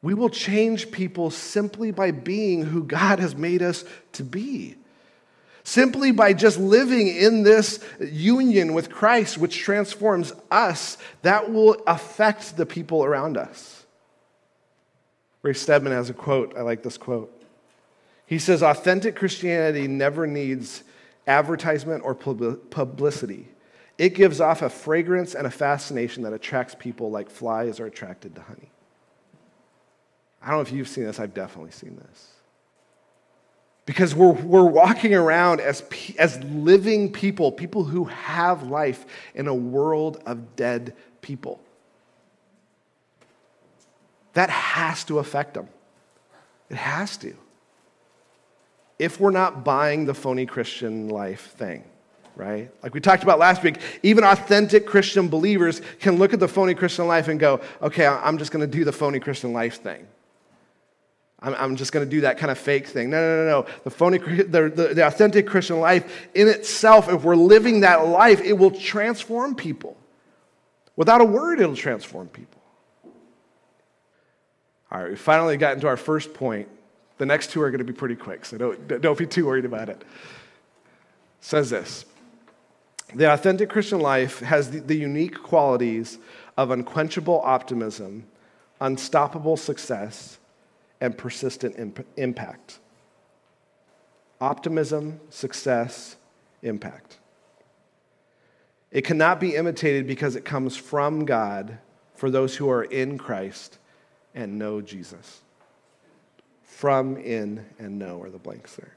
we 0.02 0.14
will 0.14 0.28
change 0.28 0.90
people 0.90 1.30
simply 1.30 1.90
by 1.90 2.10
being 2.10 2.64
who 2.64 2.84
God 2.84 3.18
has 3.18 3.34
made 3.34 3.62
us 3.62 3.84
to 4.12 4.22
be. 4.22 4.76
Simply 5.64 6.12
by 6.12 6.32
just 6.32 6.58
living 6.58 7.08
in 7.08 7.42
this 7.42 7.84
union 8.00 8.72
with 8.72 8.90
Christ, 8.90 9.36
which 9.36 9.58
transforms 9.58 10.32
us, 10.50 10.96
that 11.22 11.50
will 11.52 11.82
affect 11.88 12.56
the 12.56 12.66
people 12.66 13.04
around 13.04 13.36
us. 13.36 13.84
Ray 15.42 15.54
Stedman 15.54 15.92
has 15.92 16.08
a 16.08 16.14
quote. 16.14 16.56
I 16.56 16.60
like 16.60 16.82
this 16.82 16.96
quote. 16.96 17.32
He 18.26 18.38
says, 18.38 18.62
Authentic 18.62 19.16
Christianity 19.16 19.88
never 19.88 20.26
needs 20.26 20.84
advertisement 21.26 22.04
or 22.04 22.14
publicity. 22.14 23.48
It 23.98 24.14
gives 24.14 24.40
off 24.40 24.62
a 24.62 24.68
fragrance 24.68 25.34
and 25.34 25.46
a 25.46 25.50
fascination 25.50 26.22
that 26.24 26.32
attracts 26.32 26.74
people 26.78 27.10
like 27.10 27.30
flies 27.30 27.80
are 27.80 27.86
attracted 27.86 28.34
to 28.34 28.42
honey. 28.42 28.70
I 30.46 30.50
don't 30.50 30.58
know 30.58 30.62
if 30.62 30.70
you've 30.70 30.86
seen 30.86 31.02
this, 31.02 31.18
I've 31.18 31.34
definitely 31.34 31.72
seen 31.72 31.96
this. 31.96 32.28
Because 33.84 34.14
we're, 34.14 34.30
we're 34.30 34.64
walking 34.64 35.12
around 35.12 35.60
as, 35.60 35.82
as 36.20 36.38
living 36.44 37.12
people, 37.12 37.50
people 37.50 37.82
who 37.82 38.04
have 38.04 38.62
life 38.62 39.06
in 39.34 39.48
a 39.48 39.54
world 39.54 40.22
of 40.24 40.54
dead 40.54 40.94
people. 41.20 41.60
That 44.34 44.48
has 44.50 45.02
to 45.04 45.18
affect 45.18 45.54
them. 45.54 45.68
It 46.70 46.76
has 46.76 47.16
to. 47.18 47.34
If 49.00 49.18
we're 49.18 49.30
not 49.32 49.64
buying 49.64 50.06
the 50.06 50.14
phony 50.14 50.46
Christian 50.46 51.08
life 51.08 51.50
thing, 51.56 51.82
right? 52.36 52.70
Like 52.84 52.94
we 52.94 53.00
talked 53.00 53.24
about 53.24 53.40
last 53.40 53.64
week, 53.64 53.78
even 54.04 54.22
authentic 54.22 54.86
Christian 54.86 55.26
believers 55.26 55.82
can 55.98 56.18
look 56.18 56.32
at 56.32 56.38
the 56.38 56.48
phony 56.48 56.74
Christian 56.74 57.08
life 57.08 57.26
and 57.26 57.40
go, 57.40 57.60
okay, 57.82 58.06
I'm 58.06 58.38
just 58.38 58.52
going 58.52 58.68
to 58.68 58.78
do 58.78 58.84
the 58.84 58.92
phony 58.92 59.18
Christian 59.18 59.52
life 59.52 59.82
thing. 59.82 60.06
I'm, 61.46 61.54
I'm 61.54 61.76
just 61.76 61.92
going 61.92 62.04
to 62.04 62.10
do 62.10 62.22
that 62.22 62.38
kind 62.38 62.50
of 62.50 62.58
fake 62.58 62.88
thing. 62.88 63.08
No, 63.08 63.20
no, 63.20 63.44
no, 63.44 63.50
no. 63.62 63.66
The 63.84 63.90
phony, 63.90 64.18
the, 64.18 64.68
the, 64.68 64.94
the 64.94 65.06
authentic 65.06 65.46
Christian 65.46 65.78
life 65.78 66.28
in 66.34 66.48
itself, 66.48 67.08
if 67.08 67.22
we're 67.22 67.36
living 67.36 67.80
that 67.80 68.06
life, 68.08 68.40
it 68.40 68.54
will 68.54 68.72
transform 68.72 69.54
people. 69.54 69.96
Without 70.96 71.20
a 71.20 71.24
word, 71.24 71.60
it'll 71.60 71.76
transform 71.76 72.26
people. 72.28 72.60
All 74.90 75.00
right, 75.00 75.10
we 75.10 75.16
finally 75.16 75.56
got 75.56 75.74
into 75.74 75.86
our 75.86 75.96
first 75.96 76.34
point. 76.34 76.68
The 77.18 77.26
next 77.26 77.50
two 77.50 77.62
are 77.62 77.70
going 77.70 77.78
to 77.78 77.84
be 77.84 77.92
pretty 77.92 78.16
quick, 78.16 78.44
so 78.44 78.58
don't, 78.58 79.00
don't 79.00 79.18
be 79.18 79.26
too 79.26 79.46
worried 79.46 79.64
about 79.64 79.88
it. 79.88 79.98
it 80.00 80.06
says 81.40 81.70
this 81.70 82.06
The 83.14 83.32
authentic 83.32 83.68
Christian 83.68 84.00
life 84.00 84.40
has 84.40 84.70
the, 84.70 84.80
the 84.80 84.96
unique 84.96 85.40
qualities 85.40 86.18
of 86.56 86.72
unquenchable 86.72 87.40
optimism, 87.44 88.26
unstoppable 88.80 89.56
success, 89.56 90.38
and 91.00 91.16
persistent 91.16 91.78
imp- 91.78 92.06
impact. 92.16 92.78
Optimism, 94.40 95.20
success, 95.30 96.16
impact. 96.62 97.18
It 98.90 99.04
cannot 99.04 99.40
be 99.40 99.56
imitated 99.56 100.06
because 100.06 100.36
it 100.36 100.44
comes 100.44 100.76
from 100.76 101.24
God 101.24 101.78
for 102.14 102.30
those 102.30 102.56
who 102.56 102.70
are 102.70 102.84
in 102.84 103.18
Christ 103.18 103.78
and 104.34 104.58
know 104.58 104.80
Jesus. 104.80 105.42
From, 106.62 107.16
in, 107.16 107.64
and 107.78 107.98
know 107.98 108.20
are 108.22 108.30
the 108.30 108.38
blanks 108.38 108.76
there. 108.76 108.96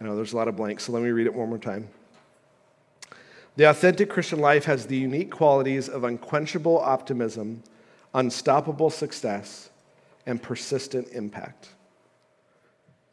I 0.00 0.04
know 0.04 0.16
there's 0.16 0.32
a 0.32 0.36
lot 0.36 0.48
of 0.48 0.56
blanks, 0.56 0.84
so 0.84 0.92
let 0.92 1.02
me 1.02 1.10
read 1.10 1.26
it 1.26 1.34
one 1.34 1.48
more 1.48 1.58
time. 1.58 1.88
The 3.56 3.64
authentic 3.70 4.10
Christian 4.10 4.40
life 4.40 4.64
has 4.64 4.86
the 4.86 4.96
unique 4.96 5.30
qualities 5.30 5.88
of 5.88 6.02
unquenchable 6.02 6.78
optimism, 6.78 7.62
unstoppable 8.12 8.90
success, 8.90 9.70
and 10.26 10.42
persistent 10.42 11.08
impact. 11.12 11.68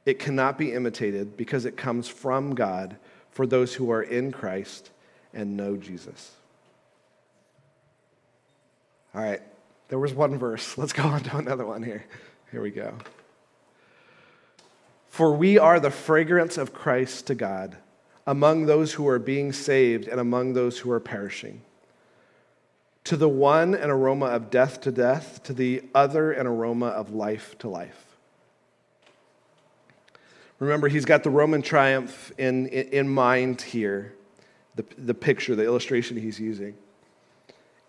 It 0.06 0.20
cannot 0.20 0.58
be 0.58 0.74
imitated 0.74 1.38
because 1.38 1.66
it 1.66 1.78
comes 1.78 2.08
from 2.08 2.56
God 2.56 2.98
for 3.30 3.46
those 3.46 3.74
who 3.74 3.92
are 3.92 4.02
in 4.02 4.32
Christ 4.32 4.90
and 5.34 5.56
know 5.56 5.78
Jesus. 5.78 6.32
All 9.14 9.22
right, 9.22 9.42
there 9.90 10.00
was 10.00 10.14
one 10.14 10.38
verse. 10.38 10.78
Let's 10.78 10.94
go 10.94 11.04
on 11.04 11.22
to 11.24 11.38
another 11.38 11.66
one 11.66 11.84
here. 11.84 12.06
Here 12.52 12.62
we 12.62 12.72
go. 12.72 12.94
For 15.10 15.34
we 15.34 15.58
are 15.58 15.80
the 15.80 15.92
fragrance 15.92 16.58
of 16.58 16.74
Christ 16.74 17.28
to 17.28 17.36
God 17.36 17.78
among 18.26 18.66
those 18.66 18.94
who 18.94 19.08
are 19.08 19.20
being 19.20 19.52
saved 19.52 20.08
and 20.08 20.20
among 20.20 20.54
those 20.54 20.80
who 20.80 20.92
are 20.92 21.00
perishing. 21.00 21.62
To 23.06 23.18
the 23.18 23.30
one, 23.30 23.74
an 23.74 23.90
aroma 23.90 24.28
of 24.28 24.50
death 24.50 24.82
to 24.82 24.92
death, 24.92 25.42
to 25.44 25.54
the 25.54 25.84
other, 25.96 26.32
an 26.32 26.46
aroma 26.46 26.88
of 26.88 27.12
life 27.14 27.58
to 27.60 27.68
life. 27.68 28.06
Remember, 30.60 30.88
he's 30.88 31.06
got 31.06 31.24
the 31.24 31.32
Roman 31.32 31.64
triumph 31.64 32.32
in, 32.38 32.68
in 32.68 33.10
mind 33.10 33.62
here, 33.62 34.14
the, 34.76 34.86
the 34.96 35.16
picture, 35.16 35.56
the 35.56 35.66
illustration 35.66 36.18
he's 36.18 36.40
using. 36.40 36.76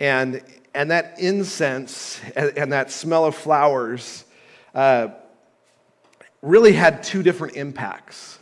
And, 0.00 0.42
and 0.74 0.90
that 0.90 1.16
incense 1.18 2.18
and, 2.34 2.56
and 2.56 2.72
that 2.72 2.90
smell 2.90 3.26
of 3.26 3.34
flowers 3.34 4.24
uh, 4.74 5.08
really 6.40 6.72
had 6.72 7.02
two 7.02 7.22
different 7.22 7.56
impacts. 7.56 8.38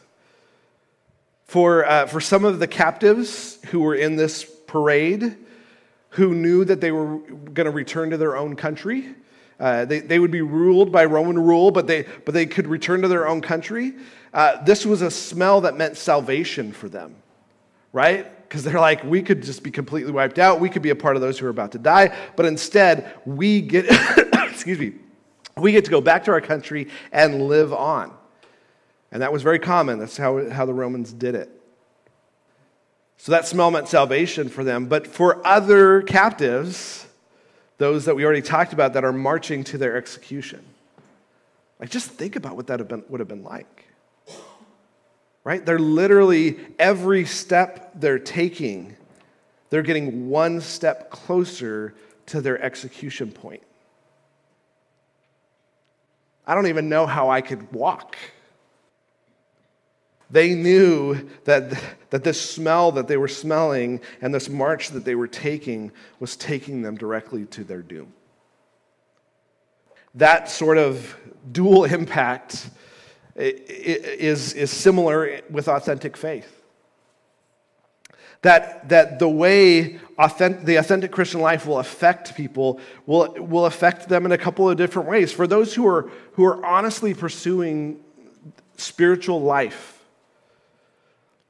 For, 1.47 1.85
uh, 1.85 2.07
for 2.07 2.21
some 2.21 2.45
of 2.45 2.61
the 2.61 2.69
captives 2.69 3.59
who 3.67 3.81
were 3.81 3.97
in 3.97 4.15
this 4.15 4.45
parade, 4.69 5.37
who 6.11 6.35
knew 6.35 6.65
that 6.65 6.81
they 6.81 6.91
were 6.91 7.19
going 7.19 7.65
to 7.65 7.71
return 7.71 8.11
to 8.11 8.17
their 8.17 8.37
own 8.37 8.57
country. 8.57 9.15
Uh, 9.59 9.85
they, 9.85 10.01
they 10.01 10.19
would 10.19 10.31
be 10.31 10.43
ruled 10.43 10.91
by 10.91 11.05
Roman 11.05 11.39
rule, 11.39 11.71
but 11.71 11.87
they, 11.87 12.03
but 12.25 12.35
they 12.35 12.47
could 12.47 12.67
return 12.67 13.03
to 13.03 13.09
their 13.09 13.29
own 13.29 13.41
country. 13.41 13.95
Uh, 14.33 14.63
this 14.65 14.87
was 14.87 15.03
a 15.03 15.11
smell 15.11 15.61
that 15.61 15.77
meant 15.77 15.97
salvation 15.97 16.73
for 16.73 16.89
them, 16.89 17.15
right? 17.93 18.49
Because 18.49 18.65
they're 18.65 18.81
like, 18.81 19.05
we 19.05 19.23
could 19.23 19.43
just 19.43 19.63
be 19.63 19.71
completely 19.71 20.13
wiped 20.13 20.39
out. 20.39 20.61
We 20.61 20.69
could 20.69 20.83
be 20.83 20.91
a 20.91 20.97
part 20.97 21.15
of 21.15 21.23
those 21.23 21.39
who 21.39 21.47
are 21.47 21.51
about 21.51 21.73
to 21.73 21.79
die. 21.79 22.17
But 22.37 22.47
instead, 22.47 23.13
we 23.27 23.61
get, 23.61 23.87
excuse 24.51 24.79
me, 24.79 24.95
we 25.57 25.73
get 25.73 25.85
to 25.85 25.91
go 25.91 26.01
back 26.01 26.25
to 26.25 26.33
our 26.33 26.41
country 26.41 26.89
and 27.13 27.47
live 27.47 27.73
on. 27.73 28.13
And 29.13 29.23
that 29.23 29.33
was 29.33 29.43
very 29.43 29.59
common. 29.59 29.99
That's 29.99 30.17
how, 30.17 30.49
how 30.51 30.65
the 30.65 30.75
Romans 30.75 31.13
did 31.13 31.35
it. 31.35 31.60
So 33.23 33.33
that 33.33 33.47
smell 33.47 33.71
meant 33.71 33.87
salvation 33.87 34.49
for 34.49 34.65
them. 34.65 34.87
But 34.87 35.07
for 35.07 35.47
other 35.47 36.01
captives, 36.01 37.07
those 37.77 38.07
that 38.07 38.17
we 38.17 38.25
already 38.25 38.41
talked 38.41 38.73
about 38.73 38.95
that 38.95 39.05
are 39.05 39.13
marching 39.13 39.63
to 39.65 39.77
their 39.77 39.95
execution, 39.95 40.65
like 41.79 41.91
just 41.91 42.11
think 42.11 42.35
about 42.35 42.57
what 42.57 42.69
that 42.69 43.11
would 43.11 43.21
have 43.21 43.29
been 43.29 43.45
like. 43.45 43.85
Right? 45.45 45.65
They're 45.65 45.79
literally, 45.79 46.61
every 46.79 47.27
step 47.27 47.93
they're 47.95 48.19
taking, 48.19 48.97
they're 49.69 49.83
getting 49.83 50.31
one 50.31 50.63
step 50.63 51.11
closer 51.11 51.93
to 52.27 52.41
their 52.41 52.59
execution 52.63 53.33
point. 53.33 53.63
I 56.47 56.55
don't 56.55 56.69
even 56.69 56.89
know 56.89 57.05
how 57.05 57.29
I 57.29 57.43
could 57.43 57.71
walk. 57.71 58.17
They 60.31 60.55
knew 60.55 61.29
that, 61.45 61.73
that 62.11 62.23
this 62.23 62.41
smell 62.41 62.93
that 62.93 63.09
they 63.09 63.17
were 63.17 63.29
smelling 63.29 64.01
and 64.21 64.33
this 64.33 64.49
march 64.49 64.91
that 64.91 65.05
they 65.05 65.15
were 65.15 65.27
taking 65.27 65.91
was 66.21 66.37
taking 66.37 66.83
them 66.83 66.97
directly 66.97 67.47
to 67.47 67.65
their 67.65 67.83
doom. 67.83 68.13
That 70.15 70.49
sort 70.49 70.79
of 70.79 71.17
dual 71.51 71.85
impact 71.85 72.71
is, 73.37 74.53
is 74.55 74.71
similar 74.71 75.41
with 75.51 75.69
authentic 75.69 76.17
faith. 76.17 76.57
That, 78.43 78.89
that 78.89 79.19
the 79.19 79.29
way 79.29 79.99
authentic, 80.19 80.65
the 80.65 80.77
authentic 80.77 81.13
Christian 81.13 81.41
life 81.41 81.67
will 81.67 81.79
affect 81.79 82.35
people 82.35 82.81
will, 83.05 83.35
will 83.35 83.67
affect 83.67 84.09
them 84.09 84.25
in 84.25 84.33
a 84.33 84.39
couple 84.39 84.69
of 84.69 84.79
different 84.79 85.09
ways. 85.09 85.31
For 85.31 85.47
those 85.47 85.75
who 85.75 85.87
are, 85.87 86.11
who 86.33 86.45
are 86.45 86.65
honestly 86.65 87.13
pursuing 87.13 88.01
spiritual 88.79 89.43
life, 89.43 90.00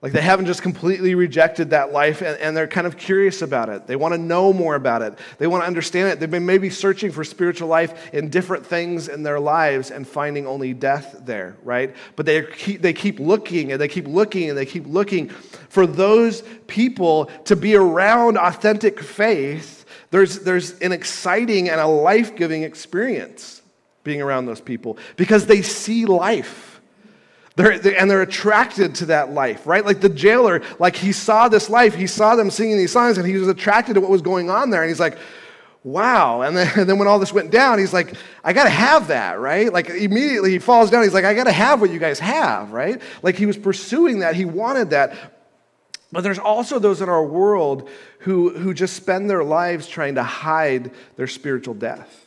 like 0.03 0.13
they 0.13 0.23
haven't 0.23 0.47
just 0.47 0.63
completely 0.63 1.15
rejected 1.15 1.71
that 1.71 1.93
life 1.93 2.23
and, 2.23 2.39
and, 2.39 2.57
they're 2.57 2.67
kind 2.67 2.87
of 2.87 2.97
curious 2.97 3.43
about 3.43 3.69
it. 3.69 3.87
They 3.87 3.97
want 3.97 4.15
to 4.15 4.19
know 4.19 4.51
more 4.51 4.75
about 4.75 5.03
it. 5.03 5.19
They 5.37 5.47
want 5.47 5.63
to 5.63 5.67
understand 5.67 6.09
it. 6.09 6.21
They've 6.21 6.31
been 6.31 6.47
maybe 6.47 6.71
searching 6.71 7.13
for 7.13 7.23
spiritual 7.23 7.69
life 7.69 8.15
in 8.15 8.31
different 8.31 8.65
things 8.65 9.09
in 9.09 9.23
their 9.23 9.39
lives 9.39 9.91
and 9.91 10.09
finding 10.09 10.47
only 10.47 10.73
death 10.73 11.21
there, 11.27 11.57
right? 11.63 11.95
But 12.17 12.25
they 12.25 12.43
keep, 12.43 12.81
they 12.81 12.95
keep 12.95 13.21
looking 13.21 13.73
and 13.73 13.81
they 13.81 13.89
keep 13.89 14.07
looking 14.07 14.49
and 14.49 14.57
they 14.57 14.65
keep 14.65 14.87
looking. 14.87 15.29
For 15.29 15.87
those 15.87 16.43
people 16.67 17.27
to 17.45 17.55
be 17.55 17.77
around 17.77 18.39
authentic 18.39 19.01
faith, 19.01 19.85
there's, 20.11 20.41
there's 20.41 20.79
an 20.81 20.93
exciting 20.93 21.69
and 21.69 21.79
a 21.79 21.87
life 21.87 22.37
giving 22.37 22.63
experience 22.63 23.61
being 24.03 24.23
around 24.23 24.47
those 24.47 24.63
people 24.63 24.97
because 25.17 25.45
they 25.45 25.61
see 25.61 26.07
life 26.07 26.70
they're, 27.61 27.79
they, 27.79 27.97
and 27.97 28.11
they're 28.11 28.23
attracted 28.23 28.95
to 28.97 29.07
that 29.07 29.33
life, 29.33 29.67
right? 29.67 29.85
Like 29.85 30.01
the 30.01 30.09
jailer, 30.09 30.63
like 30.79 30.97
he 30.97 31.13
saw 31.13 31.49
this 31.49 31.69
life, 31.69 31.95
he 31.95 32.07
saw 32.07 32.35
them 32.35 32.51
singing 32.51 32.79
these 32.79 32.93
songs, 32.93 33.19
and 33.19 33.27
he 33.27 33.37
was 33.37 33.49
attracted 33.49 33.95
to 33.95 34.01
what 34.01 34.11
was 34.11 34.23
going 34.23 34.49
on 34.49 34.71
there. 34.71 34.83
And 34.83 34.89
he's 34.89 35.01
like, 35.01 35.19
wow. 35.85 36.43
And 36.43 36.57
then, 36.57 36.71
and 36.79 36.89
then 36.89 36.99
when 36.99 37.09
all 37.09 37.19
this 37.19 37.33
went 37.33 37.51
down, 37.51 37.79
he's 37.79 37.93
like, 37.93 38.15
I 38.43 38.53
got 38.53 38.65
to 38.65 38.71
have 38.71 39.09
that, 39.09 39.39
right? 39.39 39.73
Like 39.73 39.91
immediately 39.91 40.51
he 40.51 40.59
falls 40.59 40.91
down. 40.91 41.03
He's 41.03 41.15
like, 41.15 41.25
I 41.25 41.35
got 41.35 41.45
to 41.45 41.53
have 41.53 41.81
what 41.81 41.91
you 41.91 41.99
guys 41.99 42.19
have, 42.19 42.73
right? 42.73 43.01
Like 43.23 43.37
he 43.37 43.47
was 43.47 43.57
pursuing 43.57 44.21
that, 44.21 44.35
he 44.35 44.45
wanted 44.45 44.91
that. 44.91 45.15
But 46.13 46.23
there's 46.25 46.41
also 46.41 46.79
those 46.79 47.03
in 47.03 47.09
our 47.09 47.25
world 47.25 47.89
who, 48.21 48.51
who 48.51 48.75
just 48.75 48.97
spend 48.97 49.31
their 49.31 49.45
lives 49.45 49.87
trying 49.87 50.17
to 50.17 50.25
hide 50.25 50.91
their 51.17 51.29
spiritual 51.29 51.75
death. 51.75 52.25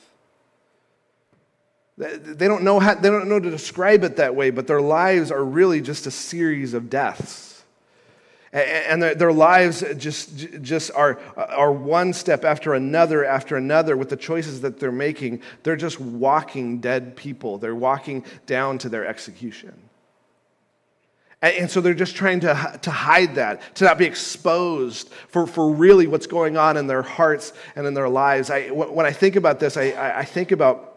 They 1.98 2.48
don't 2.48 2.64
know 2.64 2.80
how, 2.80 2.96
they 2.96 3.10
don't 3.10 3.30
know 3.30 3.40
to 3.40 3.52
describe 3.52 4.04
it 4.04 4.16
that 4.18 4.36
way, 4.36 4.50
but 4.50 4.66
their 4.66 4.82
lives 4.82 5.32
are 5.32 5.44
really 5.44 5.80
just 5.80 6.08
a 6.08 6.12
series 6.12 6.74
of 6.74 6.90
deaths. 6.90 7.64
And 8.52 9.02
their, 9.02 9.34
lives 9.34 9.84
just, 9.98 10.62
just 10.62 10.92
are, 10.92 11.20
are 11.36 11.72
one 11.72 12.14
step 12.14 12.46
after 12.46 12.76
another 12.76 13.26
after 13.26 13.56
another 13.56 13.98
with 13.98 14.10
the 14.10 14.16
choices 14.16 14.62
that 14.62 14.80
they're 14.80 14.92
making. 14.92 15.42
They're 15.64 15.76
just 15.76 16.00
walking 16.00 16.80
dead 16.80 17.16
people. 17.16 17.58
They're 17.58 17.74
walking 17.74 18.24
down 18.46 18.78
to 18.80 18.90
their 18.90 19.08
execution. 19.08 19.74
And, 21.42 21.70
so 21.70 21.82
they're 21.82 21.96
just 21.96 22.16
trying 22.16 22.42
to, 22.42 22.80
to 22.84 22.92
hide 22.92 23.36
that, 23.36 23.76
to 23.76 23.86
not 23.86 23.98
be 23.98 24.06
exposed 24.06 25.10
for, 25.30 25.48
for 25.48 25.72
really 25.72 26.06
what's 26.06 26.28
going 26.28 26.56
on 26.56 26.78
in 26.78 26.86
their 26.86 27.02
hearts 27.02 27.54
and 27.76 27.88
in 27.88 27.96
their 27.96 28.08
lives. 28.08 28.52
I, 28.52 28.68
when 28.70 29.08
I 29.08 29.12
think 29.12 29.36
about 29.36 29.60
this, 29.60 29.78
I, 29.78 30.20
I 30.20 30.26
think 30.26 30.52
about 30.52 30.93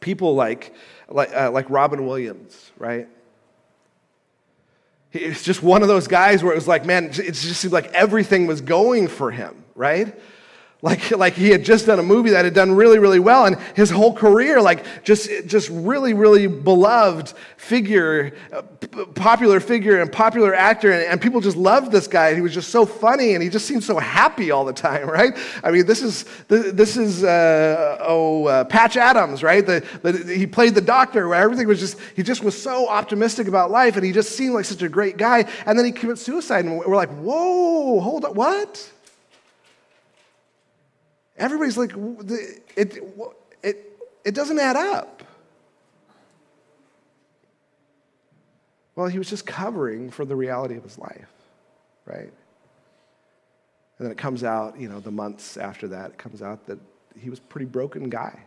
people 0.00 0.34
like, 0.34 0.74
like, 1.08 1.34
uh, 1.34 1.50
like 1.50 1.68
Robin 1.70 2.06
Williams, 2.06 2.72
right? 2.78 3.08
He's 5.10 5.42
just 5.42 5.62
one 5.62 5.82
of 5.82 5.88
those 5.88 6.06
guys 6.06 6.42
where 6.42 6.52
it 6.52 6.56
was 6.56 6.68
like, 6.68 6.86
man, 6.86 7.06
it 7.06 7.14
just 7.14 7.60
seemed 7.60 7.72
like 7.72 7.92
everything 7.92 8.46
was 8.46 8.60
going 8.60 9.08
for 9.08 9.30
him, 9.30 9.64
right? 9.74 10.14
Like, 10.82 11.10
like 11.10 11.34
he 11.34 11.50
had 11.50 11.62
just 11.62 11.86
done 11.86 11.98
a 11.98 12.02
movie 12.02 12.30
that 12.30 12.46
had 12.46 12.54
done 12.54 12.72
really, 12.72 12.98
really 12.98 13.18
well, 13.18 13.44
and 13.44 13.58
his 13.76 13.90
whole 13.90 14.14
career, 14.14 14.62
like 14.62 15.04
just, 15.04 15.28
just 15.46 15.68
really, 15.68 16.14
really 16.14 16.46
beloved 16.46 17.34
figure, 17.58 18.32
uh, 18.50 18.62
popular 19.14 19.60
figure, 19.60 20.00
and 20.00 20.10
popular 20.10 20.54
actor, 20.54 20.90
and, 20.90 21.02
and, 21.02 21.20
people 21.20 21.42
just 21.42 21.58
loved 21.58 21.92
this 21.92 22.06
guy. 22.06 22.34
He 22.34 22.40
was 22.40 22.54
just 22.54 22.70
so 22.70 22.86
funny, 22.86 23.34
and 23.34 23.42
he 23.42 23.50
just 23.50 23.66
seemed 23.66 23.84
so 23.84 23.98
happy 23.98 24.50
all 24.50 24.64
the 24.64 24.72
time, 24.72 25.08
right? 25.10 25.36
I 25.62 25.70
mean, 25.70 25.84
this 25.84 26.02
is 26.02 26.24
this 26.48 26.96
is 26.96 27.24
uh, 27.24 27.98
oh 28.00 28.46
uh, 28.46 28.64
Patch 28.64 28.96
Adams, 28.96 29.42
right? 29.42 29.64
The, 29.66 29.84
the, 30.02 30.34
he 30.34 30.46
played 30.46 30.74
the 30.74 30.80
doctor, 30.80 31.28
where 31.28 31.42
everything 31.42 31.68
was 31.68 31.78
just 31.78 31.98
he 32.16 32.22
just 32.22 32.42
was 32.42 32.60
so 32.60 32.88
optimistic 32.88 33.48
about 33.48 33.70
life, 33.70 33.96
and 33.96 34.04
he 34.04 34.12
just 34.12 34.34
seemed 34.34 34.54
like 34.54 34.64
such 34.64 34.80
a 34.80 34.88
great 34.88 35.18
guy. 35.18 35.44
And 35.66 35.78
then 35.78 35.84
he 35.84 35.92
commits 35.92 36.22
suicide, 36.22 36.64
and 36.64 36.78
we're 36.78 36.96
like, 36.96 37.10
whoa, 37.10 38.00
hold 38.00 38.24
on, 38.24 38.34
what? 38.34 38.90
Everybody's 41.40 41.78
like, 41.78 41.92
it, 42.76 43.02
it, 43.62 43.98
it 44.24 44.34
doesn't 44.34 44.58
add 44.58 44.76
up. 44.76 45.24
Well, 48.94 49.06
he 49.06 49.16
was 49.16 49.30
just 49.30 49.46
covering 49.46 50.10
for 50.10 50.26
the 50.26 50.36
reality 50.36 50.76
of 50.76 50.84
his 50.84 50.98
life, 50.98 51.32
right? 52.04 52.30
And 53.98 54.06
then 54.06 54.10
it 54.10 54.18
comes 54.18 54.44
out, 54.44 54.78
you 54.78 54.90
know, 54.90 55.00
the 55.00 55.10
months 55.10 55.56
after 55.56 55.88
that, 55.88 56.10
it 56.10 56.18
comes 56.18 56.42
out 56.42 56.66
that 56.66 56.78
he 57.18 57.30
was 57.30 57.38
a 57.38 57.42
pretty 57.42 57.64
broken 57.64 58.10
guy. 58.10 58.38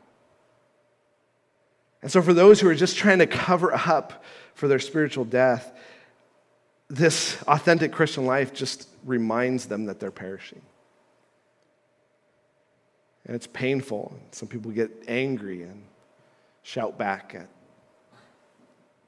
And 2.04 2.12
so, 2.12 2.22
for 2.22 2.34
those 2.34 2.60
who 2.60 2.68
are 2.68 2.76
just 2.76 2.98
trying 2.98 3.20
to 3.20 3.28
cover 3.28 3.74
up 3.74 4.24
for 4.54 4.68
their 4.68 4.80
spiritual 4.80 5.26
death, 5.26 5.72
this 6.89 7.41
authentic 7.48 7.91
Christian 7.91 8.28
life 8.28 8.54
just 8.54 8.88
reminds 9.04 9.66
them 9.66 9.86
that 9.86 10.00
they're 10.00 10.12
perishing. 10.12 10.62
And 13.26 13.36
it's 13.36 13.47
painful. 13.47 14.17
Some 14.32 14.47
people 14.47 14.71
get 14.71 14.91
angry 15.07 15.63
and 15.63 15.84
shout 16.63 16.97
back 16.97 17.36
at 17.36 17.47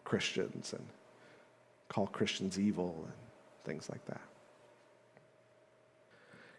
Christians 0.03 0.74
and 0.74 0.86
call 1.89 2.07
Christians 2.07 2.59
evil 2.59 2.95
and 3.03 3.13
things 3.66 3.89
like 3.89 4.05
that. 4.05 4.22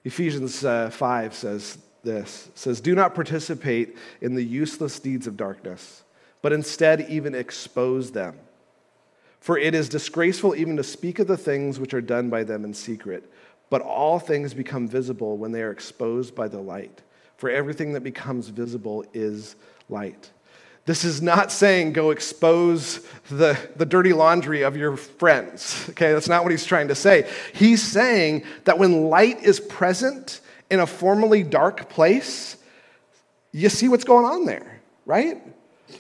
Ephesians 0.05 0.65
uh, 0.65 0.91
5 0.91 1.35
says 1.35 1.79
this 2.05 2.49
says 2.55 2.81
do 2.81 2.95
not 2.95 3.15
participate 3.15 3.99
in 4.21 4.35
the 4.35 4.43
useless 4.43 5.01
deeds 5.01 5.27
of 5.27 5.37
darkness 5.37 6.05
but 6.41 6.53
instead 6.53 7.01
even 7.09 7.35
expose 7.35 8.13
them 8.13 8.39
for 9.41 9.59
it 9.59 9.75
is 9.75 9.89
disgraceful 9.89 10.55
even 10.55 10.77
to 10.77 10.85
speak 10.85 11.19
of 11.19 11.27
the 11.27 11.37
things 11.37 11.81
which 11.81 11.93
are 11.93 12.01
done 12.01 12.31
by 12.31 12.45
them 12.45 12.65
in 12.65 12.73
secret 12.73 13.29
but 13.69 13.83
all 13.83 14.21
things 14.21 14.55
become 14.55 14.87
visible 14.87 15.37
when 15.37 15.51
they 15.51 15.63
are 15.63 15.73
exposed 15.73 16.35
by 16.37 16.47
the 16.47 16.61
light 16.61 17.03
for 17.37 17.51
everything 17.51 17.93
that 17.93 18.03
becomes 18.03 18.49
visible 18.49 19.05
is 19.13 19.57
light. 19.89 20.31
This 20.87 21.05
is 21.05 21.21
not 21.21 21.51
saying 21.51 21.95
go 21.95 22.11
expose 22.11 23.01
the, 23.29 23.59
the 23.77 23.85
dirty 23.85 24.13
laundry 24.13 24.63
of 24.63 24.77
your 24.77 24.97
friends. 24.97 25.87
Okay, 25.91 26.13
that's 26.13 26.29
not 26.29 26.45
what 26.45 26.53
he's 26.53 26.65
trying 26.65 26.89
to 26.89 26.95
say. 26.95 27.29
He's 27.53 27.83
saying 27.83 28.45
that 28.65 28.79
when 28.79 29.11
light 29.11 29.43
is 29.43 29.59
present 29.59 30.41
in 30.71 30.81
a 30.81 30.87
formerly 30.87 31.43
dark 31.43 31.89
place, 31.89 32.57
you 33.51 33.69
see 33.69 33.89
what's 33.89 34.05
going 34.05 34.25
on 34.25 34.45
there, 34.45 34.81
right? 35.07 35.43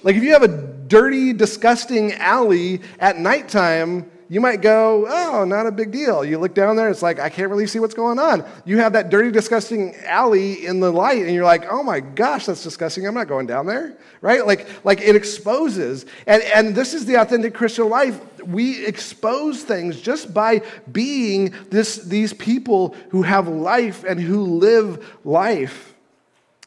Like 0.05 0.15
if 0.15 0.23
you 0.23 0.33
have 0.33 0.43
a 0.43 0.49
dirty, 0.49 1.33
disgusting 1.33 2.13
alley 2.13 2.81
at 3.01 3.19
nighttime, 3.19 4.09
you 4.29 4.41
might 4.41 4.61
go, 4.61 5.07
oh, 5.09 5.45
not 5.45 5.67
a 5.67 5.71
big 5.71 5.93
deal. 5.93 6.25
You 6.25 6.39
look 6.39 6.55
down 6.55 6.75
there, 6.75 6.89
it's 6.89 7.03
like, 7.03 7.21
I 7.21 7.29
can't 7.29 7.49
really 7.49 7.67
see 7.67 7.79
what's 7.79 7.95
going 7.95 8.19
on. 8.19 8.45
You 8.65 8.79
have 8.79 8.95
that 8.95 9.09
dirty, 9.09 9.31
disgusting 9.31 9.95
alley 10.05 10.67
in 10.67 10.81
the 10.81 10.91
light, 10.91 11.23
and 11.23 11.33
you're 11.33 11.45
like, 11.45 11.65
oh 11.71 11.83
my 11.83 12.01
gosh, 12.01 12.47
that's 12.47 12.63
disgusting. 12.63 13.07
I'm 13.07 13.15
not 13.15 13.29
going 13.29 13.47
down 13.47 13.67
there, 13.67 13.97
right? 14.21 14.45
Like, 14.45 14.67
like 14.85 15.01
it 15.01 15.15
exposes. 15.15 16.07
And, 16.27 16.43
and 16.43 16.75
this 16.75 16.93
is 16.93 17.07
the 17.07 17.21
authentic 17.21 17.55
Christian 17.55 17.89
life. 17.89 18.21
We 18.45 18.85
expose 18.85 19.63
things 19.63 20.01
just 20.01 20.35
by 20.35 20.63
being 20.91 21.55
this, 21.71 21.97
these 21.97 22.33
people 22.33 22.97
who 23.11 23.23
have 23.23 23.47
life 23.47 24.03
and 24.03 24.21
who 24.21 24.43
live 24.43 25.19
life, 25.25 25.95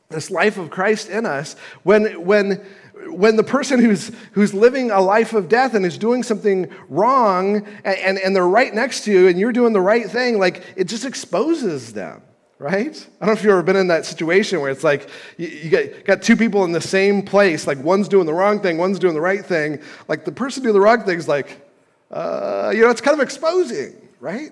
this 0.10 0.32
life 0.32 0.58
of 0.58 0.70
Christ 0.70 1.10
in 1.10 1.26
us. 1.26 1.56
When, 1.84 2.26
when, 2.26 2.66
when 3.12 3.36
the 3.36 3.44
person 3.44 3.80
who's, 3.80 4.12
who's 4.32 4.54
living 4.54 4.92
a 4.92 5.02
life 5.02 5.34
of 5.34 5.50
death 5.50 5.74
and 5.74 5.86
is 5.86 5.98
doing 5.98 6.24
something 6.24 6.70
wrong 6.88 7.68
and, 7.84 7.98
and, 7.98 8.18
and, 8.20 8.36
they're 8.36 8.48
right 8.48 8.74
next 8.74 9.04
to 9.06 9.12
you 9.12 9.28
and 9.28 9.40
you're 9.40 9.52
doing 9.52 9.74
the 9.74 9.82
right 9.82 10.10
thing, 10.10 10.40
like 10.40 10.64
it 10.76 10.86
just 10.86 11.06
exposes 11.06 11.94
them, 11.94 12.22
right? 12.58 12.96
I 13.22 13.26
don't 13.26 13.34
know 13.34 13.40
if 13.40 13.44
you've 13.44 13.52
ever 13.52 13.64
been 13.64 13.76
in 13.76 13.88
that 13.88 14.06
situation 14.06 14.62
where 14.62 14.72
it's 14.72 14.84
like 14.84 15.10
you, 15.38 15.48
you 15.48 15.70
got, 15.70 16.06
got 16.06 16.22
two 16.22 16.36
people 16.36 16.64
in 16.66 16.72
the 16.72 16.82
same 16.82 17.22
place, 17.22 17.68
like 17.68 17.78
one's 17.80 18.08
doing 18.08 18.26
the 18.26 18.34
wrong 18.34 18.62
thing, 18.62 18.78
one's 18.78 19.00
doing 19.00 19.14
the 19.14 19.22
right 19.22 19.46
thing. 19.46 19.82
Like 20.08 20.26
the 20.26 20.32
person 20.32 20.64
doing 20.64 20.74
the 20.74 20.82
wrong 20.82 21.04
thing 21.04 21.18
is 21.18 21.28
like, 21.28 21.66
uh, 22.12 22.72
you 22.74 22.82
know, 22.82 22.90
it's 22.90 23.02
kind 23.02 23.16
of 23.16 23.24
exposing, 23.24 23.96
right? 24.20 24.52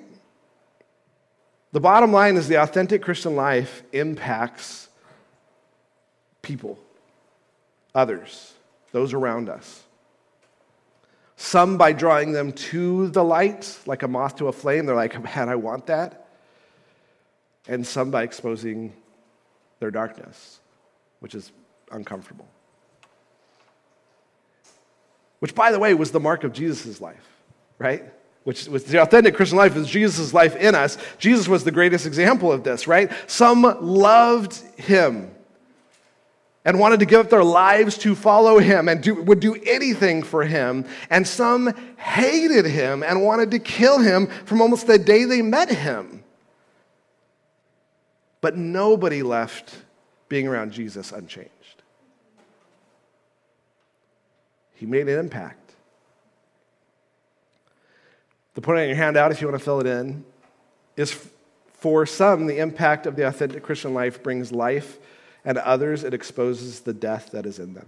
The 1.73 1.79
bottom 1.79 2.11
line 2.11 2.37
is 2.37 2.47
the 2.47 2.61
authentic 2.61 3.01
Christian 3.01 3.35
life 3.35 3.83
impacts 3.91 4.87
people 6.41 6.79
others, 7.97 8.53
those 8.91 9.13
around 9.13 9.49
us. 9.49 9.83
Some 11.35 11.77
by 11.77 11.93
drawing 11.93 12.31
them 12.31 12.51
to 12.53 13.07
the 13.09 13.23
light, 13.23 13.77
like 13.87 14.03
a 14.03 14.07
moth 14.07 14.37
to 14.37 14.47
a 14.47 14.51
flame. 14.51 14.85
They're 14.85 14.95
like, 14.95 15.21
man, 15.23 15.49
I 15.49 15.55
want 15.55 15.87
that. 15.87 16.27
And 17.67 17.85
some 17.85 18.11
by 18.11 18.23
exposing 18.23 18.93
their 19.79 19.91
darkness, 19.91 20.59
which 21.19 21.33
is 21.35 21.51
uncomfortable. 21.91 22.47
Which, 25.39 25.53
by 25.53 25.71
the 25.71 25.79
way, 25.79 25.93
was 25.93 26.11
the 26.11 26.19
mark 26.19 26.43
of 26.43 26.53
Jesus' 26.53 27.01
life, 27.01 27.27
right? 27.77 28.03
which 28.43 28.65
was 28.69 28.85
the 28.85 29.01
authentic 29.01 29.35
Christian 29.35 29.57
life 29.57 29.75
is 29.75 29.89
Jesus' 29.89 30.33
life 30.33 30.55
in 30.55 30.73
us. 30.73 30.97
Jesus 31.17 31.49
was 31.49 31.65
the 31.65 31.71
greatest 31.71 32.05
example 32.05 32.49
of 32.49 32.63
this, 32.63 32.87
right? 32.87 33.11
Some 33.29 33.63
loved 33.81 34.55
him 34.79 35.31
and 36.67 36.77
wanted 36.77 36.99
to 36.99 37.05
give 37.05 37.21
up 37.21 37.29
their 37.29 37.45
lives 37.45 37.97
to 37.97 38.13
follow 38.13 38.59
him 38.59 38.89
and 38.89 39.01
do, 39.01 39.15
would 39.23 39.39
do 39.39 39.55
anything 39.65 40.21
for 40.21 40.43
him. 40.43 40.83
And 41.09 41.25
some 41.25 41.73
hated 41.95 42.65
him 42.65 43.03
and 43.03 43.23
wanted 43.23 43.51
to 43.51 43.59
kill 43.59 43.99
him 43.99 44.27
from 44.27 44.61
almost 44.61 44.85
the 44.85 44.99
day 44.99 45.23
they 45.23 45.41
met 45.41 45.69
him. 45.69 46.25
But 48.41 48.57
nobody 48.57 49.23
left 49.23 49.77
being 50.27 50.45
around 50.45 50.73
Jesus 50.73 51.13
unchanged. 51.13 51.51
He 54.75 54.85
made 54.85 55.07
an 55.07 55.17
impact. 55.19 55.71
The 58.55 58.61
point 58.61 58.79
on 58.79 58.87
your 58.87 58.97
handout, 58.97 59.31
if 59.31 59.39
you 59.39 59.47
want 59.47 59.57
to 59.57 59.63
fill 59.63 59.79
it 59.79 59.87
in, 59.87 60.25
is 60.97 61.17
for 61.75 62.05
some, 62.05 62.45
the 62.45 62.59
impact 62.59 63.05
of 63.05 63.15
the 63.15 63.25
authentic 63.25 63.63
Christian 63.63 63.93
life 63.93 64.21
brings 64.21 64.51
life, 64.51 64.97
and 65.47 65.57
others, 65.59 66.03
it 66.03 66.13
exposes 66.13 66.81
the 66.81 66.93
death 66.93 67.31
that 67.31 67.45
is 67.45 67.57
in 67.57 67.73
them. 67.73 67.87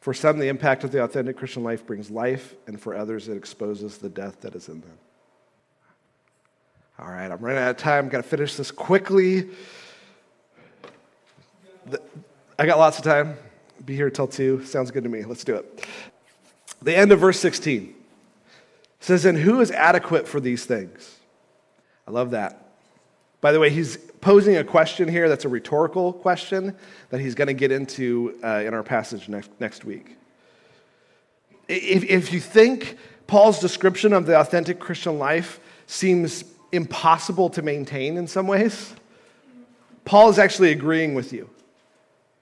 For 0.00 0.12
some, 0.12 0.40
the 0.40 0.48
impact 0.48 0.82
of 0.82 0.90
the 0.90 1.04
authentic 1.04 1.36
Christian 1.36 1.62
life 1.62 1.86
brings 1.86 2.10
life, 2.10 2.56
and 2.66 2.80
for 2.80 2.96
others, 2.96 3.28
it 3.28 3.36
exposes 3.36 3.98
the 3.98 4.08
death 4.08 4.40
that 4.40 4.56
is 4.56 4.68
in 4.68 4.80
them. 4.80 4.98
All 6.98 7.06
right, 7.06 7.30
I'm 7.30 7.38
running 7.38 7.62
out 7.62 7.70
of 7.70 7.76
time. 7.76 8.08
Got 8.08 8.24
to 8.24 8.28
finish 8.28 8.56
this 8.56 8.72
quickly. 8.72 9.50
I 12.58 12.66
got 12.66 12.76
lots 12.78 12.98
of 12.98 13.04
time. 13.04 13.36
Be 13.84 13.94
here 13.94 14.10
till 14.10 14.26
2. 14.26 14.64
Sounds 14.64 14.90
good 14.90 15.04
to 15.04 15.08
me. 15.08 15.22
Let's 15.22 15.44
do 15.44 15.54
it. 15.54 15.86
The 16.82 16.96
end 16.96 17.12
of 17.12 17.20
verse 17.20 17.38
16 17.38 17.94
says, 18.98 19.24
And 19.24 19.38
who 19.38 19.60
is 19.60 19.70
adequate 19.70 20.26
for 20.26 20.40
these 20.40 20.64
things? 20.64 21.16
I 22.08 22.10
love 22.10 22.32
that. 22.32 22.65
By 23.46 23.52
the 23.52 23.60
way, 23.60 23.70
he's 23.70 23.96
posing 24.20 24.56
a 24.56 24.64
question 24.64 25.06
here 25.06 25.28
that's 25.28 25.44
a 25.44 25.48
rhetorical 25.48 26.12
question 26.12 26.74
that 27.10 27.20
he's 27.20 27.36
going 27.36 27.46
to 27.46 27.54
get 27.54 27.70
into 27.70 28.36
uh, 28.42 28.64
in 28.66 28.74
our 28.74 28.82
passage 28.82 29.28
next, 29.28 29.52
next 29.60 29.84
week. 29.84 30.16
If, 31.68 32.02
if 32.02 32.32
you 32.32 32.40
think 32.40 32.96
Paul's 33.28 33.60
description 33.60 34.12
of 34.12 34.26
the 34.26 34.36
authentic 34.36 34.80
Christian 34.80 35.20
life 35.20 35.60
seems 35.86 36.42
impossible 36.72 37.48
to 37.50 37.62
maintain 37.62 38.16
in 38.16 38.26
some 38.26 38.48
ways, 38.48 38.92
Paul 40.04 40.28
is 40.28 40.40
actually 40.40 40.72
agreeing 40.72 41.14
with 41.14 41.32
you. 41.32 41.48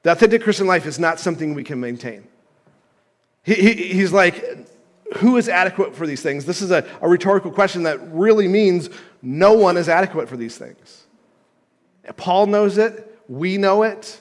The 0.05 0.13
authentic 0.13 0.43
Christian 0.43 0.67
life 0.67 0.87
is 0.87 0.99
not 0.99 1.21
something 1.21 1.53
we 1.53 1.65
can 1.65 1.81
maintain. 1.81 2.27
He, 3.43 3.57
he, 3.57 3.73
he's 3.93 4.11
like, 4.11 4.43
who 5.19 5.37
is 5.37 5.49
adequate 5.49 5.95
for 5.95 6.07
these 6.07 6.23
things? 6.23 6.45
This 6.47 6.63
is 6.63 6.71
a, 6.71 6.85
a 7.03 7.09
rhetorical 7.09 7.51
question 7.51 7.83
that 7.83 8.01
really 8.11 8.49
means 8.49 8.89
no 9.25 9.55
one 9.55 9.77
is 9.77 9.89
adequate 9.89 10.29
for 10.29 10.37
these 10.37 10.57
things. 10.57 11.07
Paul 12.17 12.47
knows 12.47 12.79
it. 12.79 13.21
We 13.29 13.57
know 13.57 13.83
it. 13.83 14.21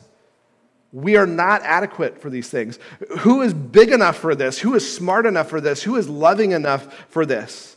We 0.93 1.18
are 1.18 1.26
not 1.26 1.62
adequate 1.64 2.22
for 2.22 2.30
these 2.30 2.49
things. 2.49 2.80
Who 3.20 3.41
is 3.41 3.54
big 3.54 3.89
enough 3.91 4.18
for 4.18 4.36
this? 4.36 4.60
Who 4.60 4.76
is 4.76 4.95
smart 4.95 5.26
enough 5.26 5.49
for 5.49 5.60
this? 5.60 5.84
Who 5.84 5.95
is 5.95 6.08
loving 6.08 6.51
enough 6.51 7.06
for 7.10 7.26
this? 7.26 7.76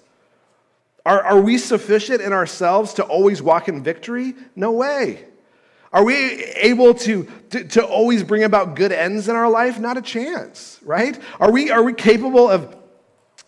Are, 1.04 1.22
are 1.22 1.40
we 1.40 1.56
sufficient 1.56 2.20
in 2.20 2.32
ourselves 2.32 2.94
to 2.94 3.04
always 3.04 3.40
walk 3.40 3.68
in 3.68 3.82
victory? 3.82 4.34
No 4.54 4.72
way. 4.72 5.24
Are 5.92 6.04
we 6.04 6.44
able 6.44 6.94
to, 6.94 7.26
to, 7.50 7.64
to, 7.64 7.84
always 7.86 8.22
bring 8.22 8.42
about 8.42 8.74
good 8.74 8.92
ends 8.92 9.28
in 9.28 9.36
our 9.36 9.48
life? 9.48 9.78
Not 9.78 9.96
a 9.96 10.02
chance, 10.02 10.78
right? 10.82 11.18
Are 11.40 11.50
we, 11.50 11.70
are 11.70 11.82
we 11.82 11.94
capable 11.94 12.50
of 12.50 12.76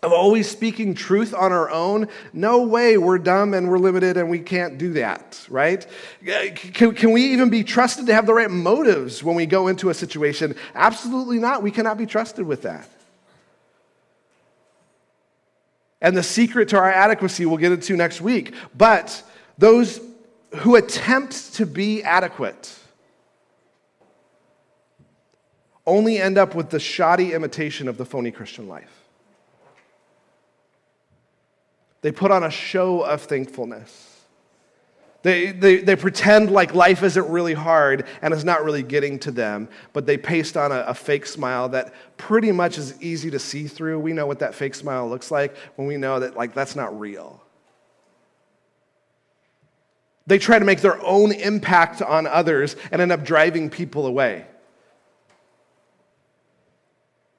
of 0.03 0.13
always 0.13 0.49
speaking 0.49 0.95
truth 0.95 1.35
on 1.35 1.53
our 1.53 1.71
own. 1.71 2.09
No 2.33 2.63
way, 2.63 2.99
we're 2.99 3.19
dumb 3.19 3.53
and 3.53 3.69
we're 3.69 3.79
limited 3.79 4.17
and 4.17 4.31
we 4.31 4.39
can't 4.39 4.79
do 4.79 4.93
that, 4.93 5.45
right? 5.49 5.85
Can, 6.25 6.95
can, 6.95 7.11
we 7.11 7.33
even 7.33 7.51
be 7.51 7.65
trusted 7.65 8.07
to 8.07 8.15
have 8.15 8.27
the 8.27 8.35
right 8.35 8.51
motives 8.51 9.25
when 9.25 9.35
we 9.35 9.45
go 9.45 9.67
into 9.67 9.91
a 9.91 9.95
situation? 9.95 10.55
Absolutely 10.75 11.39
not. 11.39 11.63
We 11.63 11.73
cannot 11.73 11.99
be 11.99 12.07
trusted 12.07 12.47
with 12.47 12.63
that. 12.63 12.89
And 16.01 16.17
the 16.17 16.23
secret 16.23 16.69
to 16.69 16.79
our 16.79 16.91
adequacy 16.91 17.45
we'll 17.45 17.59
get 17.59 17.73
into 17.73 17.97
next 17.97 18.21
week. 18.21 18.55
But 18.77 19.21
those 19.59 20.01
who 20.59 20.77
attempt 20.77 21.55
to 21.55 21.67
be 21.67 22.05
adequate 22.05 22.79
only 25.85 26.19
end 26.19 26.39
up 26.39 26.55
with 26.55 26.71
the 26.71 26.79
shoddy 26.79 27.33
imitation 27.33 27.89
of 27.89 27.97
the 27.97 28.05
phony 28.05 28.31
Christian 28.31 28.69
life. 28.69 28.98
They 32.01 32.13
put 32.13 32.31
on 32.31 32.45
a 32.45 32.51
show 32.51 33.03
of 33.03 33.23
thankfulness. 33.23 34.09
They, 35.23 35.51
they, 35.51 35.79
they 35.79 35.97
pretend 35.97 36.51
like 36.51 36.75
life 36.75 37.03
isn't 37.03 37.29
really 37.29 37.55
hard 37.55 38.07
and 38.23 38.33
it's 38.33 38.45
not 38.45 38.65
really 38.65 38.85
getting 38.85 39.19
to 39.21 39.33
them, 39.33 39.69
but 39.93 40.07
they 40.07 40.17
paste 40.17 40.57
on 40.57 40.71
a, 40.71 40.81
a 40.83 40.95
fake 40.95 41.27
smile 41.27 41.69
that 41.71 41.93
pretty 42.17 42.53
much 42.53 42.79
is 42.79 43.01
easy 43.03 43.31
to 43.33 43.39
see 43.39 43.67
through. 43.67 43.99
We 43.99 44.13
know 44.13 44.27
what 44.27 44.39
that 44.39 44.55
fake 44.55 44.77
smile 44.77 45.09
looks 45.09 45.31
like 45.33 45.57
when 45.75 45.89
we 45.89 45.97
know 45.97 46.21
that 46.21 46.37
like 46.37 46.55
that's 46.55 46.77
not 46.77 46.99
real. 46.99 47.43
They 50.29 50.39
try 50.39 50.59
to 50.59 50.65
make 50.65 50.83
their 50.83 51.05
own 51.05 51.33
impact 51.33 52.01
on 52.01 52.27
others 52.27 52.77
and 52.93 53.03
end 53.03 53.11
up 53.11 53.25
driving 53.25 53.71
people 53.71 54.07
away. 54.07 54.47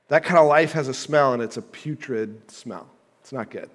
That 0.09 0.23
kind 0.23 0.39
of 0.39 0.47
life 0.47 0.71
has 0.71 0.87
a 0.87 0.93
smell, 0.93 1.33
and 1.33 1.43
it's 1.43 1.57
a 1.57 1.61
putrid 1.61 2.49
smell. 2.49 2.89
It's 3.21 3.31
not 3.31 3.51
good 3.51 3.69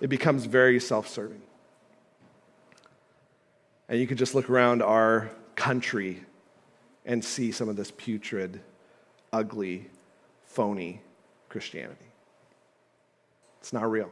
it 0.00 0.08
becomes 0.08 0.46
very 0.46 0.80
self 0.80 1.08
serving. 1.08 1.42
And 3.88 4.00
you 4.00 4.06
can 4.06 4.16
just 4.16 4.34
look 4.34 4.48
around 4.48 4.82
our 4.82 5.30
country 5.56 6.22
and 7.04 7.24
see 7.24 7.50
some 7.50 7.68
of 7.68 7.76
this 7.76 7.90
putrid, 7.90 8.60
ugly, 9.32 9.88
phony 10.44 11.00
Christianity. 11.48 11.96
It's 13.60 13.72
not 13.72 13.90
real. 13.90 14.10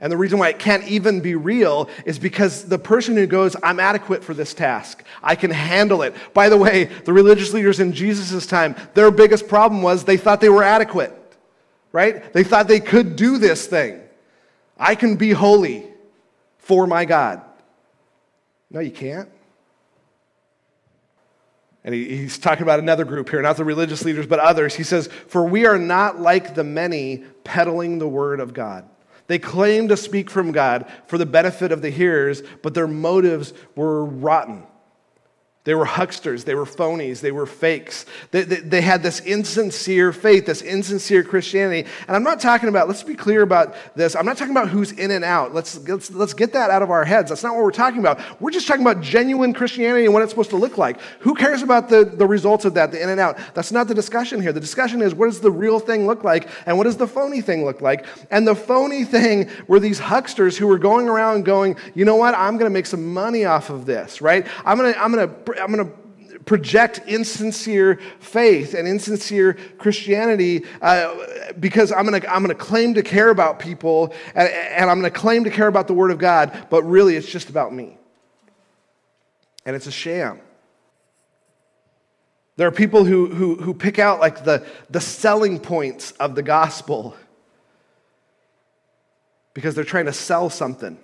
And 0.00 0.12
the 0.12 0.16
reason 0.16 0.38
why 0.38 0.48
it 0.50 0.60
can't 0.60 0.84
even 0.84 1.20
be 1.20 1.34
real 1.34 1.88
is 2.06 2.18
because 2.20 2.64
the 2.64 2.78
person 2.78 3.16
who 3.16 3.26
goes, 3.26 3.56
I'm 3.62 3.80
adequate 3.80 4.22
for 4.22 4.32
this 4.32 4.54
task, 4.54 5.02
I 5.22 5.34
can 5.34 5.50
handle 5.50 6.02
it. 6.02 6.14
By 6.32 6.48
the 6.48 6.56
way, 6.56 6.84
the 6.84 7.12
religious 7.12 7.52
leaders 7.52 7.80
in 7.80 7.92
Jesus' 7.92 8.46
time, 8.46 8.76
their 8.94 9.10
biggest 9.10 9.48
problem 9.48 9.82
was 9.82 10.04
they 10.04 10.16
thought 10.16 10.40
they 10.40 10.48
were 10.48 10.62
adequate 10.62 11.17
right? 11.92 12.32
They 12.32 12.44
thought 12.44 12.68
they 12.68 12.80
could 12.80 13.16
do 13.16 13.38
this 13.38 13.66
thing. 13.66 14.00
I 14.78 14.94
can 14.94 15.16
be 15.16 15.30
holy 15.30 15.86
for 16.58 16.86
my 16.86 17.04
God. 17.04 17.42
No, 18.70 18.80
you 18.80 18.90
can't. 18.90 19.28
And 21.84 21.94
he, 21.94 22.16
he's 22.16 22.38
talking 22.38 22.62
about 22.62 22.80
another 22.80 23.04
group 23.04 23.30
here, 23.30 23.40
not 23.40 23.56
the 23.56 23.64
religious 23.64 24.04
leaders, 24.04 24.26
but 24.26 24.38
others. 24.38 24.74
He 24.74 24.82
says, 24.82 25.08
For 25.28 25.44
we 25.44 25.64
are 25.64 25.78
not 25.78 26.20
like 26.20 26.54
the 26.54 26.64
many 26.64 27.24
peddling 27.44 27.98
the 27.98 28.08
word 28.08 28.40
of 28.40 28.52
God. 28.52 28.88
They 29.26 29.38
claim 29.38 29.88
to 29.88 29.96
speak 29.96 30.30
from 30.30 30.52
God 30.52 30.90
for 31.06 31.18
the 31.18 31.26
benefit 31.26 31.70
of 31.72 31.82
the 31.82 31.90
hearers, 31.90 32.42
but 32.62 32.74
their 32.74 32.86
motives 32.86 33.52
were 33.74 34.04
rotten. 34.04 34.64
They 35.68 35.74
were 35.74 35.84
hucksters, 35.84 36.44
they 36.44 36.54
were 36.54 36.64
phonies, 36.64 37.20
they 37.20 37.30
were 37.30 37.44
fakes. 37.44 38.06
They, 38.30 38.40
they, 38.40 38.56
they, 38.60 38.80
had 38.80 39.02
this 39.02 39.20
insincere 39.20 40.14
faith, 40.14 40.46
this 40.46 40.62
insincere 40.62 41.22
Christianity. 41.22 41.86
And 42.06 42.16
I'm 42.16 42.22
not 42.22 42.40
talking 42.40 42.70
about, 42.70 42.88
let's 42.88 43.02
be 43.02 43.14
clear 43.14 43.42
about 43.42 43.76
this, 43.94 44.16
I'm 44.16 44.24
not 44.24 44.38
talking 44.38 44.52
about 44.56 44.70
who's 44.70 44.92
in 44.92 45.10
and 45.10 45.22
out. 45.22 45.52
Let's, 45.52 45.86
let's, 45.86 46.10
let's 46.10 46.32
get 46.32 46.54
that 46.54 46.70
out 46.70 46.80
of 46.80 46.90
our 46.90 47.04
heads. 47.04 47.28
That's 47.28 47.42
not 47.42 47.54
what 47.54 47.64
we're 47.64 47.70
talking 47.70 47.98
about. 47.98 48.18
We're 48.40 48.50
just 48.50 48.66
talking 48.66 48.80
about 48.80 49.02
genuine 49.02 49.52
Christianity 49.52 50.06
and 50.06 50.14
what 50.14 50.22
it's 50.22 50.32
supposed 50.32 50.48
to 50.50 50.56
look 50.56 50.78
like. 50.78 51.02
Who 51.20 51.34
cares 51.34 51.60
about 51.60 51.90
the, 51.90 52.02
the 52.02 52.26
results 52.26 52.64
of 52.64 52.72
that, 52.72 52.90
the 52.90 53.02
in 53.02 53.10
and 53.10 53.20
out? 53.20 53.38
That's 53.52 53.70
not 53.70 53.88
the 53.88 53.94
discussion 53.94 54.40
here. 54.40 54.54
The 54.54 54.60
discussion 54.60 55.02
is 55.02 55.14
what 55.14 55.26
does 55.26 55.40
the 55.40 55.50
real 55.50 55.80
thing 55.80 56.06
look 56.06 56.24
like 56.24 56.48
and 56.64 56.78
what 56.78 56.84
does 56.84 56.96
the 56.96 57.06
phony 57.06 57.42
thing 57.42 57.66
look 57.66 57.82
like? 57.82 58.06
And 58.30 58.48
the 58.48 58.54
phony 58.54 59.04
thing 59.04 59.50
were 59.66 59.80
these 59.80 60.00
hucksters 60.00 60.56
who 60.56 60.66
were 60.66 60.78
going 60.78 61.10
around 61.10 61.44
going, 61.44 61.76
you 61.94 62.06
know 62.06 62.16
what, 62.16 62.34
I'm 62.34 62.54
going 62.54 62.70
to 62.70 62.74
make 62.74 62.86
some 62.86 63.12
money 63.12 63.44
off 63.44 63.68
of 63.68 63.84
this, 63.84 64.22
right? 64.22 64.46
I'm 64.64 64.78
going 64.78 64.94
to, 64.94 64.98
I'm 64.98 65.12
going 65.12 65.28
to, 65.28 65.57
I'm 65.58 65.72
going 65.72 65.86
to 65.86 66.08
project 66.48 67.00
insincere 67.06 68.00
faith 68.20 68.74
and 68.74 68.88
insincere 68.88 69.54
Christianity 69.76 70.64
uh, 70.80 71.14
because 71.60 71.92
I'm 71.92 72.06
going 72.06 72.20
to 72.20 72.32
I'm 72.32 72.46
to 72.48 72.54
claim 72.54 72.94
to 72.94 73.02
care 73.02 73.28
about 73.28 73.58
people 73.58 74.14
and, 74.34 74.48
and 74.48 74.90
I'm 74.90 74.98
going 74.98 75.12
to 75.12 75.18
claim 75.18 75.44
to 75.44 75.50
care 75.50 75.66
about 75.66 75.86
the 75.86 75.94
Word 75.94 76.10
of 76.10 76.18
God, 76.18 76.66
but 76.70 76.82
really 76.84 77.16
it's 77.16 77.28
just 77.28 77.50
about 77.50 77.74
me. 77.74 77.98
And 79.66 79.76
it's 79.76 79.86
a 79.86 79.92
sham. 79.92 80.40
There 82.56 82.66
are 82.66 82.72
people 82.72 83.04
who, 83.04 83.26
who, 83.28 83.54
who 83.56 83.74
pick 83.74 83.98
out 83.98 84.18
like 84.18 84.44
the, 84.44 84.66
the 84.90 85.00
selling 85.00 85.60
points 85.60 86.12
of 86.12 86.34
the 86.34 86.42
gospel 86.42 87.14
because 89.54 89.74
they're 89.74 89.84
trying 89.84 90.06
to 90.06 90.12
sell 90.12 90.50
something. 90.50 90.98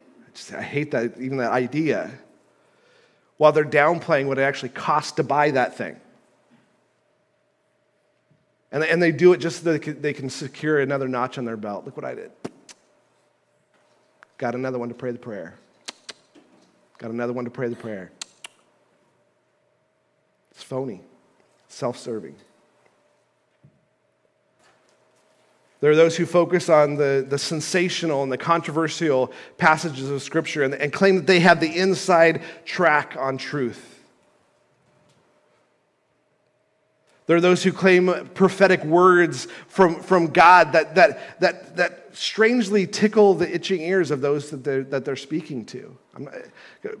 I, 0.00 0.30
just, 0.32 0.54
I 0.54 0.62
hate 0.62 0.92
that, 0.92 1.18
even 1.20 1.38
that 1.38 1.50
idea 1.50 2.10
while 3.42 3.50
they're 3.50 3.64
downplaying 3.64 4.26
what 4.26 4.38
it 4.38 4.42
actually 4.42 4.68
costs 4.68 5.10
to 5.10 5.24
buy 5.24 5.50
that 5.50 5.76
thing. 5.76 5.96
And, 8.70 8.84
and 8.84 9.02
they 9.02 9.10
do 9.10 9.32
it 9.32 9.38
just 9.38 9.64
so 9.64 9.72
they 9.72 9.80
can, 9.80 10.00
they 10.00 10.12
can 10.12 10.30
secure 10.30 10.78
another 10.78 11.08
notch 11.08 11.38
on 11.38 11.44
their 11.44 11.56
belt. 11.56 11.84
Look 11.84 11.96
what 11.96 12.06
I 12.06 12.14
did. 12.14 12.30
Got 14.38 14.54
another 14.54 14.78
one 14.78 14.90
to 14.90 14.94
pray 14.94 15.10
the 15.10 15.18
prayer. 15.18 15.56
Got 16.98 17.10
another 17.10 17.32
one 17.32 17.44
to 17.44 17.50
pray 17.50 17.68
the 17.68 17.74
prayer. 17.74 18.12
It's 20.52 20.62
phony, 20.62 21.00
self 21.66 21.98
serving. 21.98 22.36
There 25.82 25.90
are 25.90 25.96
those 25.96 26.16
who 26.16 26.26
focus 26.26 26.68
on 26.68 26.94
the, 26.94 27.26
the 27.28 27.38
sensational 27.38 28.22
and 28.22 28.30
the 28.30 28.38
controversial 28.38 29.32
passages 29.58 30.08
of 30.08 30.22
Scripture 30.22 30.62
and, 30.62 30.74
and 30.74 30.92
claim 30.92 31.16
that 31.16 31.26
they 31.26 31.40
have 31.40 31.58
the 31.58 31.76
inside 31.76 32.40
track 32.64 33.16
on 33.18 33.36
truth. 33.36 34.00
There 37.26 37.36
are 37.36 37.40
those 37.40 37.64
who 37.64 37.72
claim 37.72 38.28
prophetic 38.34 38.84
words 38.84 39.48
from, 39.66 40.00
from 40.00 40.28
God 40.28 40.70
that, 40.70 40.94
that, 40.94 41.40
that, 41.40 41.76
that 41.76 42.10
strangely 42.12 42.86
tickle 42.86 43.34
the 43.34 43.52
itching 43.52 43.80
ears 43.80 44.12
of 44.12 44.20
those 44.20 44.50
that 44.50 44.62
they're, 44.62 44.84
that 44.84 45.04
they're 45.04 45.16
speaking 45.16 45.64
to. 45.64 45.98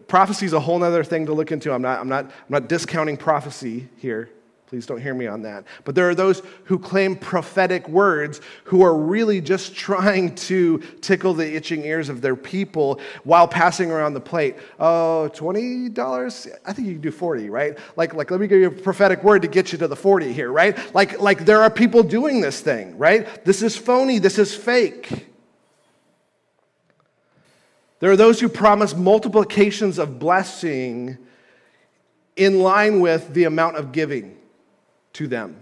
prophecy 0.08 0.46
is 0.46 0.54
a 0.54 0.60
whole 0.60 0.82
other 0.82 1.04
thing 1.04 1.26
to 1.26 1.32
look 1.32 1.52
into. 1.52 1.72
I'm 1.72 1.82
not, 1.82 2.00
I'm, 2.00 2.08
not, 2.08 2.24
I'm 2.24 2.32
not 2.48 2.68
discounting 2.68 3.16
prophecy 3.16 3.88
here. 3.98 4.28
Please 4.72 4.86
don't 4.86 5.02
hear 5.02 5.12
me 5.12 5.26
on 5.26 5.42
that. 5.42 5.66
But 5.84 5.94
there 5.94 6.08
are 6.08 6.14
those 6.14 6.40
who 6.64 6.78
claim 6.78 7.14
prophetic 7.14 7.86
words 7.90 8.40
who 8.64 8.80
are 8.80 8.96
really 8.96 9.38
just 9.38 9.74
trying 9.76 10.34
to 10.36 10.78
tickle 11.02 11.34
the 11.34 11.54
itching 11.54 11.84
ears 11.84 12.08
of 12.08 12.22
their 12.22 12.34
people 12.34 12.98
while 13.24 13.46
passing 13.46 13.90
around 13.90 14.14
the 14.14 14.20
plate. 14.22 14.56
Oh, 14.80 15.30
$20? 15.34 16.56
I 16.64 16.72
think 16.72 16.88
you 16.88 16.94
can 16.94 17.02
do 17.02 17.10
40, 17.10 17.50
right? 17.50 17.78
Like, 17.96 18.14
like 18.14 18.30
let 18.30 18.40
me 18.40 18.46
give 18.46 18.60
you 18.60 18.68
a 18.68 18.70
prophetic 18.70 19.22
word 19.22 19.42
to 19.42 19.48
get 19.48 19.72
you 19.72 19.78
to 19.78 19.86
the 19.86 19.94
40 19.94 20.32
here, 20.32 20.50
right? 20.50 20.94
Like, 20.94 21.20
like 21.20 21.44
there 21.44 21.60
are 21.60 21.68
people 21.68 22.02
doing 22.02 22.40
this 22.40 22.62
thing, 22.62 22.96
right? 22.96 23.44
This 23.44 23.60
is 23.60 23.76
phony, 23.76 24.20
this 24.20 24.38
is 24.38 24.54
fake. 24.54 25.26
There 28.00 28.10
are 28.10 28.16
those 28.16 28.40
who 28.40 28.48
promise 28.48 28.96
multiplications 28.96 29.98
of 29.98 30.18
blessing 30.18 31.18
in 32.36 32.60
line 32.60 33.00
with 33.00 33.34
the 33.34 33.44
amount 33.44 33.76
of 33.76 33.92
giving 33.92 34.38
to 35.14 35.26
them. 35.26 35.56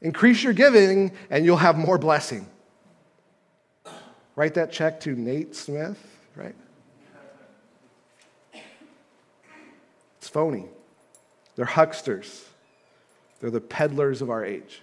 Increase 0.00 0.42
your 0.42 0.52
giving 0.52 1.12
and 1.30 1.44
you'll 1.44 1.56
have 1.56 1.76
more 1.76 1.98
blessing. 1.98 2.46
Write 4.36 4.54
that 4.54 4.72
check 4.72 5.00
to 5.00 5.14
Nate 5.14 5.54
Smith, 5.54 5.98
right? 6.36 6.54
It's 10.18 10.28
phony. 10.28 10.66
They're 11.56 11.64
hucksters. 11.64 12.44
They're 13.40 13.50
the 13.50 13.60
peddlers 13.60 14.22
of 14.22 14.30
our 14.30 14.44
age. 14.44 14.82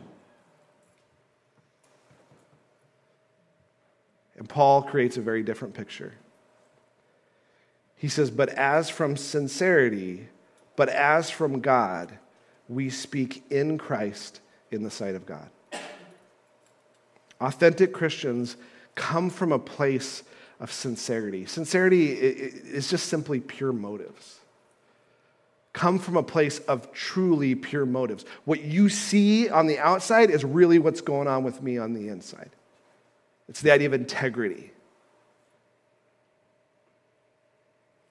And 4.37 4.49
Paul 4.49 4.81
creates 4.81 5.17
a 5.17 5.21
very 5.21 5.43
different 5.43 5.73
picture. 5.73 6.13
He 7.95 8.07
says, 8.07 8.31
But 8.31 8.49
as 8.49 8.89
from 8.89 9.15
sincerity, 9.15 10.27
but 10.75 10.89
as 10.89 11.29
from 11.29 11.59
God, 11.59 12.17
we 12.71 12.89
speak 12.89 13.43
in 13.49 13.77
Christ 13.77 14.39
in 14.71 14.83
the 14.83 14.89
sight 14.89 15.15
of 15.15 15.25
God. 15.25 15.49
Authentic 17.41 17.91
Christians 17.91 18.55
come 18.95 19.29
from 19.29 19.51
a 19.51 19.59
place 19.59 20.23
of 20.59 20.71
sincerity. 20.71 21.45
Sincerity 21.45 22.11
is 22.11 22.89
just 22.89 23.07
simply 23.07 23.39
pure 23.39 23.73
motives. 23.73 24.39
Come 25.73 25.99
from 25.99 26.17
a 26.17 26.23
place 26.23 26.59
of 26.59 26.91
truly 26.93 27.55
pure 27.55 27.85
motives. 27.85 28.25
What 28.45 28.61
you 28.61 28.89
see 28.89 29.49
on 29.49 29.67
the 29.67 29.79
outside 29.79 30.29
is 30.29 30.43
really 30.43 30.79
what's 30.79 31.01
going 31.01 31.27
on 31.27 31.43
with 31.43 31.61
me 31.61 31.77
on 31.77 31.93
the 31.93 32.09
inside. 32.09 32.51
It's 33.49 33.61
the 33.61 33.71
idea 33.71 33.87
of 33.87 33.93
integrity. 33.93 34.71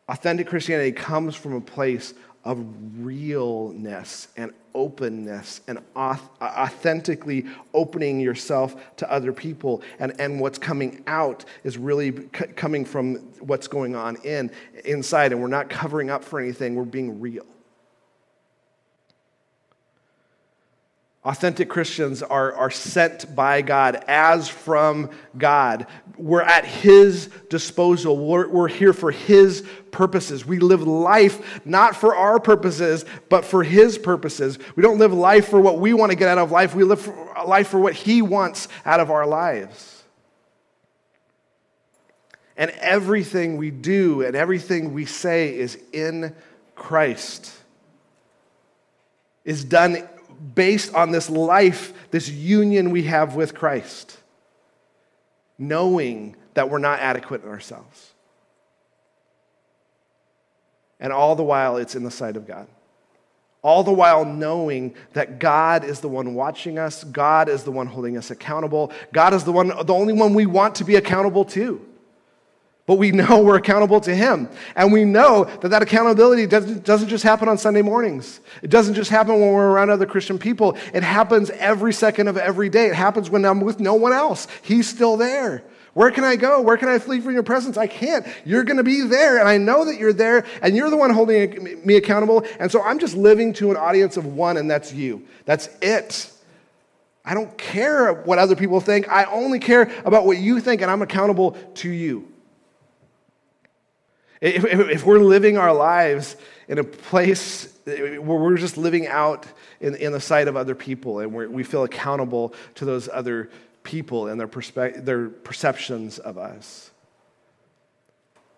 Authentic 0.08 0.48
Christianity 0.48 0.92
comes 0.92 1.36
from 1.36 1.54
a 1.54 1.60
place 1.60 2.14
of 2.44 2.64
realness 2.98 4.28
and 4.36 4.52
openness 4.74 5.60
and 5.66 5.78
authentically 5.96 7.44
opening 7.74 8.20
yourself 8.20 8.96
to 8.96 9.10
other 9.12 9.32
people. 9.32 9.82
And, 9.98 10.18
and 10.20 10.40
what's 10.40 10.58
coming 10.58 11.02
out 11.06 11.44
is 11.64 11.76
really 11.76 12.12
coming 12.12 12.84
from 12.84 13.16
what's 13.40 13.68
going 13.68 13.94
on 13.94 14.16
in, 14.24 14.50
inside. 14.84 15.32
And 15.32 15.40
we're 15.40 15.48
not 15.48 15.68
covering 15.68 16.08
up 16.10 16.24
for 16.24 16.40
anything, 16.40 16.74
we're 16.74 16.84
being 16.84 17.20
real. 17.20 17.44
Authentic 21.22 21.68
Christians 21.68 22.22
are, 22.22 22.54
are 22.54 22.70
sent 22.70 23.34
by 23.34 23.60
God 23.60 24.02
as 24.08 24.48
from 24.48 25.10
God. 25.36 25.86
We're 26.16 26.40
at 26.40 26.64
His 26.64 27.28
disposal. 27.50 28.16
We're, 28.16 28.48
we're 28.48 28.68
here 28.68 28.94
for 28.94 29.10
His 29.10 29.62
purposes. 29.90 30.46
We 30.46 30.60
live 30.60 30.82
life 30.82 31.60
not 31.66 31.94
for 31.94 32.14
our 32.14 32.40
purposes, 32.40 33.04
but 33.28 33.44
for 33.44 33.62
His 33.62 33.98
purposes. 33.98 34.58
We 34.76 34.82
don't 34.82 34.98
live 34.98 35.12
life 35.12 35.48
for 35.48 35.60
what 35.60 35.78
we 35.78 35.92
want 35.92 36.10
to 36.10 36.16
get 36.16 36.28
out 36.28 36.38
of 36.38 36.50
life. 36.50 36.74
We 36.74 36.84
live 36.84 37.02
for, 37.02 37.34
life 37.46 37.68
for 37.68 37.78
what 37.78 37.92
He 37.92 38.22
wants 38.22 38.68
out 38.86 39.00
of 39.00 39.10
our 39.10 39.26
lives. 39.26 40.02
And 42.56 42.70
everything 42.78 43.58
we 43.58 43.70
do 43.70 44.22
and 44.22 44.34
everything 44.34 44.94
we 44.94 45.04
say 45.04 45.54
is 45.54 45.78
in 45.92 46.34
Christ, 46.74 47.52
is 49.44 49.64
done 49.64 50.08
based 50.54 50.94
on 50.94 51.10
this 51.10 51.28
life, 51.28 51.92
this 52.10 52.28
union 52.28 52.90
we 52.90 53.04
have 53.04 53.34
with 53.34 53.54
Christ, 53.54 54.18
knowing 55.58 56.36
that 56.54 56.70
we're 56.70 56.78
not 56.78 57.00
adequate 57.00 57.42
in 57.42 57.48
ourselves. 57.48 58.12
And 60.98 61.12
all 61.12 61.34
the 61.36 61.42
while, 61.42 61.76
it's 61.76 61.94
in 61.94 62.04
the 62.04 62.10
sight 62.10 62.36
of 62.36 62.46
God. 62.46 62.66
All 63.62 63.82
the 63.82 63.92
while 63.92 64.24
knowing 64.24 64.94
that 65.12 65.38
God 65.38 65.84
is 65.84 66.00
the 66.00 66.08
one 66.08 66.34
watching 66.34 66.78
us, 66.78 67.04
God 67.04 67.48
is 67.48 67.62
the 67.62 67.70
one 67.70 67.86
holding 67.86 68.16
us 68.16 68.30
accountable, 68.30 68.90
God 69.12 69.34
is 69.34 69.44
the 69.44 69.52
one, 69.52 69.68
the 69.68 69.94
only 69.94 70.14
one 70.14 70.32
we 70.32 70.46
want 70.46 70.74
to 70.76 70.84
be 70.84 70.96
accountable 70.96 71.44
to. 71.46 71.86
But 72.86 72.96
we 72.96 73.12
know 73.12 73.42
we're 73.42 73.56
accountable 73.56 74.00
to 74.00 74.14
Him. 74.14 74.48
And 74.74 74.92
we 74.92 75.04
know 75.04 75.44
that 75.44 75.68
that 75.68 75.82
accountability 75.82 76.46
doesn't, 76.46 76.84
doesn't 76.84 77.08
just 77.08 77.22
happen 77.22 77.48
on 77.48 77.56
Sunday 77.58 77.82
mornings. 77.82 78.40
It 78.62 78.70
doesn't 78.70 78.94
just 78.94 79.10
happen 79.10 79.34
when 79.34 79.52
we're 79.52 79.70
around 79.70 79.90
other 79.90 80.06
Christian 80.06 80.38
people. 80.38 80.76
It 80.92 81.02
happens 81.02 81.50
every 81.50 81.92
second 81.92 82.28
of 82.28 82.36
every 82.36 82.68
day. 82.68 82.86
It 82.86 82.94
happens 82.94 83.30
when 83.30 83.44
I'm 83.44 83.60
with 83.60 83.80
no 83.80 83.94
one 83.94 84.12
else. 84.12 84.48
He's 84.62 84.88
still 84.88 85.16
there. 85.16 85.62
Where 85.92 86.10
can 86.10 86.22
I 86.22 86.36
go? 86.36 86.60
Where 86.60 86.76
can 86.76 86.88
I 86.88 86.98
flee 86.98 87.20
from 87.20 87.34
your 87.34 87.42
presence? 87.42 87.76
I 87.76 87.88
can't. 87.88 88.24
You're 88.44 88.62
going 88.62 88.76
to 88.76 88.84
be 88.84 89.02
there, 89.02 89.38
and 89.38 89.48
I 89.48 89.56
know 89.56 89.84
that 89.84 89.98
you're 89.98 90.12
there, 90.12 90.46
and 90.62 90.76
you're 90.76 90.88
the 90.88 90.96
one 90.96 91.10
holding 91.10 91.84
me 91.84 91.96
accountable. 91.96 92.44
And 92.60 92.70
so 92.70 92.80
I'm 92.80 93.00
just 93.00 93.16
living 93.16 93.52
to 93.54 93.70
an 93.72 93.76
audience 93.76 94.16
of 94.16 94.24
one, 94.24 94.56
and 94.56 94.70
that's 94.70 94.92
you. 94.92 95.26
That's 95.46 95.68
it. 95.82 96.30
I 97.24 97.34
don't 97.34 97.56
care 97.58 98.12
what 98.12 98.38
other 98.38 98.54
people 98.54 98.80
think. 98.80 99.08
I 99.08 99.24
only 99.24 99.58
care 99.58 99.90
about 100.04 100.26
what 100.26 100.38
you 100.38 100.60
think, 100.60 100.80
and 100.80 100.90
I'm 100.90 101.02
accountable 101.02 101.52
to 101.74 101.90
you. 101.90 102.28
If, 104.40 104.64
if, 104.64 105.04
we're 105.04 105.18
living 105.18 105.58
our 105.58 105.72
lives 105.72 106.36
in 106.66 106.78
a 106.78 106.84
place 106.84 107.76
where 107.84 108.20
we're 108.20 108.56
just 108.56 108.78
living 108.78 109.06
out 109.06 109.46
in, 109.80 109.94
in 109.96 110.12
the 110.12 110.20
sight 110.20 110.48
of 110.48 110.56
other 110.56 110.74
people 110.74 111.20
and 111.20 111.32
we 111.32 111.62
feel 111.62 111.84
accountable 111.84 112.54
to 112.76 112.86
those 112.86 113.08
other 113.12 113.50
people 113.82 114.28
and 114.28 114.40
their, 114.40 114.48
perspe- 114.48 115.04
their 115.04 115.28
perceptions 115.28 116.18
of 116.18 116.38
us, 116.38 116.90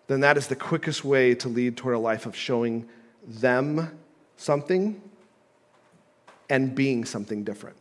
then 0.07 0.21
that 0.21 0.37
is 0.37 0.47
the 0.47 0.55
quickest 0.55 1.03
way 1.03 1.35
to 1.35 1.49
lead 1.49 1.75
toward 1.75 1.95
a 1.95 1.99
life 1.99 2.25
of 2.25 2.35
showing 2.35 2.87
them 3.27 3.99
something 4.37 5.01
and 6.49 6.75
being 6.75 7.03
something 7.03 7.43
different. 7.43 7.77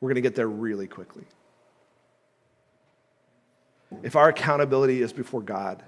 We're 0.00 0.08
going 0.08 0.16
to 0.16 0.22
get 0.22 0.34
there 0.34 0.48
really 0.48 0.86
quickly. 0.86 1.24
If 4.02 4.16
our 4.16 4.28
accountability 4.28 5.02
is 5.02 5.12
before 5.12 5.40
God 5.40 5.82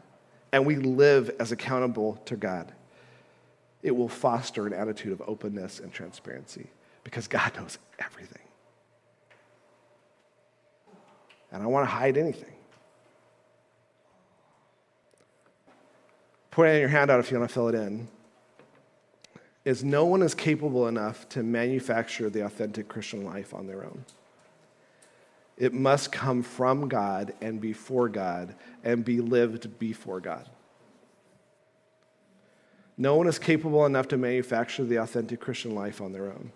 and 0.53 0.67
we 0.67 0.77
live 0.77 1.31
as 1.39 1.53
accountable 1.53 2.21
to 2.27 2.37
God, 2.37 2.73
it 3.83 3.93
will 3.93 4.09
foster 4.09 4.67
an 4.67 4.73
attitude 4.73 5.13
of 5.13 5.23
openness 5.27 5.81
and 5.81 5.93
transparency 5.93 6.69
because 7.05 7.29
God 7.29 7.55
knows 7.57 7.79
everything. 7.99 8.43
And 11.53 11.63
I 11.63 11.67
want 11.67 11.89
to 11.89 11.91
hide 11.91 12.17
anything. 12.17 12.53
Put 16.51 16.69
in 16.69 16.81
your 16.81 16.89
handout 16.89 17.21
if 17.21 17.31
you 17.31 17.39
want 17.39 17.49
to 17.49 17.55
fill 17.55 17.69
it 17.69 17.75
in. 17.75 18.09
Is 19.65 19.85
no 19.85 20.05
one 20.07 20.23
is 20.23 20.35
capable 20.35 20.89
enough 20.89 21.29
to 21.31 21.43
manufacture 21.43 22.31
the 22.31 22.45
authentic 22.45 22.89
Christian 22.89 23.25
life 23.25 23.53
on 23.53 23.67
their 23.67 23.85
own. 23.85 24.05
It 25.61 25.75
must 25.75 26.11
come 26.11 26.43
from 26.43 26.89
God 26.89 27.35
and 27.43 27.61
before 27.61 28.09
God 28.09 28.55
and 28.83 29.05
be 29.05 29.21
lived 29.21 29.79
before 29.79 30.19
God. 30.19 30.49
No 32.97 33.15
one 33.17 33.27
is 33.27 33.39
capable 33.39 33.85
enough 33.85 34.09
to 34.09 34.17
manufacture 34.17 34.85
the 34.85 34.97
authentic 34.97 35.39
Christian 35.39 35.75
life 35.75 36.01
on 36.01 36.13
their 36.13 36.29
own. 36.29 36.51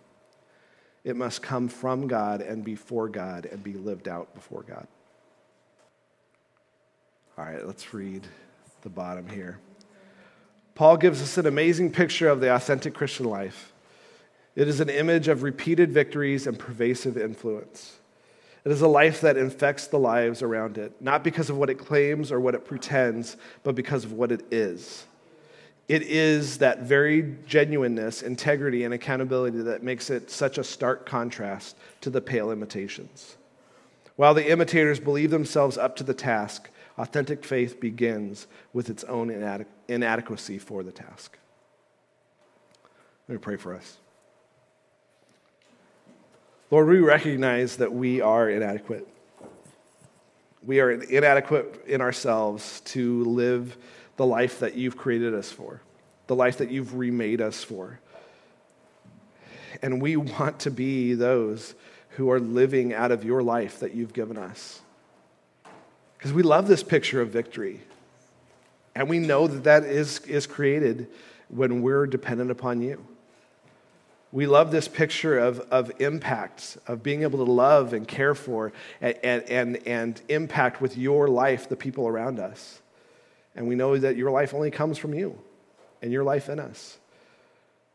It 1.04 1.16
must 1.16 1.42
come 1.42 1.68
from 1.68 2.06
God 2.08 2.40
and 2.40 2.64
before 2.64 3.10
God 3.10 3.44
and 3.44 3.62
be 3.62 3.74
lived 3.74 4.08
out 4.08 4.34
before 4.34 4.62
God. 4.62 4.86
All 7.36 7.44
right, 7.44 7.66
let's 7.66 7.92
read 7.92 8.26
the 8.80 8.88
bottom 8.88 9.28
here. 9.28 9.58
Paul 10.74 10.96
gives 10.96 11.20
us 11.20 11.36
an 11.36 11.46
amazing 11.46 11.92
picture 11.92 12.30
of 12.30 12.40
the 12.40 12.54
authentic 12.54 12.94
Christian 12.94 13.26
life. 13.26 13.74
It 14.56 14.66
is 14.66 14.80
an 14.80 14.88
image 14.88 15.28
of 15.28 15.42
repeated 15.42 15.92
victories 15.92 16.46
and 16.46 16.58
pervasive 16.58 17.18
influence. 17.18 17.98
It 18.64 18.72
is 18.72 18.80
a 18.80 18.88
life 18.88 19.20
that 19.20 19.36
infects 19.36 19.88
the 19.88 19.98
lives 19.98 20.40
around 20.40 20.78
it, 20.78 20.92
not 21.00 21.22
because 21.22 21.50
of 21.50 21.58
what 21.58 21.68
it 21.68 21.74
claims 21.74 22.32
or 22.32 22.40
what 22.40 22.54
it 22.54 22.64
pretends, 22.64 23.36
but 23.62 23.74
because 23.74 24.04
of 24.04 24.12
what 24.12 24.32
it 24.32 24.42
is. 24.50 25.04
It 25.86 26.00
is 26.00 26.56
that 26.58 26.80
very 26.84 27.36
genuineness, 27.46 28.22
integrity, 28.22 28.84
and 28.84 28.94
accountability 28.94 29.58
that 29.58 29.82
makes 29.82 30.08
it 30.08 30.30
such 30.30 30.56
a 30.56 30.64
stark 30.64 31.04
contrast 31.04 31.76
to 32.00 32.08
the 32.08 32.22
pale 32.22 32.50
imitations. 32.50 33.36
While 34.16 34.32
the 34.32 34.50
imitators 34.50 34.98
believe 34.98 35.30
themselves 35.30 35.76
up 35.76 35.94
to 35.96 36.04
the 36.04 36.14
task, 36.14 36.70
authentic 36.96 37.44
faith 37.44 37.80
begins 37.80 38.46
with 38.72 38.88
its 38.88 39.04
own 39.04 39.28
inadequacy 39.88 40.58
for 40.58 40.82
the 40.82 40.92
task. 40.92 41.36
Let 43.28 43.34
me 43.34 43.38
pray 43.38 43.56
for 43.56 43.74
us. 43.74 43.98
Lord, 46.70 46.88
we 46.88 46.98
recognize 46.98 47.76
that 47.76 47.92
we 47.92 48.20
are 48.20 48.48
inadequate. 48.48 49.06
We 50.64 50.80
are 50.80 50.90
inadequate 50.90 51.84
in 51.86 52.00
ourselves 52.00 52.80
to 52.86 53.24
live 53.24 53.76
the 54.16 54.24
life 54.24 54.60
that 54.60 54.74
you've 54.74 54.96
created 54.96 55.34
us 55.34 55.52
for, 55.52 55.82
the 56.26 56.34
life 56.34 56.58
that 56.58 56.70
you've 56.70 56.94
remade 56.94 57.42
us 57.42 57.62
for. 57.62 58.00
And 59.82 60.00
we 60.00 60.16
want 60.16 60.60
to 60.60 60.70
be 60.70 61.14
those 61.14 61.74
who 62.10 62.30
are 62.30 62.40
living 62.40 62.94
out 62.94 63.12
of 63.12 63.24
your 63.24 63.42
life 63.42 63.80
that 63.80 63.94
you've 63.94 64.14
given 64.14 64.38
us. 64.38 64.80
Because 66.16 66.32
we 66.32 66.42
love 66.42 66.66
this 66.66 66.82
picture 66.82 67.20
of 67.20 67.28
victory. 67.28 67.80
And 68.94 69.10
we 69.10 69.18
know 69.18 69.46
that 69.46 69.64
that 69.64 69.84
is, 69.84 70.20
is 70.20 70.46
created 70.46 71.08
when 71.48 71.82
we're 71.82 72.06
dependent 72.06 72.50
upon 72.50 72.80
you. 72.80 73.04
We 74.34 74.48
love 74.48 74.72
this 74.72 74.88
picture 74.88 75.38
of, 75.38 75.60
of 75.70 75.92
impact, 76.00 76.76
of 76.88 77.04
being 77.04 77.22
able 77.22 77.46
to 77.46 77.52
love 77.52 77.92
and 77.92 78.06
care 78.06 78.34
for 78.34 78.72
and, 79.00 79.16
and, 79.22 79.86
and 79.86 80.20
impact 80.28 80.80
with 80.80 80.98
your 80.98 81.28
life 81.28 81.68
the 81.68 81.76
people 81.76 82.08
around 82.08 82.40
us. 82.40 82.82
And 83.54 83.68
we 83.68 83.76
know 83.76 83.96
that 83.96 84.16
your 84.16 84.32
life 84.32 84.52
only 84.52 84.72
comes 84.72 84.98
from 84.98 85.14
you 85.14 85.38
and 86.02 86.10
your 86.10 86.24
life 86.24 86.48
in 86.48 86.58
us. 86.58 86.98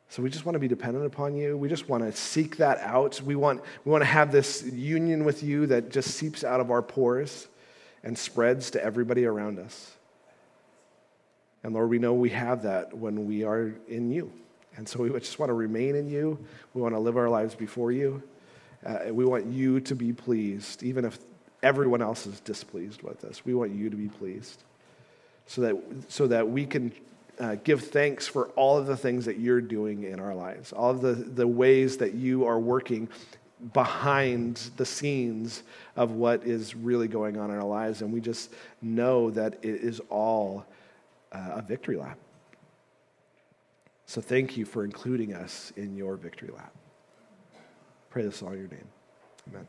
So 0.08 0.24
we 0.24 0.30
just 0.30 0.46
want 0.46 0.54
to 0.54 0.60
be 0.60 0.70
dependent 0.70 1.06
upon 1.06 1.36
you. 1.36 1.58
We 1.58 1.68
just 1.68 1.90
want 1.90 2.06
to 2.06 2.14
seek 2.14 2.56
that 2.56 2.80
out. 2.80 3.22
We 3.22 3.36
want, 3.36 3.62
we 3.84 3.92
want 3.92 4.04
to 4.04 4.10
have 4.10 4.32
this 4.32 4.64
union 4.64 5.26
with 5.26 5.44
you 5.44 5.66
that 5.66 5.90
just 5.90 6.12
seeps 6.12 6.46
out 6.46 6.62
of 6.62 6.72
our 6.72 6.82
pores 6.82 7.50
and 8.02 8.18
spreads 8.18 8.72
to 8.72 8.82
everybody 8.82 9.26
around 9.26 9.60
us. 9.60 9.92
And 11.64 11.74
Lord, 11.74 11.90
we 11.90 12.00
know 12.00 12.14
we 12.14 12.30
have 12.30 12.64
that 12.64 12.96
when 12.96 13.28
we 13.28 13.44
are 13.44 13.74
in 13.90 14.10
you. 14.10 14.32
And 14.78 14.88
so 14.88 15.02
we 15.02 15.10
just 15.20 15.40
want 15.40 15.50
to 15.50 15.54
remain 15.54 15.96
in 15.96 16.10
you. 16.10 16.38
We 16.74 16.82
want 16.82 16.96
to 16.96 17.00
live 17.00 17.18
our 17.18 17.30
lives 17.30 17.56
before 17.56 17.92
you. 17.92 18.24
Uh, 18.86 19.00
we 19.12 19.26
want 19.26 19.46
you 19.46 19.80
to 19.82 19.96
be 19.96 20.14
pleased, 20.14 20.84
even 20.84 21.04
if 21.04 21.20
everyone 21.62 22.02
else 22.02 22.26
is 22.26 22.40
displeased 22.40 23.02
with 23.02 23.26
us. 23.26 23.46
We 23.46 23.54
want 23.54 23.72
you 23.72 23.90
to 23.90 23.98
be 23.98 24.08
pleased 24.08 24.64
so 25.48 25.62
that, 25.62 25.76
so 26.08 26.28
that 26.28 26.50
we 26.50 26.66
can 26.66 26.94
uh, 27.40 27.56
give 27.64 27.82
thanks 27.82 28.28
for 28.28 28.48
all 28.50 28.78
of 28.78 28.86
the 28.86 28.98
things 28.98 29.26
that 29.26 29.40
you're 29.40 29.62
doing 29.62 30.04
in 30.04 30.20
our 30.20 30.36
lives, 30.36 30.72
all 30.72 30.92
of 30.92 31.02
the, 31.02 31.14
the 31.14 31.48
ways 31.48 31.98
that 31.98 32.14
you 32.14 32.46
are 32.46 32.60
working 32.60 33.10
behind 33.74 34.70
the 34.78 34.86
scenes 34.86 35.64
of 35.96 36.12
what 36.12 36.44
is 36.46 36.76
really 36.76 37.08
going 37.08 37.38
on 37.38 37.52
in 37.52 37.58
our 37.58 37.68
lives. 37.68 38.02
And 38.02 38.14
we 38.14 38.22
just 38.22 38.52
know 38.82 39.30
that 39.32 39.56
it 39.62 39.76
is 39.82 40.00
all 40.10 40.66
uh, 41.32 41.56
a 41.56 41.62
victory 41.62 41.98
lap. 41.98 42.18
So 44.10 44.22
thank 44.22 44.58
you 44.58 44.66
for 44.66 44.84
including 44.84 45.36
us 45.36 45.72
in 45.78 45.96
your 45.96 46.16
victory 46.16 46.50
lap. 46.52 46.74
Pray 48.10 48.24
this 48.24 48.42
all 48.42 48.54
in 48.54 48.58
your 48.58 48.68
name. 48.68 48.88
Amen. 49.48 49.68